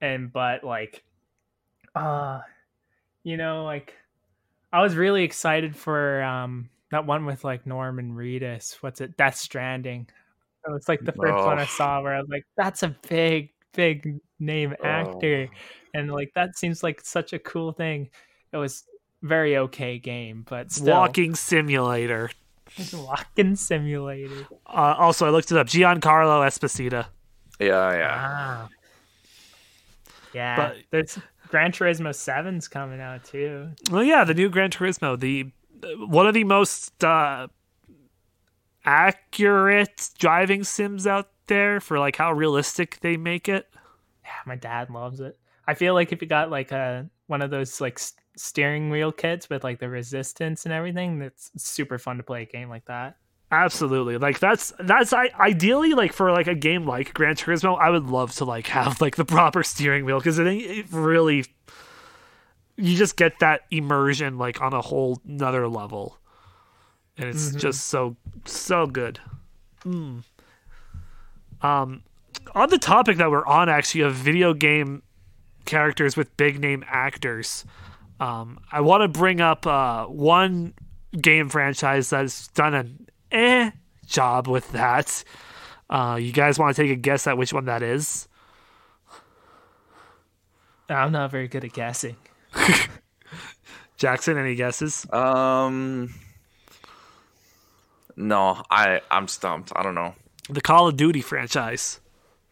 And 0.00 0.32
but 0.32 0.64
like, 0.64 1.04
uh, 1.94 2.40
you 3.24 3.36
know, 3.36 3.64
like 3.64 3.94
I 4.72 4.82
was 4.82 4.96
really 4.96 5.24
excited 5.24 5.76
for 5.76 6.22
um 6.22 6.70
that 6.90 7.06
one 7.06 7.26
with 7.26 7.44
like 7.44 7.66
Norman 7.66 8.12
Reedus. 8.14 8.74
What's 8.82 9.00
it? 9.00 9.16
Death 9.16 9.36
Stranding. 9.36 10.08
It 10.66 10.72
was 10.72 10.88
like 10.88 11.04
the 11.04 11.12
first 11.12 11.44
one 11.44 11.58
I 11.58 11.62
Oh. 11.62 11.66
saw 11.66 12.02
where 12.02 12.14
I 12.14 12.20
was 12.20 12.28
like, 12.30 12.44
that's 12.56 12.82
a 12.82 12.96
big, 13.08 13.50
big 13.72 14.20
name 14.38 14.74
actor. 14.84 15.48
Oh. 15.50 15.56
And 15.94 16.10
like 16.12 16.32
that 16.34 16.56
seems 16.58 16.82
like 16.82 17.00
such 17.02 17.32
a 17.32 17.38
cool 17.38 17.72
thing. 17.72 18.10
It 18.52 18.56
was 18.58 18.84
very 19.22 19.56
okay 19.58 19.98
game, 19.98 20.44
but 20.48 20.70
still 20.72 20.94
Walking 20.94 21.34
Simulator. 21.34 22.30
Walking 22.94 23.56
simulator. 23.56 24.46
Uh, 24.66 24.94
also, 24.98 25.26
I 25.26 25.30
looked 25.30 25.50
it 25.50 25.58
up. 25.58 25.66
Giancarlo 25.66 26.46
Esposito. 26.46 27.06
Yeah, 27.58 27.92
yeah. 27.92 28.16
Ah. 28.18 28.68
Yeah. 30.32 30.56
But- 30.56 30.76
there's 30.90 31.18
Gran 31.48 31.72
Turismo 31.72 32.10
7's 32.10 32.68
coming 32.68 33.00
out 33.00 33.24
too. 33.24 33.70
Well, 33.90 34.04
yeah, 34.04 34.24
the 34.24 34.34
new 34.34 34.48
Gran 34.48 34.70
Turismo, 34.70 35.18
the 35.18 35.50
one 36.06 36.26
of 36.26 36.34
the 36.34 36.44
most 36.44 37.02
uh, 37.02 37.48
accurate 38.84 40.10
driving 40.18 40.64
sims 40.64 41.06
out 41.06 41.30
there 41.46 41.80
for 41.80 41.98
like 41.98 42.16
how 42.16 42.32
realistic 42.32 42.98
they 43.00 43.16
make 43.16 43.48
it. 43.48 43.68
Yeah, 44.24 44.30
my 44.46 44.56
dad 44.56 44.90
loves 44.90 45.20
it. 45.20 45.38
I 45.66 45.74
feel 45.74 45.94
like 45.94 46.12
if 46.12 46.22
you 46.22 46.28
got 46.28 46.50
like 46.50 46.72
a 46.72 47.08
one 47.26 47.42
of 47.42 47.50
those 47.50 47.80
like 47.80 47.98
s- 47.98 48.14
steering 48.40 48.90
wheel 48.90 49.12
kits 49.12 49.50
with 49.50 49.62
like 49.64 49.78
the 49.78 49.88
resistance 49.88 50.64
and 50.64 50.72
everything, 50.72 51.18
that's 51.18 51.50
super 51.56 51.98
fun 51.98 52.16
to 52.16 52.22
play 52.22 52.42
a 52.42 52.46
game 52.46 52.68
like 52.68 52.86
that. 52.86 53.16
Absolutely. 53.52 54.16
Like 54.16 54.38
that's 54.38 54.72
that's 54.80 55.12
I 55.12 55.30
ideally 55.40 55.92
like 55.94 56.12
for 56.12 56.30
like 56.32 56.46
a 56.46 56.54
game 56.54 56.86
like 56.86 57.12
Gran 57.14 57.34
Turismo, 57.34 57.78
I 57.78 57.90
would 57.90 58.06
love 58.06 58.32
to 58.36 58.44
like 58.44 58.66
have 58.78 59.00
like 59.00 59.16
the 59.16 59.24
proper 59.24 59.62
steering 59.62 60.04
wheel 60.04 60.18
because 60.18 60.38
it, 60.38 60.46
it 60.46 60.86
really 60.90 61.44
you 62.76 62.96
just 62.96 63.16
get 63.16 63.38
that 63.40 63.62
immersion 63.70 64.38
like 64.38 64.62
on 64.62 64.72
a 64.72 64.80
whole 64.80 65.20
another 65.28 65.68
level. 65.68 66.18
And 67.18 67.28
it's 67.28 67.50
Mhm. 67.50 67.58
just 67.58 67.88
so 67.88 68.16
so 68.46 68.86
good. 68.86 69.18
Mm. 69.84 70.22
Um 71.60 72.02
on 72.54 72.70
the 72.70 72.78
topic 72.78 73.16
that 73.18 73.30
we're 73.30 73.46
on 73.46 73.68
actually 73.68 74.02
of 74.02 74.14
video 74.14 74.54
game 74.54 75.02
characters 75.66 76.16
with 76.16 76.34
big 76.36 76.58
name 76.60 76.84
actors. 76.88 77.64
Um, 78.20 78.60
I 78.70 78.82
want 78.82 79.02
to 79.02 79.08
bring 79.08 79.40
up 79.40 79.66
uh, 79.66 80.04
one 80.04 80.74
game 81.18 81.48
franchise 81.48 82.10
that's 82.10 82.48
done 82.48 82.74
an 82.74 83.06
eh 83.32 83.70
job 84.06 84.46
with 84.46 84.70
that. 84.72 85.24
Uh, 85.88 86.18
you 86.20 86.32
guys 86.32 86.58
want 86.58 86.76
to 86.76 86.82
take 86.82 86.90
a 86.90 86.96
guess 86.96 87.26
at 87.26 87.36
which 87.36 87.52
one 87.52 87.64
that 87.64 87.82
is? 87.82 88.28
I'm 90.88 91.12
not 91.12 91.30
very 91.30 91.48
good 91.48 91.64
at 91.64 91.72
guessing. 91.72 92.16
Jackson, 93.96 94.38
any 94.38 94.54
guesses? 94.54 95.06
Um, 95.12 96.12
no, 98.16 98.62
I 98.70 99.00
I'm 99.10 99.28
stumped. 99.28 99.72
I 99.74 99.82
don't 99.82 99.94
know. 99.94 100.14
The 100.48 100.60
Call 100.60 100.88
of 100.88 100.96
Duty 100.96 101.20
franchise. 101.20 102.00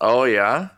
Oh 0.00 0.24
yeah, 0.24 0.68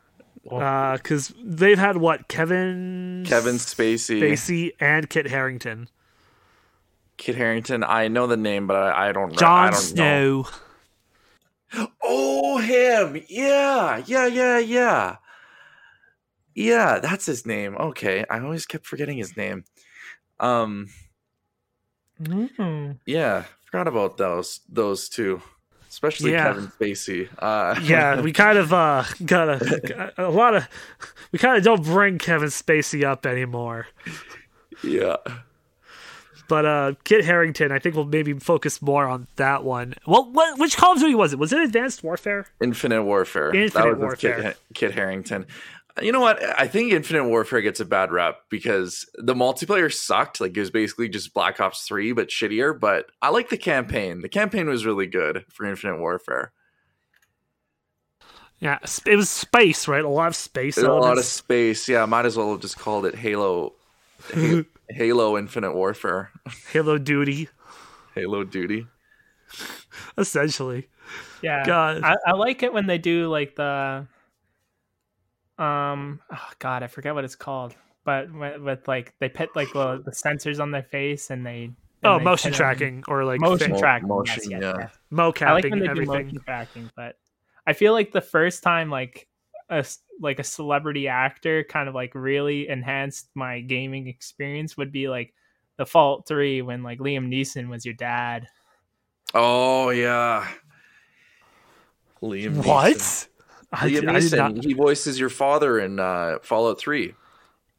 Because 0.43 1.32
they've 1.43 1.78
had 1.78 1.97
what? 1.99 2.28
Kevin 2.28 3.24
Kevin 3.26 3.57
Spacey, 3.57 4.20
Spacey 4.20 4.70
and 4.80 5.09
Kit 5.09 5.26
Harington. 5.28 5.88
Kit 7.16 7.36
Harington. 7.36 7.84
I 7.84 8.09
know 8.09 8.26
the 8.26 8.36
name, 8.36 8.66
but 8.66 8.76
I, 8.76 9.09
I 9.09 9.12
don't. 9.12 9.32
I 9.32 9.36
Jon 9.36 9.72
don't 9.72 9.95
know. 9.97 10.43
Snow. 10.45 11.86
Oh, 12.03 12.59
him. 12.59 13.22
Yeah, 13.28 14.03
yeah, 14.07 14.26
yeah, 14.26 14.59
yeah. 14.59 15.16
Yeah, 16.55 16.99
that's 16.99 17.26
his 17.26 17.47
name. 17.47 17.76
Okay, 17.76 18.24
I 18.28 18.41
always 18.41 18.66
kept 18.66 18.86
forgetting 18.86 19.18
his 19.18 19.36
name. 19.36 19.64
Um, 20.41 20.88
Mm. 22.22 22.99
yeah, 23.07 23.45
forgot 23.64 23.88
about 23.88 24.16
those 24.18 24.61
those 24.68 25.09
two. 25.09 25.41
Especially 25.91 26.30
Yeah. 26.32 26.45
Kevin 26.45 26.68
Spacey. 26.68 27.28
Uh, 27.38 27.78
yeah, 27.82 28.20
we 28.20 28.32
kind 28.32 28.57
of 28.57 28.72
uh 28.72 29.05
got 29.26 29.49
a, 29.49 30.12
a 30.16 30.30
lot 30.30 30.55
of 30.55 30.68
we 31.32 31.38
kind 31.38 31.59
of 31.59 31.64
don't 31.64 31.82
bring 31.84 32.16
Kevin 32.16 32.49
Spacey 32.49 33.05
up 33.05 33.26
anymore. 33.26 33.88
yeah. 34.84 35.16
But 36.49 36.64
uh 36.64 36.93
Kit 37.05 37.24
Harington, 37.24 37.70
I 37.72 37.78
think 37.80 37.95
we'll 37.97 38.05
maybe 38.07 38.32
focus 38.34 38.80
more 38.80 39.07
on 39.07 39.26
that 39.36 39.64
one. 39.64 39.95
Well, 40.07 40.30
what 40.32 40.59
which 40.59 40.76
Call 40.76 40.93
of 40.95 41.01
Duty 41.01 41.14
was 41.14 41.32
it? 41.32 41.38
Was 41.38 41.53
it 41.53 41.61
Advanced 41.61 42.03
Warfare? 42.05 42.47
Infinite 42.61 43.03
Warfare. 43.05 43.55
Infinite 43.55 43.84
that 43.84 43.91
was 43.91 43.99
Warfare. 43.99 44.43
Kit, 44.43 44.57
Kit 44.74 44.93
Harington. 44.93 45.47
You 46.01 46.12
know 46.12 46.20
what? 46.20 46.42
I 46.59 46.66
think 46.66 46.92
Infinite 46.92 47.24
Warfare 47.24 47.61
gets 47.61 47.80
a 47.80 47.84
bad 47.84 48.11
rep 48.11 48.40
because 48.48 49.07
the 49.14 49.34
multiplayer 49.34 49.92
sucked. 49.92 50.40
Like 50.40 50.57
it 50.57 50.61
was 50.61 50.70
basically 50.70 51.09
just 51.09 51.34
Black 51.34 51.61
Ops 51.61 51.82
3, 51.86 52.12
but 52.12 52.28
shittier. 52.28 52.78
But 52.78 53.07
I 53.20 53.30
like 53.30 53.48
the 53.48 53.59
campaign. 53.59 54.20
The 54.20 54.28
campaign 54.28 54.68
was 54.68 54.86
really 54.86 55.07
good 55.07 55.44
for 55.51 55.66
Infinite 55.66 55.98
Warfare. 55.98 56.53
Yeah, 58.61 58.78
it 59.07 59.16
was 59.16 59.30
space, 59.30 59.88
right? 59.88 60.05
A 60.05 60.09
lot 60.09 60.28
of 60.28 60.36
space 60.36 60.74
There's 60.74 60.86
a 60.86 60.92
lot 60.92 61.16
of 61.16 61.24
space. 61.24 61.88
Yeah, 61.88 62.05
might 62.05 62.26
as 62.26 62.36
well 62.36 62.53
have 62.53 62.61
just 62.61 62.78
called 62.78 63.07
it 63.07 63.14
Halo. 63.14 63.72
Halo 64.90 65.38
Infinite 65.38 65.74
Warfare. 65.74 66.30
Halo 66.70 66.98
Duty, 66.98 67.48
Halo 68.14 68.44
Duty. 68.44 68.86
essentially. 70.18 70.88
Yeah, 71.42 71.64
God. 71.64 72.03
I, 72.05 72.16
I 72.26 72.32
like 72.32 72.62
it 72.62 72.72
when 72.72 72.86
they 72.86 72.98
do 72.98 73.28
like 73.28 73.57
the, 73.57 74.07
um, 75.61 76.20
oh 76.32 76.48
god, 76.58 76.82
I 76.82 76.86
forget 76.86 77.14
what 77.14 77.24
it's 77.24 77.36
called, 77.36 77.74
but 78.04 78.32
with, 78.32 78.61
with 78.61 78.88
like 78.88 79.14
they 79.20 79.28
put 79.28 79.54
like 79.54 79.72
the, 79.72 80.02
the 80.04 80.11
sensors 80.12 80.61
on 80.61 80.70
their 80.70 80.82
face 80.82 81.30
and 81.30 81.46
they. 81.46 81.64
and 81.64 81.76
Oh, 82.02 82.18
they 82.18 82.24
motion 82.24 82.50
put 82.52 82.54
'em- 82.61 82.64
tracking 82.76 83.04
or 83.08 83.24
like 83.24 83.40
motion 83.40 83.74
fa- 83.74 83.78
tracking, 83.78 84.08
motion, 84.08 84.42
yes, 84.44 84.50
yes, 84.50 84.62
yeah. 84.62 84.74
yes. 84.78 84.98
mocapping 85.12 85.46
I 85.46 85.52
like 85.52 85.64
when 85.64 85.78
they 85.80 85.88
do 85.88 86.04
motion 86.06 86.40
tracking, 86.44 86.90
but 86.96 87.16
I 87.66 87.74
feel 87.74 87.92
like 87.92 88.11
the 88.11 88.22
first 88.22 88.62
time 88.62 88.88
like 88.90 89.28
a 89.68 89.84
like 90.18 90.38
a 90.38 90.44
celebrity 90.44 91.08
actor 91.08 91.62
kind 91.64 91.88
of 91.88 91.94
like 91.94 92.14
really 92.14 92.68
enhanced 92.68 93.28
my 93.34 93.61
gaming 93.61 94.08
experience 94.08 94.76
would 94.78 94.90
be 94.92 95.08
like 95.08 95.34
the 95.76 95.84
Fault 95.86 96.26
Three 96.26 96.62
when 96.62 96.82
like 96.82 96.98
Liam 97.00 97.28
Neeson 97.28 97.68
was 97.68 97.84
your 97.84 97.94
dad. 97.94 98.46
Oh 99.34 99.90
yeah. 99.90 100.48
Liam. 102.22 102.54
Neeson. 102.56 102.64
What? 102.66 103.28
I, 103.28 103.30
Liam 103.75 103.89
did- 103.89 104.09
I 104.09 104.21
did 104.21 104.33
Neeson. 104.33 104.37
not. 104.57 104.64
He 104.64 104.73
voices 104.73 105.18
your 105.21 105.29
father 105.31 105.79
in 105.79 105.99
uh, 106.01 106.39
Fallout 106.43 106.79
Three. 106.79 107.14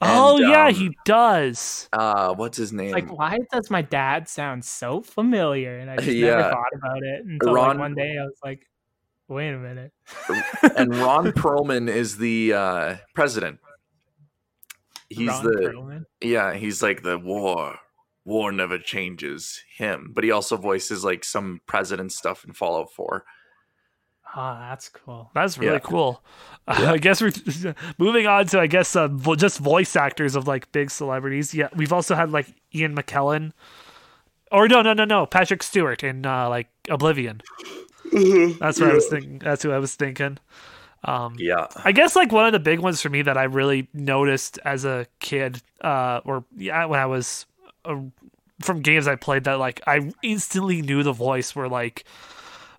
Oh 0.03 0.39
yeah, 0.39 0.67
um, 0.67 0.73
he 0.73 0.97
does. 1.05 1.87
Uh, 1.93 2.33
what's 2.33 2.57
his 2.57 2.73
name? 2.73 2.91
Like, 2.91 3.15
why 3.15 3.37
does 3.51 3.69
my 3.69 3.83
dad 3.83 4.27
sound 4.27 4.65
so 4.65 5.01
familiar? 5.01 5.77
And 5.77 5.91
I 5.91 5.97
just 5.97 6.07
Yeah. 6.17 6.37
never 6.37 6.49
thought 6.49 6.73
about 6.75 7.03
it 7.03 7.25
until 7.25 7.53
Ron- 7.53 7.67
like 7.69 7.77
one 7.79 7.93
day 7.95 8.17
I 8.17 8.23
was 8.23 8.39
like, 8.43 8.65
wait 9.27 9.49
a 9.53 9.59
minute. 9.59 9.91
and 10.75 10.95
Ron 10.95 11.31
Perlman 11.33 11.87
is 11.87 12.17
the 12.17 12.53
uh, 12.53 12.95
president. 13.13 13.59
He's 15.09 15.27
Ron 15.29 15.43
the 15.43 15.51
Perlman? 15.51 16.05
yeah. 16.21 16.53
He's 16.53 16.81
like 16.81 17.03
the 17.03 17.17
war. 17.19 17.75
War 18.25 18.51
never 18.51 18.77
changes 18.77 19.63
him, 19.75 20.11
but 20.13 20.23
he 20.23 20.31
also 20.31 20.55
voices 20.55 21.03
like 21.03 21.23
some 21.23 21.59
president 21.65 22.11
stuff 22.11 22.43
in 22.45 22.53
Fallout 22.53 22.91
Four. 22.93 23.25
Oh, 24.35 24.57
that's 24.59 24.87
cool. 24.89 25.29
That's 25.33 25.57
really 25.57 25.73
Yeah. 25.73 25.79
cool. 25.79 26.23
Uh, 26.67 26.91
I 26.93 26.97
guess 26.99 27.21
we're 27.21 27.33
moving 27.97 28.27
on 28.27 28.45
to 28.45 28.59
I 28.59 28.67
guess 28.67 28.95
uh, 28.95 29.07
vo- 29.07 29.35
just 29.35 29.57
voice 29.57 29.95
actors 29.95 30.35
of 30.35 30.47
like 30.47 30.71
big 30.71 30.91
celebrities. 30.91 31.55
Yeah, 31.55 31.69
we've 31.75 31.91
also 31.91 32.13
had 32.13 32.31
like 32.31 32.45
Ian 32.73 32.95
McKellen, 32.95 33.51
or 34.51 34.67
no, 34.67 34.83
no, 34.83 34.93
no, 34.93 35.03
no, 35.03 35.25
Patrick 35.25 35.63
Stewart 35.63 36.03
in 36.03 36.23
uh, 36.23 36.47
like 36.49 36.67
Oblivion. 36.87 37.41
That's 38.13 38.79
what 38.79 38.91
I 38.91 38.93
was 38.93 39.07
thinking. 39.07 39.39
That's 39.39 39.63
who 39.63 39.71
I 39.71 39.79
was 39.79 39.95
thinking. 39.95 40.37
Um, 41.03 41.33
Yeah, 41.39 41.65
I 41.83 41.91
guess 41.93 42.15
like 42.15 42.31
one 42.31 42.45
of 42.45 42.51
the 42.53 42.59
big 42.59 42.79
ones 42.79 43.01
for 43.01 43.09
me 43.09 43.23
that 43.23 43.37
I 43.39 43.43
really 43.45 43.87
noticed 43.91 44.59
as 44.63 44.85
a 44.85 45.07
kid, 45.19 45.61
uh, 45.81 46.21
or 46.25 46.43
yeah, 46.55 46.85
when 46.85 46.99
I 46.99 47.07
was 47.07 47.47
uh, 47.85 47.97
from 48.61 48.81
games 48.81 49.07
I 49.07 49.15
played 49.15 49.45
that 49.45 49.57
like 49.57 49.81
I 49.87 50.11
instantly 50.21 50.83
knew 50.83 51.01
the 51.01 51.11
voice 51.11 51.55
were 51.55 51.67
like 51.67 52.05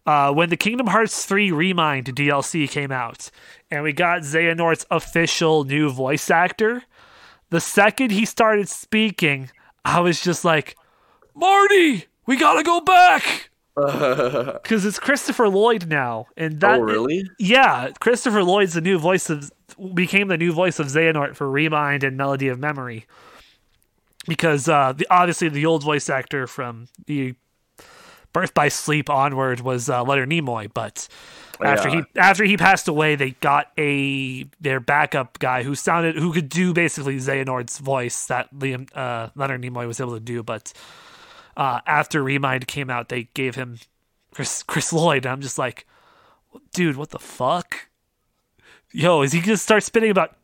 uh, 0.07 0.33
when 0.33 0.51
the 0.51 0.57
Kingdom 0.57 0.89
Hearts 0.89 1.25
3 1.25 1.53
Remind 1.53 2.07
DLC 2.07 2.69
came 2.69 2.91
out 2.91 3.31
and 3.71 3.83
we 3.83 3.93
got 3.93 4.23
Xehanort's 4.23 4.87
official 4.91 5.65
new 5.65 5.91
voice 5.91 6.31
actor. 6.31 6.83
The 7.51 7.61
second 7.61 8.11
he 8.11 8.25
started 8.25 8.69
speaking, 8.69 9.51
I 9.85 10.01
was 10.01 10.21
just 10.21 10.45
like, 10.45 10.77
Marty, 11.35 12.07
we 12.27 12.37
gotta 12.37 12.63
go 12.63 12.81
back 12.81 13.51
because 13.75 14.85
it's 14.85 14.99
Christopher 14.99 15.49
Lloyd 15.49 15.89
now, 15.89 16.27
and 16.37 16.61
that 16.61 16.79
oh 16.79 16.83
really? 16.83 17.25
yeah, 17.39 17.89
Christopher 18.01 18.45
Lloyd's 18.45 18.75
the 18.75 18.83
new 18.83 18.99
voice 18.99 19.31
of 19.31 19.51
became 19.95 20.29
the 20.29 20.37
new 20.37 20.53
voice 20.53 20.79
of 20.79 20.89
Xehanort 20.89 21.37
for 21.37 21.51
Remind 21.51 22.05
and 22.05 22.17
Melody 22.17 22.49
of 22.49 22.59
Memory. 22.59 23.07
Because 24.29 24.69
uh, 24.69 24.93
the, 24.93 25.07
obviously 25.11 25.49
the 25.49 25.67
old 25.67 25.83
voice 25.83 26.11
actor 26.11 26.47
from 26.47 26.87
the 27.07 27.35
Birth 28.33 28.55
by 28.55 28.69
Sleep 28.69 29.11
onward 29.11 29.61
was 29.61 29.89
uh, 29.91 30.03
Leonard 30.03 30.31
Nimoy, 30.31 30.71
but 30.73 31.07
after 31.63 31.89
Yeah. 31.89 32.03
he 32.15 32.21
after 32.21 32.45
he 32.45 32.57
passed 32.57 32.89
away, 32.89 33.15
they 33.15 33.33
got 33.41 33.71
a 33.79 34.45
their 34.61 34.81
backup 34.81 35.39
guy 35.39 35.63
who 35.63 35.75
sounded 35.75 36.17
who 36.17 36.33
could 36.33 36.49
do 36.49 36.73
basically 36.73 37.17
Xehanort's 37.19 37.79
voice 37.79 38.27
that 38.27 38.53
Liam 38.55 38.89
uh, 38.95 39.29
Leonard 39.35 39.63
Nimoy 39.63 39.87
was 39.87 40.01
able 40.01 40.15
to 40.15 40.21
do, 40.21 40.43
but 40.43 40.73
uh, 41.57 41.81
after 41.87 42.23
Remind 42.23 42.67
came 42.67 42.89
out, 42.91 43.09
they 43.11 43.25
gave 43.35 43.55
him 43.55 43.79
Chris 44.33 44.63
Chris 44.63 44.93
Lloyd. 44.93 45.27
And 45.27 45.33
I'm 45.33 45.41
just 45.43 45.59
like, 45.59 45.87
dude, 46.73 46.97
what 46.97 47.11
the 47.11 47.19
fuck? 47.19 47.89
Yo, 48.93 49.23
is 49.23 49.33
he 49.33 49.41
gonna 49.41 49.57
start 49.57 49.83
spitting 49.83 50.11
about 50.11 50.37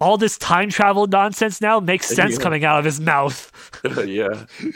all 0.00 0.16
this 0.16 0.38
time 0.38 0.70
travel 0.70 1.06
nonsense 1.06 1.60
now? 1.60 1.78
Makes 1.78 2.06
sense 2.14 2.34
Yeah. 2.34 2.42
coming 2.42 2.64
out 2.64 2.78
of 2.78 2.84
his 2.84 3.00
mouth. 3.00 3.50
yeah, 4.06 4.46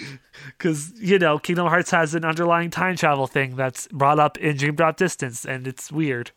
Because, 0.59 0.93
you 1.01 1.19
know, 1.19 1.39
Kingdom 1.39 1.67
Hearts 1.67 1.91
has 1.91 2.15
an 2.15 2.25
underlying 2.25 2.71
time 2.71 2.95
travel 2.97 3.27
thing 3.27 3.57
that's 3.57 3.89
brought 3.89 4.19
up 4.19 4.37
in 4.39 4.57
Dream 4.57 4.75
Drop 4.75 4.97
Distance, 4.97 5.45
and 5.45 5.67
it's 5.67 5.91
weird. 5.91 6.31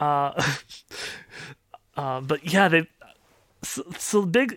Uh, 0.00 0.40
uh, 1.96 2.20
but 2.20 2.50
yeah, 2.50 2.68
they. 2.68 2.86
So, 3.64 3.82
so 3.98 4.24
big. 4.24 4.56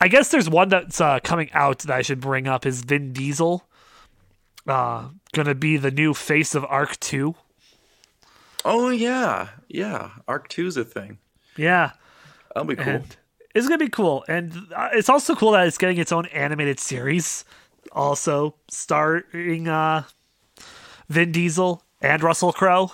I 0.00 0.08
guess 0.08 0.30
there's 0.30 0.48
one 0.48 0.70
that's 0.70 1.00
uh, 1.00 1.20
coming 1.22 1.50
out 1.52 1.80
that 1.80 1.90
I 1.94 2.02
should 2.02 2.20
bring 2.20 2.48
up 2.48 2.64
is 2.64 2.80
Vin 2.82 3.12
Diesel. 3.12 3.68
Uh, 4.66 5.08
gonna 5.34 5.54
be 5.54 5.76
the 5.76 5.90
new 5.90 6.14
face 6.14 6.54
of 6.54 6.64
Ark 6.64 6.98
2. 7.00 7.34
Oh 8.70 8.90
yeah, 8.90 9.48
yeah. 9.68 10.10
Ark 10.28 10.48
Two's 10.50 10.76
a 10.76 10.84
thing. 10.84 11.16
Yeah. 11.56 11.92
That'll 12.54 12.68
be 12.68 12.76
cool. 12.76 12.86
And 12.94 13.16
it's 13.54 13.66
gonna 13.66 13.78
be 13.78 13.88
cool, 13.88 14.24
and 14.28 14.52
uh, 14.76 14.90
it's 14.92 15.08
also 15.08 15.34
cool 15.34 15.52
that 15.52 15.66
it's 15.66 15.78
getting 15.78 15.96
its 15.96 16.12
own 16.12 16.26
animated 16.26 16.78
series, 16.78 17.44
also 17.92 18.54
starring 18.68 19.66
uh, 19.68 20.02
Vin 21.08 21.32
Diesel 21.32 21.82
and 22.02 22.22
Russell 22.22 22.52
Crowe. 22.52 22.92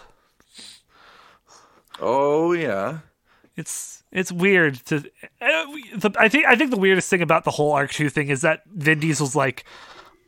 oh 2.00 2.52
yeah. 2.52 2.98
It's 3.56 4.02
it's 4.12 4.32
weird 4.32 4.76
to. 4.86 4.96
uh, 5.40 5.66
the- 5.96 6.14
I 6.18 6.28
think 6.28 6.46
I 6.46 6.56
think 6.56 6.70
the 6.70 6.76
weirdest 6.78 7.08
thing 7.10 7.22
about 7.22 7.44
the 7.44 7.50
whole 7.52 7.72
Ark 7.72 7.90
Two 7.92 8.08
thing 8.10 8.28
is 8.28 8.40
that 8.42 8.62
Vin 8.66 9.00
Diesel's 9.00 9.36
like 9.36 9.64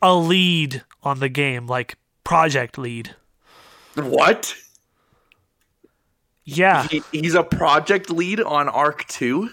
a 0.01 0.13
lead 0.15 0.83
on 1.03 1.19
the 1.19 1.29
game, 1.29 1.67
like 1.67 1.95
project 2.23 2.77
lead. 2.77 3.15
What? 3.95 4.55
Yeah, 6.49 6.87
He, 6.87 7.03
he's 7.11 7.35
a 7.35 7.43
project 7.43 8.09
lead 8.09 8.39
on 8.39 8.69
Ark 8.69 9.05
Two. 9.09 9.49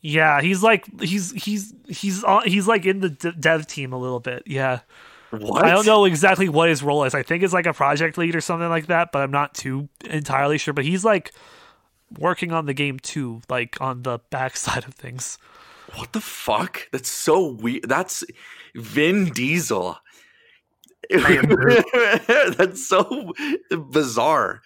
yeah, 0.00 0.40
he's 0.40 0.62
like 0.62 0.86
he's 1.00 1.30
he's 1.32 1.74
he's 1.88 2.24
on, 2.24 2.48
he's 2.48 2.66
like 2.66 2.86
in 2.86 3.00
the 3.00 3.10
dev 3.10 3.66
team 3.66 3.92
a 3.92 3.98
little 3.98 4.18
bit. 4.18 4.42
Yeah. 4.46 4.80
What? 5.30 5.64
I 5.64 5.70
don't 5.70 5.86
know 5.86 6.06
exactly 6.06 6.48
what 6.48 6.68
his 6.70 6.82
role 6.82 7.04
is. 7.04 7.14
I 7.14 7.22
think 7.22 7.42
it's 7.42 7.52
like 7.52 7.66
a 7.66 7.72
project 7.74 8.16
lead 8.16 8.34
or 8.34 8.40
something 8.40 8.68
like 8.68 8.86
that, 8.86 9.12
but 9.12 9.22
I'm 9.22 9.30
not 9.30 9.54
too 9.54 9.88
entirely 10.08 10.56
sure. 10.58 10.72
But 10.74 10.84
he's 10.86 11.04
like 11.04 11.32
working 12.18 12.50
on 12.52 12.64
the 12.66 12.74
game 12.74 12.98
too, 12.98 13.42
like 13.50 13.78
on 13.80 14.02
the 14.02 14.18
backside 14.30 14.84
of 14.88 14.94
things. 14.94 15.36
What 15.96 16.12
the 16.14 16.20
fuck? 16.22 16.88
That's 16.92 17.10
so 17.10 17.46
weird. 17.46 17.88
That's 17.88 18.24
Vin 18.74 19.26
Diesel. 19.26 19.98
That's 21.10 22.86
so 22.86 23.32
bizarre. 23.90 24.62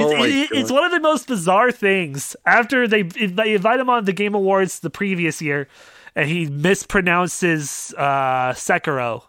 It- 0.00 0.02
oh 0.04 0.24
it- 0.24 0.48
it's 0.52 0.70
one 0.70 0.84
of 0.84 0.90
the 0.92 1.00
most 1.00 1.26
bizarre 1.28 1.72
things. 1.72 2.36
After 2.44 2.86
they 2.88 3.02
they 3.02 3.54
invite 3.54 3.80
him 3.80 3.90
on 3.90 4.04
the 4.04 4.12
Game 4.12 4.34
Awards 4.34 4.80
the 4.80 4.90
previous 4.90 5.40
year, 5.42 5.68
and 6.14 6.28
he 6.28 6.46
mispronounces 6.46 7.92
uh, 7.96 8.52
Sekiro, 8.52 9.22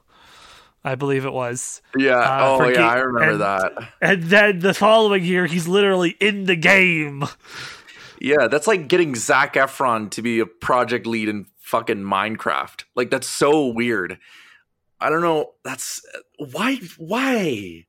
I 0.84 0.96
believe 0.96 1.26
it 1.26 1.34
was. 1.34 1.82
yeah. 1.98 2.18
uh, 2.20 2.58
oh 2.60 2.68
yeah, 2.68 2.76
ga- 2.76 2.88
I 2.90 2.96
remember 2.98 3.32
and- 3.32 3.42
that. 3.42 3.74
And 4.02 4.24
then 4.24 4.60
the 4.60 4.74
following 4.74 5.24
year, 5.24 5.46
he's 5.46 5.68
literally 5.68 6.12
in 6.20 6.46
the 6.46 6.56
game. 6.56 7.24
Yeah, 8.20 8.48
that's 8.48 8.68
like 8.68 8.88
getting 8.88 9.16
Zac 9.16 9.54
Efron 9.56 10.10
to 10.12 10.22
be 10.22 10.40
a 10.40 10.46
project 10.46 11.06
lead 11.06 11.30
in 11.30 11.46
fucking 11.60 11.98
Minecraft. 12.04 12.84
Like 12.96 13.10
that's 13.12 13.28
so 13.28 13.68
weird. 13.68 14.18
I 15.00 15.10
don't 15.12 15.22
know. 15.22 15.52
That's 15.64 16.02
why. 16.40 16.78
Why? 16.98 17.86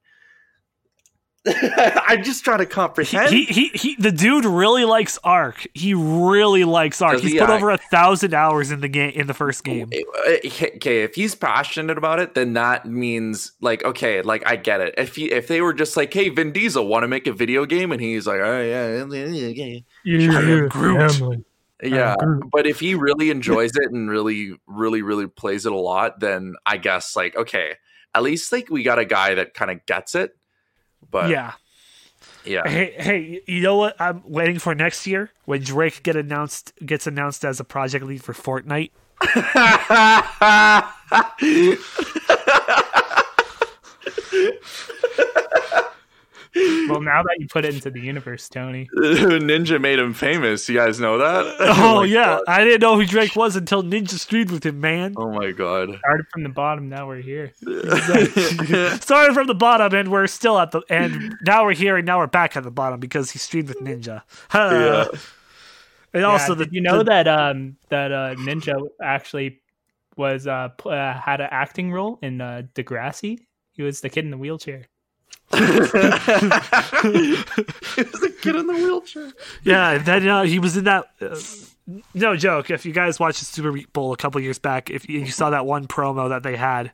I'm 2.07 2.23
just 2.23 2.45
trying 2.45 2.59
to 2.59 2.67
comprehend. 2.67 3.31
He, 3.31 3.45
he 3.45 3.69
he 3.69 3.95
the 3.97 4.13
dude 4.13 4.45
really 4.45 4.85
likes 4.85 5.19
Ark. 5.25 5.67
He 5.75 5.95
really 5.95 6.65
likes 6.65 7.01
Ark. 7.03 7.21
He's 7.21 7.33
he 7.33 7.39
put 7.39 7.49
act- 7.51 7.63
over 7.63 7.71
a 7.71 7.79
thousand 7.79 8.35
hours 8.35 8.71
in 8.71 8.81
the 8.81 8.89
game 8.89 9.13
in 9.15 9.27
the 9.27 9.35
first 9.35 9.65
game. 9.65 9.91
okay, 10.27 11.03
if 11.03 11.15
he's 11.15 11.35
passionate 11.35 11.97
about 11.99 12.21
it, 12.21 12.35
then 12.35 12.53
that 12.55 12.87
means 12.87 13.53
like 13.61 13.85
okay, 13.85 14.23
like 14.23 14.43
I 14.47 14.57
get 14.57 14.81
it. 14.81 14.95
If 14.99 15.17
he 15.17 15.31
if 15.31 15.49
they 15.49 15.61
were 15.61 15.73
just 15.75 15.97
like, 15.97 16.13
hey, 16.13 16.29
Vin 16.29 16.53
Diesel 16.53 16.87
want 16.87 17.05
to 17.05 17.09
make 17.09 17.27
a 17.27 17.33
video 17.33 17.65
game, 17.67 17.93
and 17.93 18.01
he's 18.01 18.27
like, 18.27 18.41
oh 18.41 18.61
yeah, 18.63 19.05
yeah, 19.05 19.81
Yeah, 20.05 20.67
Groot. 20.69 21.13
family. 21.13 21.45
yeah. 21.83 22.17
Groot. 22.19 22.45
But 22.51 22.67
if 22.67 22.81
he 22.81 22.95
really 22.95 23.31
enjoys 23.39 23.73
it 23.77 23.91
and 23.93 24.11
really, 24.11 24.53
really, 24.67 25.03
really 25.03 25.27
plays 25.27 25.67
it 25.67 25.73
a 25.73 25.77
lot, 25.77 26.21
then 26.21 26.55
I 26.67 26.77
guess 26.77 27.17
like 27.17 27.37
okay, 27.37 27.75
at 28.15 28.23
least 28.23 28.53
like 28.53 28.71
we 28.71 28.83
got 28.83 28.99
a 28.99 29.05
guy 29.05 29.35
that 29.35 29.55
kind 29.55 29.71
of 29.71 29.85
gets 29.87 30.15
it. 30.15 30.33
But 31.11 31.31
yeah. 31.31 31.53
yeah, 32.45 32.69
Hey, 32.69 32.95
hey, 32.97 33.41
you 33.47 33.63
know 33.63 33.77
what? 33.77 34.01
I'm 34.01 34.23
waiting 34.25 34.59
for 34.59 34.75
next 34.75 35.07
year 35.07 35.31
when 35.45 35.63
Drake 35.63 36.03
get 36.03 36.17
announced 36.17 36.73
gets 36.85 37.07
announced 37.07 37.45
as 37.45 37.61
a 37.61 37.65
project 37.65 38.05
lead 38.05 38.23
for 38.23 38.33
Fortnite. 38.33 38.91
Well, 46.89 47.03
now 47.03 47.23
that 47.23 47.37
you 47.39 47.47
put 47.49 47.65
it 47.67 47.75
into 47.75 47.91
the 47.91 48.01
universe, 48.01 48.49
Tony. 48.49 48.89
Ninja 48.97 49.79
made 49.81 49.99
him 49.99 50.15
famous. 50.15 50.67
You 50.69 50.77
guys 50.77 50.99
know 50.99 51.19
that? 51.19 51.57
Oh, 51.61 51.97
my 52.01 52.05
yeah, 52.07 52.25
God. 52.25 52.43
I 52.49 52.65
didn't 52.65 52.81
know 52.81 52.97
who 52.97 53.05
Drake 53.05 53.37
was 53.37 53.57
until 53.57 53.83
Ninja 53.83 54.19
streamed 54.19 54.51
with 54.51 54.65
him, 54.65 54.81
man. 54.81 55.15
Oh 55.19 55.31
my 55.31 55.53
god. 55.53 55.91
Started 55.99 56.27
from 56.33 56.43
the 56.45 56.49
bottom, 56.49 56.89
now 56.89 57.07
we're 57.07 57.21
here. 57.21 57.53
Started 59.01 59.35
from 59.35 59.47
the 59.47 59.55
bottom, 59.59 59.95
and 59.95 60.11
we're 60.11 60.27
still 60.27 60.59
at 60.59 60.71
the 60.71 60.83
and 60.89 61.35
now 61.47 61.65
we're 61.65 61.75
here, 61.75 61.97
and 61.97 62.07
now 62.07 62.19
we're 62.19 62.27
back 62.27 62.57
at 62.57 62.63
the 62.63 62.71
bottom 62.71 63.01
because 63.01 63.31
he 63.31 63.39
streamed 63.39 63.69
with 63.69 63.79
Ninja. 63.81 64.23
Yeah. 64.55 65.07
And 66.15 66.23
Yeah, 66.23 66.29
also, 66.29 66.55
the 66.55 66.69
you 66.71 66.81
know 66.81 66.99
the- 66.99 67.05
that 67.05 67.29
um 67.29 67.77
that 67.91 68.13
uh 68.13 68.35
Ninja 68.37 68.81
actually 69.03 69.61
was 70.17 70.47
uh, 70.47 70.71
uh 70.87 71.13
had 71.15 71.41
an 71.41 71.49
acting 71.51 71.93
role 71.93 72.19
in 72.23 72.41
uh 72.41 72.63
Degrassi? 72.75 73.41
He 73.73 73.83
was 73.83 74.01
the 74.01 74.09
kid 74.09 74.25
in 74.25 74.31
the 74.31 74.39
wheelchair. 74.39 74.87
He 75.53 75.61
was 78.03 78.23
a 78.23 78.31
kid 78.41 78.55
in 78.55 78.67
the 78.67 78.75
wheelchair. 78.75 79.33
Yeah, 79.63 79.93
and 79.93 80.05
then 80.05 80.29
uh, 80.29 80.43
he 80.43 80.59
was 80.59 80.77
in 80.77 80.85
that. 80.85 81.07
Uh, 81.21 81.39
no 82.13 82.37
joke. 82.37 82.71
If 82.71 82.85
you 82.85 82.93
guys 82.93 83.19
watched 83.19 83.39
the 83.39 83.47
Super 83.47 83.73
Bowl 83.93 84.13
a 84.13 84.17
couple 84.17 84.41
years 84.43 84.59
back, 84.59 84.91
if 84.91 85.09
you, 85.09 85.21
you 85.21 85.31
saw 85.31 85.51
that 85.51 85.65
one 85.65 85.87
promo 85.87 86.29
that 86.29 86.43
they 86.43 86.57
had 86.57 86.93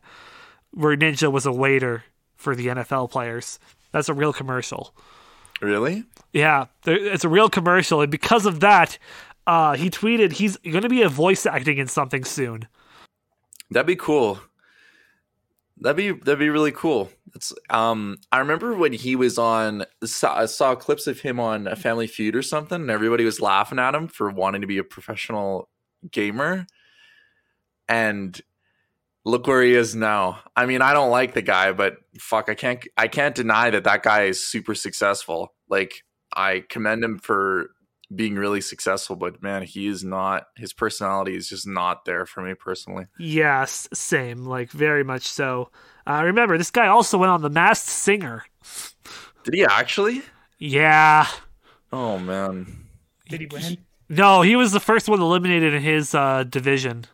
where 0.70 0.96
Ninja 0.96 1.32
was 1.32 1.46
a 1.46 1.52
waiter 1.52 2.04
for 2.36 2.54
the 2.54 2.68
NFL 2.68 3.10
players, 3.10 3.58
that's 3.90 4.08
a 4.08 4.14
real 4.14 4.32
commercial. 4.32 4.94
Really? 5.60 6.04
Yeah, 6.32 6.66
there, 6.82 6.96
it's 6.96 7.24
a 7.24 7.28
real 7.28 7.48
commercial, 7.48 8.00
and 8.02 8.10
because 8.10 8.46
of 8.46 8.60
that, 8.60 8.98
uh, 9.46 9.74
he 9.74 9.90
tweeted 9.90 10.32
he's 10.32 10.56
going 10.58 10.82
to 10.82 10.88
be 10.88 11.02
a 11.02 11.08
voice 11.08 11.46
acting 11.46 11.78
in 11.78 11.88
something 11.88 12.24
soon. 12.24 12.68
That'd 13.70 13.86
be 13.86 13.96
cool. 13.96 14.38
That'd 15.78 15.96
be 15.96 16.12
that'd 16.12 16.38
be 16.38 16.50
really 16.50 16.72
cool. 16.72 17.10
It's 17.34 17.52
um 17.68 18.18
I 18.30 18.38
remember 18.38 18.74
when 18.74 18.92
he 18.92 19.16
was 19.16 19.38
on 19.38 19.84
saw, 20.04 20.38
I 20.38 20.46
saw 20.46 20.74
clips 20.74 21.06
of 21.06 21.20
him 21.20 21.40
on 21.40 21.66
a 21.66 21.76
Family 21.76 22.06
Feud 22.06 22.36
or 22.36 22.42
something, 22.42 22.80
and 22.80 22.90
everybody 22.90 23.24
was 23.24 23.40
laughing 23.40 23.78
at 23.78 23.94
him 23.94 24.06
for 24.08 24.30
wanting 24.30 24.60
to 24.60 24.66
be 24.66 24.78
a 24.78 24.84
professional 24.84 25.68
gamer. 26.10 26.66
And 27.88 28.40
look 29.24 29.46
where 29.46 29.62
he 29.62 29.74
is 29.74 29.94
now. 29.94 30.40
I 30.56 30.66
mean, 30.66 30.82
I 30.82 30.92
don't 30.92 31.10
like 31.10 31.34
the 31.34 31.42
guy, 31.42 31.72
but 31.72 31.96
fuck, 32.20 32.48
I 32.48 32.54
can't 32.54 32.86
I 32.96 33.08
can't 33.08 33.34
deny 33.34 33.70
that 33.70 33.84
that 33.84 34.02
guy 34.02 34.24
is 34.24 34.44
super 34.46 34.74
successful. 34.74 35.54
Like 35.68 36.04
I 36.34 36.64
commend 36.68 37.02
him 37.02 37.18
for 37.18 37.70
being 38.14 38.34
really 38.34 38.60
successful, 38.60 39.16
but 39.16 39.42
man, 39.42 39.62
he 39.62 39.86
is 39.86 40.02
not. 40.04 40.46
His 40.56 40.72
personality 40.72 41.36
is 41.36 41.48
just 41.48 41.66
not 41.66 42.04
there 42.04 42.26
for 42.26 42.42
me 42.42 42.54
personally. 42.54 43.06
Yes, 43.18 43.88
same, 43.92 44.44
like 44.44 44.70
very 44.70 45.04
much 45.04 45.22
so. 45.26 45.70
Uh, 46.06 46.22
remember, 46.24 46.58
this 46.58 46.70
guy 46.70 46.86
also 46.88 47.16
went 47.18 47.30
on 47.30 47.42
The 47.42 47.50
Masked 47.50 47.88
Singer. 47.88 48.44
Did 49.44 49.54
he 49.54 49.64
actually? 49.64 50.22
Yeah. 50.58 51.26
Oh 51.92 52.18
man. 52.18 52.86
Did 53.28 53.40
he 53.40 53.46
win? 53.46 53.78
No, 54.08 54.42
he 54.42 54.54
was 54.56 54.72
the 54.72 54.80
first 54.80 55.08
one 55.08 55.20
eliminated 55.20 55.72
in 55.74 55.82
his 55.82 56.14
uh, 56.14 56.44
division. 56.44 57.06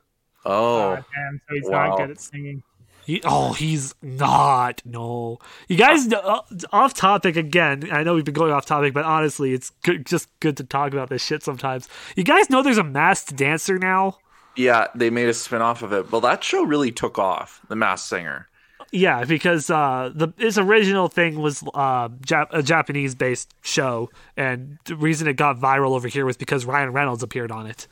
Oh, 0.45 0.93
Oh, 0.93 0.95
damn, 0.97 1.41
so 1.49 1.55
he's 1.55 1.69
wow. 1.69 1.89
not 1.89 1.99
good 1.99 2.11
at 2.11 2.21
singing. 2.21 2.63
He, 3.11 3.21
oh, 3.25 3.53
he's 3.55 3.95
not. 4.03 4.83
No, 4.85 5.39
you 5.69 5.77
guys. 5.77 6.07
know- 6.07 6.21
Uh, 6.21 6.41
off 6.73 6.95
topic 6.95 7.37
again. 7.37 7.89
I 7.91 8.03
know 8.05 8.15
we've 8.15 8.25
been 8.25 8.35
going 8.35 8.53
off 8.53 8.67
topic, 8.67 8.95
but 8.95 9.05
honestly, 9.05 9.53
it's 9.53 9.71
good, 9.83 10.07
just 10.07 10.29
good 10.41 10.57
to 10.59 10.65
talk 10.65 10.93
about 10.93 11.09
this 11.09 11.25
shit 11.25 11.43
sometimes. 11.43 11.89
You 12.15 12.25
guys 12.25 12.49
know 12.51 12.63
there's 12.63 12.79
a 12.79 12.85
masked 12.85 13.35
dancer 13.37 13.79
now. 13.79 14.19
yeah. 14.57 14.87
They 14.95 15.11
made 15.11 15.29
a 15.29 15.35
spin 15.35 15.61
off 15.63 15.83
of 15.83 15.93
it. 15.93 16.13
Well, 16.13 16.21
that 16.21 16.45
show 16.45 16.63
really 16.63 16.93
took 16.93 17.19
off. 17.19 17.61
The 17.69 17.77
Masked 17.77 18.09
Singer. 18.09 18.47
Yeah, 18.93 19.25
because 19.25 19.71
uh, 19.71 20.11
the 20.15 20.29
its 20.39 20.59
original 20.59 21.07
thing 21.09 21.41
was 21.41 21.63
uh, 21.75 22.09
Jap- 22.27 22.49
a 22.51 22.61
Japanese 22.63 23.15
based 23.15 23.55
show, 23.63 24.11
and 24.37 24.79
the 24.85 24.97
reason 24.97 25.29
it 25.29 25.35
got 25.35 25.59
viral 25.61 25.95
over 25.97 26.09
here 26.09 26.27
was 26.27 26.37
because 26.37 26.65
Ryan 26.65 26.93
Reynolds 26.93 27.23
appeared 27.23 27.53
on 27.53 27.67
it 27.67 27.87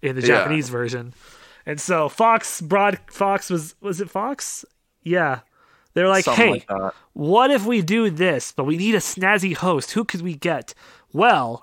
in 0.00 0.16
the 0.16 0.22
Yeah. 0.22 0.28
Japanese 0.38 0.70
version, 0.70 1.12
and 1.70 1.80
so 1.80 2.08
Fox 2.08 2.60
broad 2.60 2.98
Fox 3.06 3.48
was 3.48 3.76
was 3.80 4.00
it 4.00 4.10
Fox? 4.10 4.64
Yeah, 5.04 5.40
they're 5.94 6.08
like, 6.08 6.24
Something 6.24 6.54
hey, 6.54 6.64
like 6.68 6.94
what 7.12 7.52
if 7.52 7.64
we 7.64 7.80
do 7.80 8.10
this, 8.10 8.50
but 8.50 8.64
we 8.64 8.76
need 8.76 8.96
a 8.96 8.98
snazzy 8.98 9.54
host? 9.54 9.92
Who 9.92 10.04
could 10.04 10.20
we 10.20 10.34
get? 10.34 10.74
Well, 11.12 11.62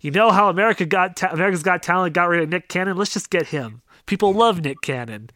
you 0.00 0.12
know 0.12 0.30
how 0.30 0.50
America 0.50 0.86
got 0.86 1.16
Ta- 1.16 1.30
America's 1.32 1.64
Got 1.64 1.82
Talent 1.82 2.14
got 2.14 2.28
rid 2.28 2.44
of 2.44 2.48
Nick 2.48 2.68
Cannon. 2.68 2.96
Let's 2.96 3.12
just 3.12 3.28
get 3.28 3.48
him. 3.48 3.82
People 4.06 4.32
love 4.32 4.60
Nick 4.60 4.82
Cannon. 4.82 5.30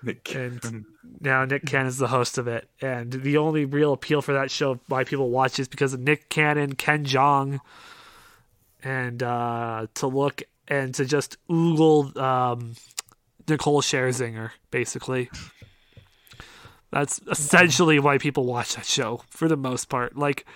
Nick 0.00 0.22
Cannon, 0.22 0.60
and 0.62 0.84
now 1.20 1.44
Nick 1.44 1.66
Cannon's 1.66 1.98
the 1.98 2.06
host 2.06 2.38
of 2.38 2.46
it. 2.46 2.68
And 2.80 3.10
the 3.10 3.36
only 3.36 3.64
real 3.64 3.92
appeal 3.92 4.22
for 4.22 4.32
that 4.34 4.52
show, 4.52 4.78
why 4.86 5.02
people 5.02 5.30
watch, 5.30 5.58
is 5.58 5.66
because 5.66 5.92
of 5.92 5.98
Nick 5.98 6.28
Cannon, 6.28 6.76
Ken 6.76 7.04
Jeong, 7.04 7.58
and 8.84 9.24
uh, 9.24 9.88
to 9.94 10.06
look 10.06 10.44
and 10.68 10.94
to 10.94 11.04
just 11.04 11.36
oogle 11.48 12.16
um, 12.16 12.74
Nicole 13.48 13.82
Scherzinger, 13.82 14.50
basically. 14.70 15.30
That's 16.90 17.20
essentially 17.30 17.98
why 17.98 18.18
people 18.18 18.44
watch 18.44 18.76
that 18.76 18.84
show 18.86 19.22
for 19.28 19.48
the 19.48 19.56
most 19.56 19.88
part. 19.88 20.16
Like, 20.16 20.46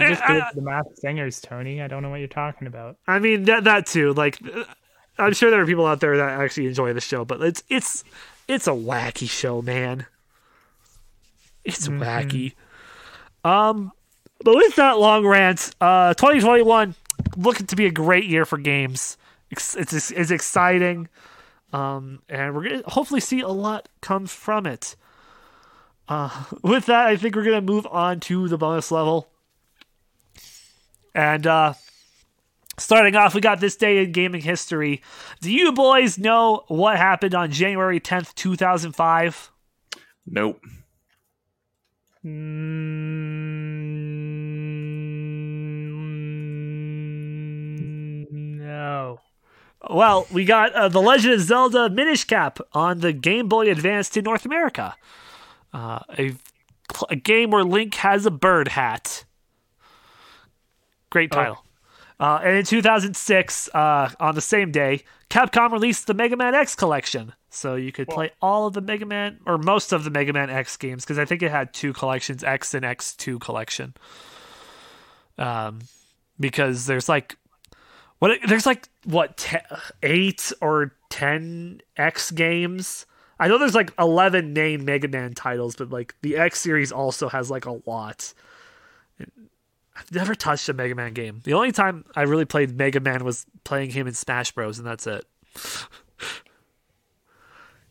You 0.00 0.08
just 0.08 0.22
I- 0.22 0.34
did 0.34 0.44
the 0.54 0.62
math 0.62 0.98
singers, 0.98 1.40
Tony. 1.40 1.80
I 1.80 1.88
don't 1.88 2.02
know 2.02 2.10
what 2.10 2.16
you're 2.18 2.28
talking 2.28 2.66
about. 2.66 2.96
I 3.06 3.18
mean 3.18 3.44
that 3.44 3.64
that 3.64 3.86
too. 3.86 4.12
Like, 4.12 4.38
I'm 5.18 5.32
sure 5.32 5.50
there 5.50 5.62
are 5.62 5.66
people 5.66 5.86
out 5.86 6.00
there 6.00 6.16
that 6.18 6.40
actually 6.40 6.66
enjoy 6.66 6.92
the 6.92 7.00
show, 7.00 7.24
but 7.24 7.40
it's 7.40 7.62
it's 7.70 8.04
it's 8.46 8.66
a 8.66 8.72
wacky 8.72 9.28
show, 9.30 9.62
man. 9.62 10.06
It's 11.64 11.88
wacky. 11.88 12.54
Um, 13.42 13.90
but 14.44 14.54
with 14.54 14.76
that 14.76 14.98
long 14.98 15.26
rant, 15.26 15.74
uh, 15.80 16.14
2021 16.14 16.94
looking 17.36 17.66
to 17.66 17.76
be 17.76 17.86
a 17.86 17.90
great 17.90 18.24
year 18.24 18.44
for 18.44 18.58
games. 18.58 19.16
It's 19.50 19.74
it's, 19.76 20.10
it's 20.10 20.30
exciting, 20.30 21.08
um, 21.76 22.20
and 22.30 22.54
we're 22.54 22.62
gonna 22.62 22.82
hopefully 22.86 23.20
see 23.20 23.40
a 23.40 23.48
lot 23.48 23.90
come 24.00 24.26
from 24.26 24.64
it. 24.64 24.96
Uh, 26.08 26.44
with 26.62 26.86
that, 26.86 27.06
I 27.06 27.16
think 27.16 27.36
we're 27.36 27.44
gonna 27.44 27.60
move 27.60 27.86
on 27.86 28.18
to 28.20 28.48
the 28.48 28.56
bonus 28.56 28.90
level. 28.90 29.28
And 31.14 31.46
uh, 31.46 31.74
starting 32.78 33.14
off, 33.14 33.34
we 33.34 33.42
got 33.42 33.60
this 33.60 33.76
day 33.76 34.02
in 34.02 34.12
gaming 34.12 34.40
history. 34.40 35.02
Do 35.42 35.52
you 35.52 35.72
boys 35.72 36.16
know 36.16 36.64
what 36.68 36.96
happened 36.96 37.34
on 37.34 37.50
January 37.50 38.00
10th, 38.00 38.34
2005? 38.34 39.50
Nope. 40.26 40.62
Mm, 42.24 43.75
Well, 49.88 50.26
we 50.32 50.44
got 50.44 50.72
uh, 50.72 50.88
The 50.88 51.00
Legend 51.00 51.34
of 51.34 51.40
Zelda 51.40 51.88
Minish 51.90 52.24
Cap 52.24 52.58
on 52.72 53.00
the 53.00 53.12
Game 53.12 53.48
Boy 53.48 53.70
Advance 53.70 54.16
in 54.16 54.24
North 54.24 54.44
America. 54.44 54.94
Uh, 55.72 56.00
a, 56.18 56.32
a 57.10 57.16
game 57.16 57.50
where 57.50 57.64
Link 57.64 57.94
has 57.96 58.26
a 58.26 58.30
bird 58.30 58.68
hat. 58.68 59.24
Great 61.10 61.30
title. 61.30 61.62
Uh, 62.18 62.40
and 62.42 62.56
in 62.56 62.64
2006, 62.64 63.68
uh, 63.74 64.10
on 64.18 64.34
the 64.34 64.40
same 64.40 64.70
day, 64.72 65.02
Capcom 65.28 65.70
released 65.72 66.06
the 66.06 66.14
Mega 66.14 66.36
Man 66.36 66.54
X 66.54 66.74
collection. 66.74 67.32
So 67.50 67.74
you 67.74 67.92
could 67.92 68.08
play 68.08 68.32
all 68.42 68.66
of 68.66 68.74
the 68.74 68.80
Mega 68.80 69.06
Man, 69.06 69.38
or 69.46 69.58
most 69.58 69.92
of 69.92 70.04
the 70.04 70.10
Mega 70.10 70.32
Man 70.32 70.50
X 70.50 70.76
games, 70.76 71.04
because 71.04 71.18
I 71.18 71.24
think 71.24 71.42
it 71.42 71.50
had 71.50 71.72
two 71.72 71.92
collections, 71.92 72.44
X 72.44 72.74
and 72.74 72.84
X2 72.84 73.40
collection. 73.40 73.94
Um, 75.38 75.80
because 76.38 76.86
there's 76.86 77.08
like 77.08 77.36
what 78.18 78.38
there's 78.46 78.66
like 78.66 78.88
what 79.04 79.36
te- 79.36 79.58
eight 80.02 80.52
or 80.60 80.92
ten 81.10 81.80
X 81.96 82.30
games. 82.30 83.06
I 83.38 83.48
know 83.48 83.58
there's 83.58 83.74
like 83.74 83.92
eleven 83.98 84.52
main 84.52 84.84
Mega 84.84 85.08
Man 85.08 85.34
titles, 85.34 85.76
but 85.76 85.90
like 85.90 86.14
the 86.22 86.36
X 86.36 86.60
series 86.60 86.92
also 86.92 87.28
has 87.28 87.50
like 87.50 87.66
a 87.66 87.80
lot. 87.86 88.32
I've 89.98 90.12
never 90.12 90.34
touched 90.34 90.68
a 90.68 90.74
Mega 90.74 90.94
Man 90.94 91.14
game. 91.14 91.40
The 91.44 91.54
only 91.54 91.72
time 91.72 92.04
I 92.14 92.22
really 92.22 92.44
played 92.44 92.76
Mega 92.76 93.00
Man 93.00 93.24
was 93.24 93.46
playing 93.64 93.90
him 93.90 94.06
in 94.06 94.14
Smash 94.14 94.52
Bros, 94.52 94.78
and 94.78 94.86
that's 94.86 95.06
it. 95.06 95.24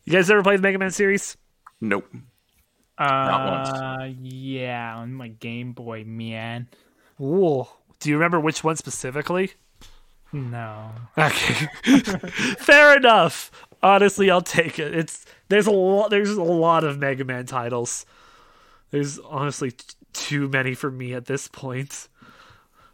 you 0.06 0.14
guys 0.14 0.30
ever 0.30 0.44
played 0.44 0.60
the 0.60 0.64
Mega 0.64 0.78
Man 0.78 0.92
series? 0.92 1.36
Nope. 1.82 2.08
Uh, 2.98 4.10
yeah, 4.22 4.96
on 4.98 5.14
my 5.14 5.28
Game 5.28 5.74
Boy, 5.74 6.04
man. 6.06 6.70
Ooh. 7.20 7.68
Do 8.00 8.10
you 8.10 8.16
remember 8.16 8.40
which 8.40 8.64
one 8.64 8.76
specifically? 8.76 9.52
No. 10.32 10.92
Okay. 11.18 11.68
Fair 12.58 12.98
enough. 12.98 13.52
Honestly, 13.82 14.30
I'll 14.30 14.42
take 14.42 14.80
it. 14.80 14.94
It's 14.96 15.26
there's 15.50 15.68
a 15.68 15.72
lot 15.72 16.10
there's 16.10 16.32
a 16.32 16.44
lot 16.44 16.84
of 16.84 16.98
Mega 16.98 17.24
Man 17.24 17.46
titles. 17.46 18.06
There's 18.92 19.20
honestly 19.20 19.72
t- 19.72 19.84
too 20.14 20.48
many 20.50 20.74
for 20.74 20.92
me 20.92 21.14
at 21.14 21.26
this 21.26 21.48
point. 21.48 22.08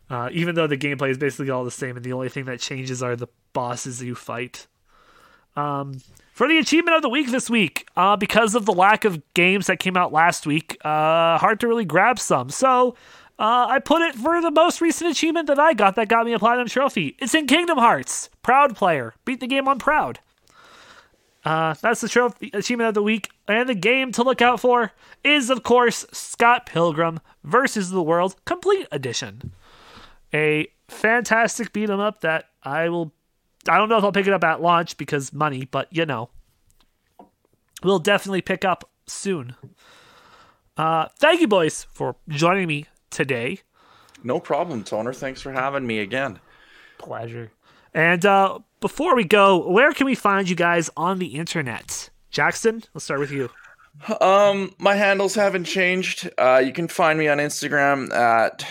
Uh, 0.09 0.29
even 0.33 0.55
though 0.55 0.67
the 0.67 0.77
gameplay 0.77 1.09
is 1.09 1.17
basically 1.17 1.49
all 1.49 1.63
the 1.63 1.71
same, 1.71 1.95
and 1.95 2.05
the 2.05 2.11
only 2.11 2.27
thing 2.27 2.45
that 2.45 2.59
changes 2.59 3.01
are 3.01 3.15
the 3.15 3.27
bosses 3.53 4.03
you 4.03 4.13
fight. 4.13 4.67
Um, 5.55 5.99
for 6.33 6.47
the 6.47 6.57
achievement 6.57 6.95
of 6.95 7.01
the 7.01 7.09
week 7.09 7.31
this 7.31 7.49
week, 7.49 7.87
uh, 7.95 8.17
because 8.17 8.55
of 8.55 8.65
the 8.65 8.73
lack 8.73 9.05
of 9.05 9.21
games 9.33 9.67
that 9.67 9.79
came 9.79 9.95
out 9.95 10.11
last 10.11 10.45
week, 10.45 10.77
uh, 10.83 11.37
hard 11.37 11.59
to 11.61 11.67
really 11.67 11.85
grab 11.85 12.19
some. 12.19 12.49
So 12.49 12.95
uh, 13.41 13.65
I 13.69 13.79
put 13.79 14.03
it 14.03 14.13
for 14.13 14.39
the 14.39 14.51
most 14.51 14.81
recent 14.81 15.09
achievement 15.09 15.47
that 15.47 15.57
I 15.57 15.73
got 15.73 15.95
that 15.95 16.07
got 16.07 16.27
me 16.27 16.33
a 16.33 16.37
platinum 16.37 16.67
trophy. 16.67 17.15
It's 17.17 17.33
in 17.33 17.47
Kingdom 17.47 17.79
Hearts. 17.79 18.29
Proud 18.43 18.75
player. 18.75 19.15
Beat 19.25 19.39
the 19.39 19.47
game 19.47 19.67
on 19.67 19.79
Proud. 19.79 20.19
Uh, 21.43 21.73
that's 21.81 22.01
the 22.01 22.07
trophy 22.07 22.51
achievement 22.53 22.89
of 22.89 22.93
the 22.93 23.01
week, 23.01 23.31
and 23.47 23.67
the 23.67 23.73
game 23.73 24.11
to 24.11 24.21
look 24.21 24.43
out 24.43 24.59
for 24.59 24.91
is, 25.23 25.49
of 25.49 25.63
course, 25.63 26.05
Scott 26.11 26.67
Pilgrim 26.67 27.19
versus 27.43 27.89
the 27.89 28.03
World 28.03 28.35
Complete 28.45 28.85
Edition. 28.91 29.53
A 30.31 30.67
fantastic 30.87 31.73
beat 31.73 31.89
'em 31.89 31.99
up 31.99 32.21
that 32.21 32.49
I 32.61 32.89
will. 32.89 33.11
I 33.67 33.79
don't 33.79 33.89
know 33.89 33.97
if 33.97 34.03
I'll 34.03 34.11
pick 34.11 34.27
it 34.27 34.33
up 34.33 34.43
at 34.43 34.61
launch 34.61 34.97
because 34.97 35.33
money, 35.33 35.65
but 35.65 35.87
you 35.89 36.05
know, 36.05 36.29
we'll 37.81 37.97
definitely 37.97 38.41
pick 38.41 38.63
up 38.63 38.87
soon. 39.07 39.55
Uh, 40.77 41.07
thank 41.17 41.41
you, 41.41 41.47
boys, 41.47 41.87
for 41.91 42.17
joining 42.29 42.67
me 42.67 42.85
today. 43.11 43.59
No 44.23 44.39
problem, 44.39 44.83
Toner. 44.83 45.13
Thanks 45.13 45.41
for 45.41 45.51
having 45.51 45.85
me 45.85 45.99
again. 45.99 46.39
Pleasure. 46.97 47.51
And 47.93 48.25
uh, 48.25 48.59
before 48.79 49.15
we 49.15 49.23
go, 49.23 49.69
where 49.69 49.91
can 49.93 50.05
we 50.05 50.15
find 50.15 50.49
you 50.49 50.55
guys 50.55 50.89
on 50.95 51.19
the 51.19 51.35
internet? 51.35 52.09
Jackson, 52.29 52.83
let's 52.93 53.05
start 53.05 53.19
with 53.19 53.31
you. 53.31 53.49
Um, 54.21 54.73
my 54.77 54.95
handles 54.95 55.35
haven't 55.35 55.65
changed. 55.65 56.29
Uh, 56.37 56.61
you 56.63 56.71
can 56.71 56.87
find 56.87 57.19
me 57.19 57.27
on 57.27 57.37
Instagram 57.37 58.11
at. 58.13 58.65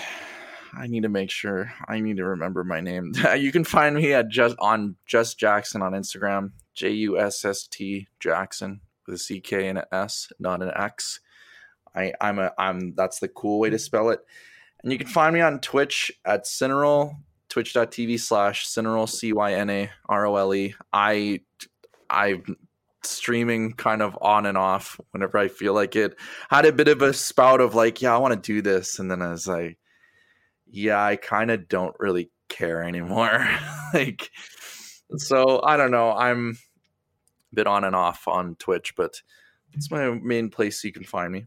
I 0.72 0.86
need 0.86 1.03
to 1.03 1.09
make 1.09 1.30
sure. 1.30 1.72
I 1.88 2.01
need 2.01 2.16
to 2.18 2.24
remember 2.24 2.64
my 2.64 2.80
name. 2.80 3.12
you 3.36 3.53
can 3.53 3.64
find 3.64 3.97
me 3.97 4.14
at 4.14 4.28
just 4.28 4.57
on 4.59 4.97
just 5.05 5.38
Jackson 5.38 5.82
on 5.82 5.93
Instagram. 5.93 6.53
J 6.74 6.91
U 6.91 7.18
S 7.18 7.45
S 7.45 7.66
T 7.66 8.07
Jackson 8.20 8.80
with 9.07 9.16
a 9.16 9.18
C 9.18 9.41
K 9.41 9.68
and 9.68 9.78
an 9.78 9.84
S, 9.93 10.32
not 10.38 10.62
an 10.62 10.70
X. 10.74 11.20
I 11.95 12.12
I'm 12.20 12.38
a 12.38 12.53
I'm 12.59 12.95
that's 12.95 13.20
the 13.20 13.28
cool 13.28 13.59
way 13.61 13.70
to 13.70 13.76
mm-hmm. 13.76 13.80
spell 13.80 14.11
it. 14.11 14.20
And 14.82 14.93
you 14.93 14.99
can 14.99 15.09
find 15.09 15.34
me 15.34 15.41
on 15.41 15.61
Twitch 15.61 16.11
at 16.24 16.45
Cynarole, 16.45 17.14
twitch.tv 17.49 18.18
slash 18.18 18.66
Cynarole 18.66 19.09
C 19.09 19.32
Y 19.32 19.53
N 19.55 19.70
A 19.70 19.91
R 20.09 20.26
O 20.26 20.36
L 20.36 20.55
E. 20.55 20.74
I 20.93 21.41
I'm 22.09 22.57
streaming 23.03 23.72
kind 23.72 24.03
of 24.03 24.16
on 24.20 24.47
and 24.47 24.59
off 24.59 25.01
whenever 25.12 25.38
I 25.38 25.49
feel 25.49 25.74
like 25.74 25.97
it. 25.97 26.16
had 26.51 26.66
a 26.66 26.72
bit 26.72 26.88
of 26.88 27.03
a 27.03 27.12
spout 27.12 27.61
of 27.61 27.74
like, 27.74 28.03
yeah, 28.03 28.14
I 28.14 28.18
want 28.18 28.34
to 28.34 28.53
do 28.53 28.62
this, 28.62 28.99
and 28.99 29.11
then 29.11 29.22
I 29.22 29.30
was 29.30 29.47
like, 29.47 29.78
yeah, 30.70 31.03
I 31.03 31.16
kind 31.16 31.51
of 31.51 31.68
don't 31.68 31.97
really 31.99 32.30
care 32.49 32.82
anymore. 32.82 33.49
like, 33.95 34.30
so 35.16 35.61
I 35.62 35.76
don't 35.76 35.91
know. 35.91 36.12
I'm 36.12 36.59
a 37.53 37.55
bit 37.55 37.66
on 37.66 37.84
and 37.84 37.97
off 37.97 38.28
on 38.28 38.57
Twitch, 38.57 38.95
but 38.97 39.20
it's 39.72 39.91
my 39.91 40.11
main 40.11 40.51
place 40.51 40.84
you 40.84 40.93
can 40.93 41.05
find 41.05 41.32
me. 41.32 41.47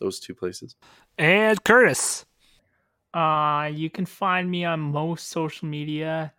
Those 0.00 0.18
two 0.18 0.34
places. 0.34 0.74
And 1.18 1.62
Curtis. 1.62 2.26
Uh, 3.14 3.70
you 3.72 3.90
can 3.90 4.06
find 4.06 4.50
me 4.50 4.64
on 4.64 4.80
most 4.80 5.28
social 5.28 5.68
media, 5.68 6.32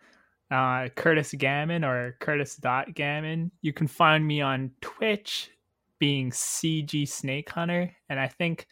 uh, 0.50 0.88
Curtis 0.96 1.34
Gammon 1.36 1.84
or 1.84 2.16
Curtis.Gammon. 2.20 3.50
You 3.60 3.72
can 3.72 3.86
find 3.86 4.26
me 4.26 4.40
on 4.40 4.70
Twitch, 4.80 5.50
being 5.98 6.30
CG 6.30 7.06
Snake 7.08 7.48
Hunter, 7.50 7.94
and 8.08 8.18
I 8.18 8.26
think 8.28 8.66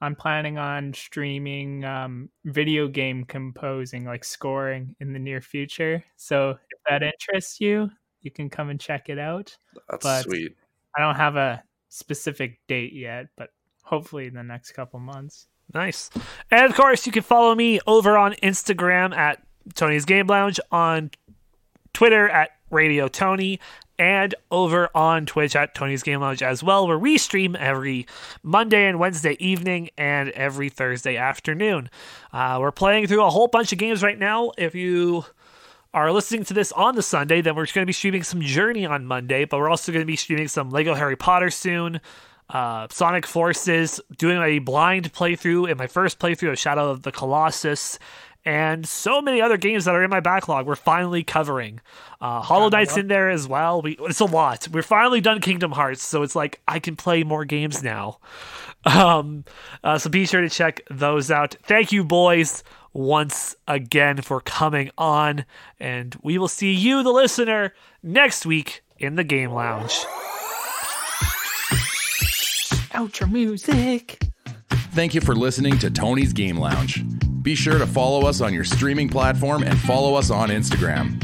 I'm 0.00 0.16
planning 0.16 0.58
on 0.58 0.92
streaming 0.94 1.84
um, 1.84 2.28
video 2.44 2.88
game 2.88 3.24
composing, 3.24 4.04
like 4.04 4.24
scoring, 4.24 4.96
in 5.00 5.12
the 5.12 5.18
near 5.18 5.40
future. 5.40 6.02
So 6.16 6.50
if 6.50 6.80
that 6.88 7.02
interests 7.02 7.60
you, 7.60 7.88
you 8.22 8.30
can 8.30 8.50
come 8.50 8.70
and 8.70 8.80
check 8.80 9.08
it 9.10 9.18
out. 9.18 9.56
That's 9.90 10.02
But- 10.02 10.22
sweet. 10.24 10.56
I 10.96 11.00
don't 11.00 11.14
have 11.16 11.36
a 11.36 11.62
specific 11.88 12.60
date 12.66 12.92
yet, 12.94 13.28
but 13.36 13.50
hopefully 13.92 14.26
in 14.26 14.32
the 14.32 14.42
next 14.42 14.72
couple 14.72 14.98
months. 14.98 15.48
Nice. 15.74 16.08
And 16.50 16.64
of 16.64 16.74
course, 16.74 17.04
you 17.04 17.12
can 17.12 17.22
follow 17.22 17.54
me 17.54 17.78
over 17.86 18.16
on 18.16 18.32
Instagram 18.42 19.14
at 19.14 19.42
Tony's 19.74 20.06
Game 20.06 20.28
Lounge, 20.28 20.58
on 20.70 21.10
Twitter 21.92 22.26
at 22.26 22.52
Radio 22.70 23.06
Tony, 23.06 23.60
and 23.98 24.34
over 24.50 24.88
on 24.94 25.26
Twitch 25.26 25.54
at 25.54 25.74
Tony's 25.74 26.02
Game 26.02 26.20
Lounge 26.20 26.42
as 26.42 26.62
well, 26.62 26.88
where 26.88 26.98
we 26.98 27.18
stream 27.18 27.54
every 27.54 28.06
Monday 28.42 28.88
and 28.88 28.98
Wednesday 28.98 29.36
evening 29.38 29.90
and 29.98 30.30
every 30.30 30.70
Thursday 30.70 31.18
afternoon. 31.18 31.90
Uh, 32.32 32.56
we're 32.62 32.72
playing 32.72 33.06
through 33.06 33.22
a 33.22 33.28
whole 33.28 33.48
bunch 33.48 33.72
of 33.72 33.78
games 33.78 34.02
right 34.02 34.18
now. 34.18 34.52
If 34.56 34.74
you 34.74 35.26
are 35.92 36.10
listening 36.10 36.44
to 36.44 36.54
this 36.54 36.72
on 36.72 36.94
the 36.94 37.02
Sunday, 37.02 37.42
then 37.42 37.56
we're 37.56 37.66
going 37.66 37.82
to 37.82 37.86
be 37.86 37.92
streaming 37.92 38.22
some 38.22 38.40
Journey 38.40 38.86
on 38.86 39.04
Monday, 39.04 39.44
but 39.44 39.58
we're 39.58 39.68
also 39.68 39.92
going 39.92 40.02
to 40.02 40.06
be 40.06 40.16
streaming 40.16 40.48
some 40.48 40.70
Lego 40.70 40.94
Harry 40.94 41.16
Potter 41.16 41.50
soon. 41.50 42.00
Uh, 42.50 42.86
Sonic 42.90 43.26
Forces, 43.26 44.00
doing 44.16 44.42
a 44.42 44.58
blind 44.58 45.12
playthrough 45.12 45.70
in 45.70 45.78
my 45.78 45.86
first 45.86 46.18
playthrough 46.18 46.52
of 46.52 46.58
Shadow 46.58 46.90
of 46.90 47.02
the 47.02 47.12
Colossus, 47.12 47.98
and 48.44 48.86
so 48.86 49.22
many 49.22 49.40
other 49.40 49.56
games 49.56 49.84
that 49.84 49.94
are 49.94 50.02
in 50.02 50.10
my 50.10 50.20
backlog. 50.20 50.66
We're 50.66 50.74
finally 50.76 51.22
covering. 51.22 51.80
Uh, 52.20 52.40
Hollow 52.40 52.68
Knight's 52.68 52.96
in 52.96 53.08
there 53.08 53.30
as 53.30 53.46
well. 53.46 53.82
We, 53.82 53.96
it's 54.00 54.20
a 54.20 54.24
lot. 54.24 54.68
We're 54.68 54.82
finally 54.82 55.20
done 55.20 55.40
Kingdom 55.40 55.72
Hearts, 55.72 56.02
so 56.02 56.22
it's 56.22 56.34
like 56.34 56.60
I 56.66 56.78
can 56.78 56.96
play 56.96 57.22
more 57.22 57.44
games 57.44 57.82
now. 57.82 58.18
Um, 58.84 59.44
uh, 59.84 59.96
so 59.96 60.10
be 60.10 60.26
sure 60.26 60.40
to 60.40 60.50
check 60.50 60.80
those 60.90 61.30
out. 61.30 61.54
Thank 61.62 61.92
you, 61.92 62.02
boys, 62.02 62.64
once 62.92 63.54
again 63.68 64.22
for 64.22 64.40
coming 64.40 64.90
on, 64.98 65.44
and 65.78 66.16
we 66.20 66.36
will 66.36 66.48
see 66.48 66.72
you, 66.72 67.04
the 67.04 67.12
listener, 67.12 67.74
next 68.02 68.44
week 68.44 68.82
in 68.98 69.14
the 69.14 69.22
Game 69.22 69.52
Lounge. 69.52 70.04
Music. 73.28 74.18
Thank 74.92 75.14
you 75.14 75.20
for 75.20 75.34
listening 75.34 75.78
to 75.78 75.90
Tony's 75.90 76.32
Game 76.32 76.58
Lounge. 76.58 77.04
Be 77.42 77.54
sure 77.54 77.78
to 77.78 77.86
follow 77.86 78.26
us 78.26 78.40
on 78.40 78.52
your 78.54 78.64
streaming 78.64 79.08
platform 79.08 79.62
and 79.62 79.78
follow 79.80 80.14
us 80.14 80.30
on 80.30 80.50
Instagram. 80.50 81.20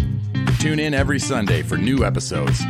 Tune 0.59 0.81
in 0.81 0.95
every 0.95 1.19
Sunday 1.19 1.63
for 1.63 1.77
new 1.77 2.05
episodes. 2.05 2.63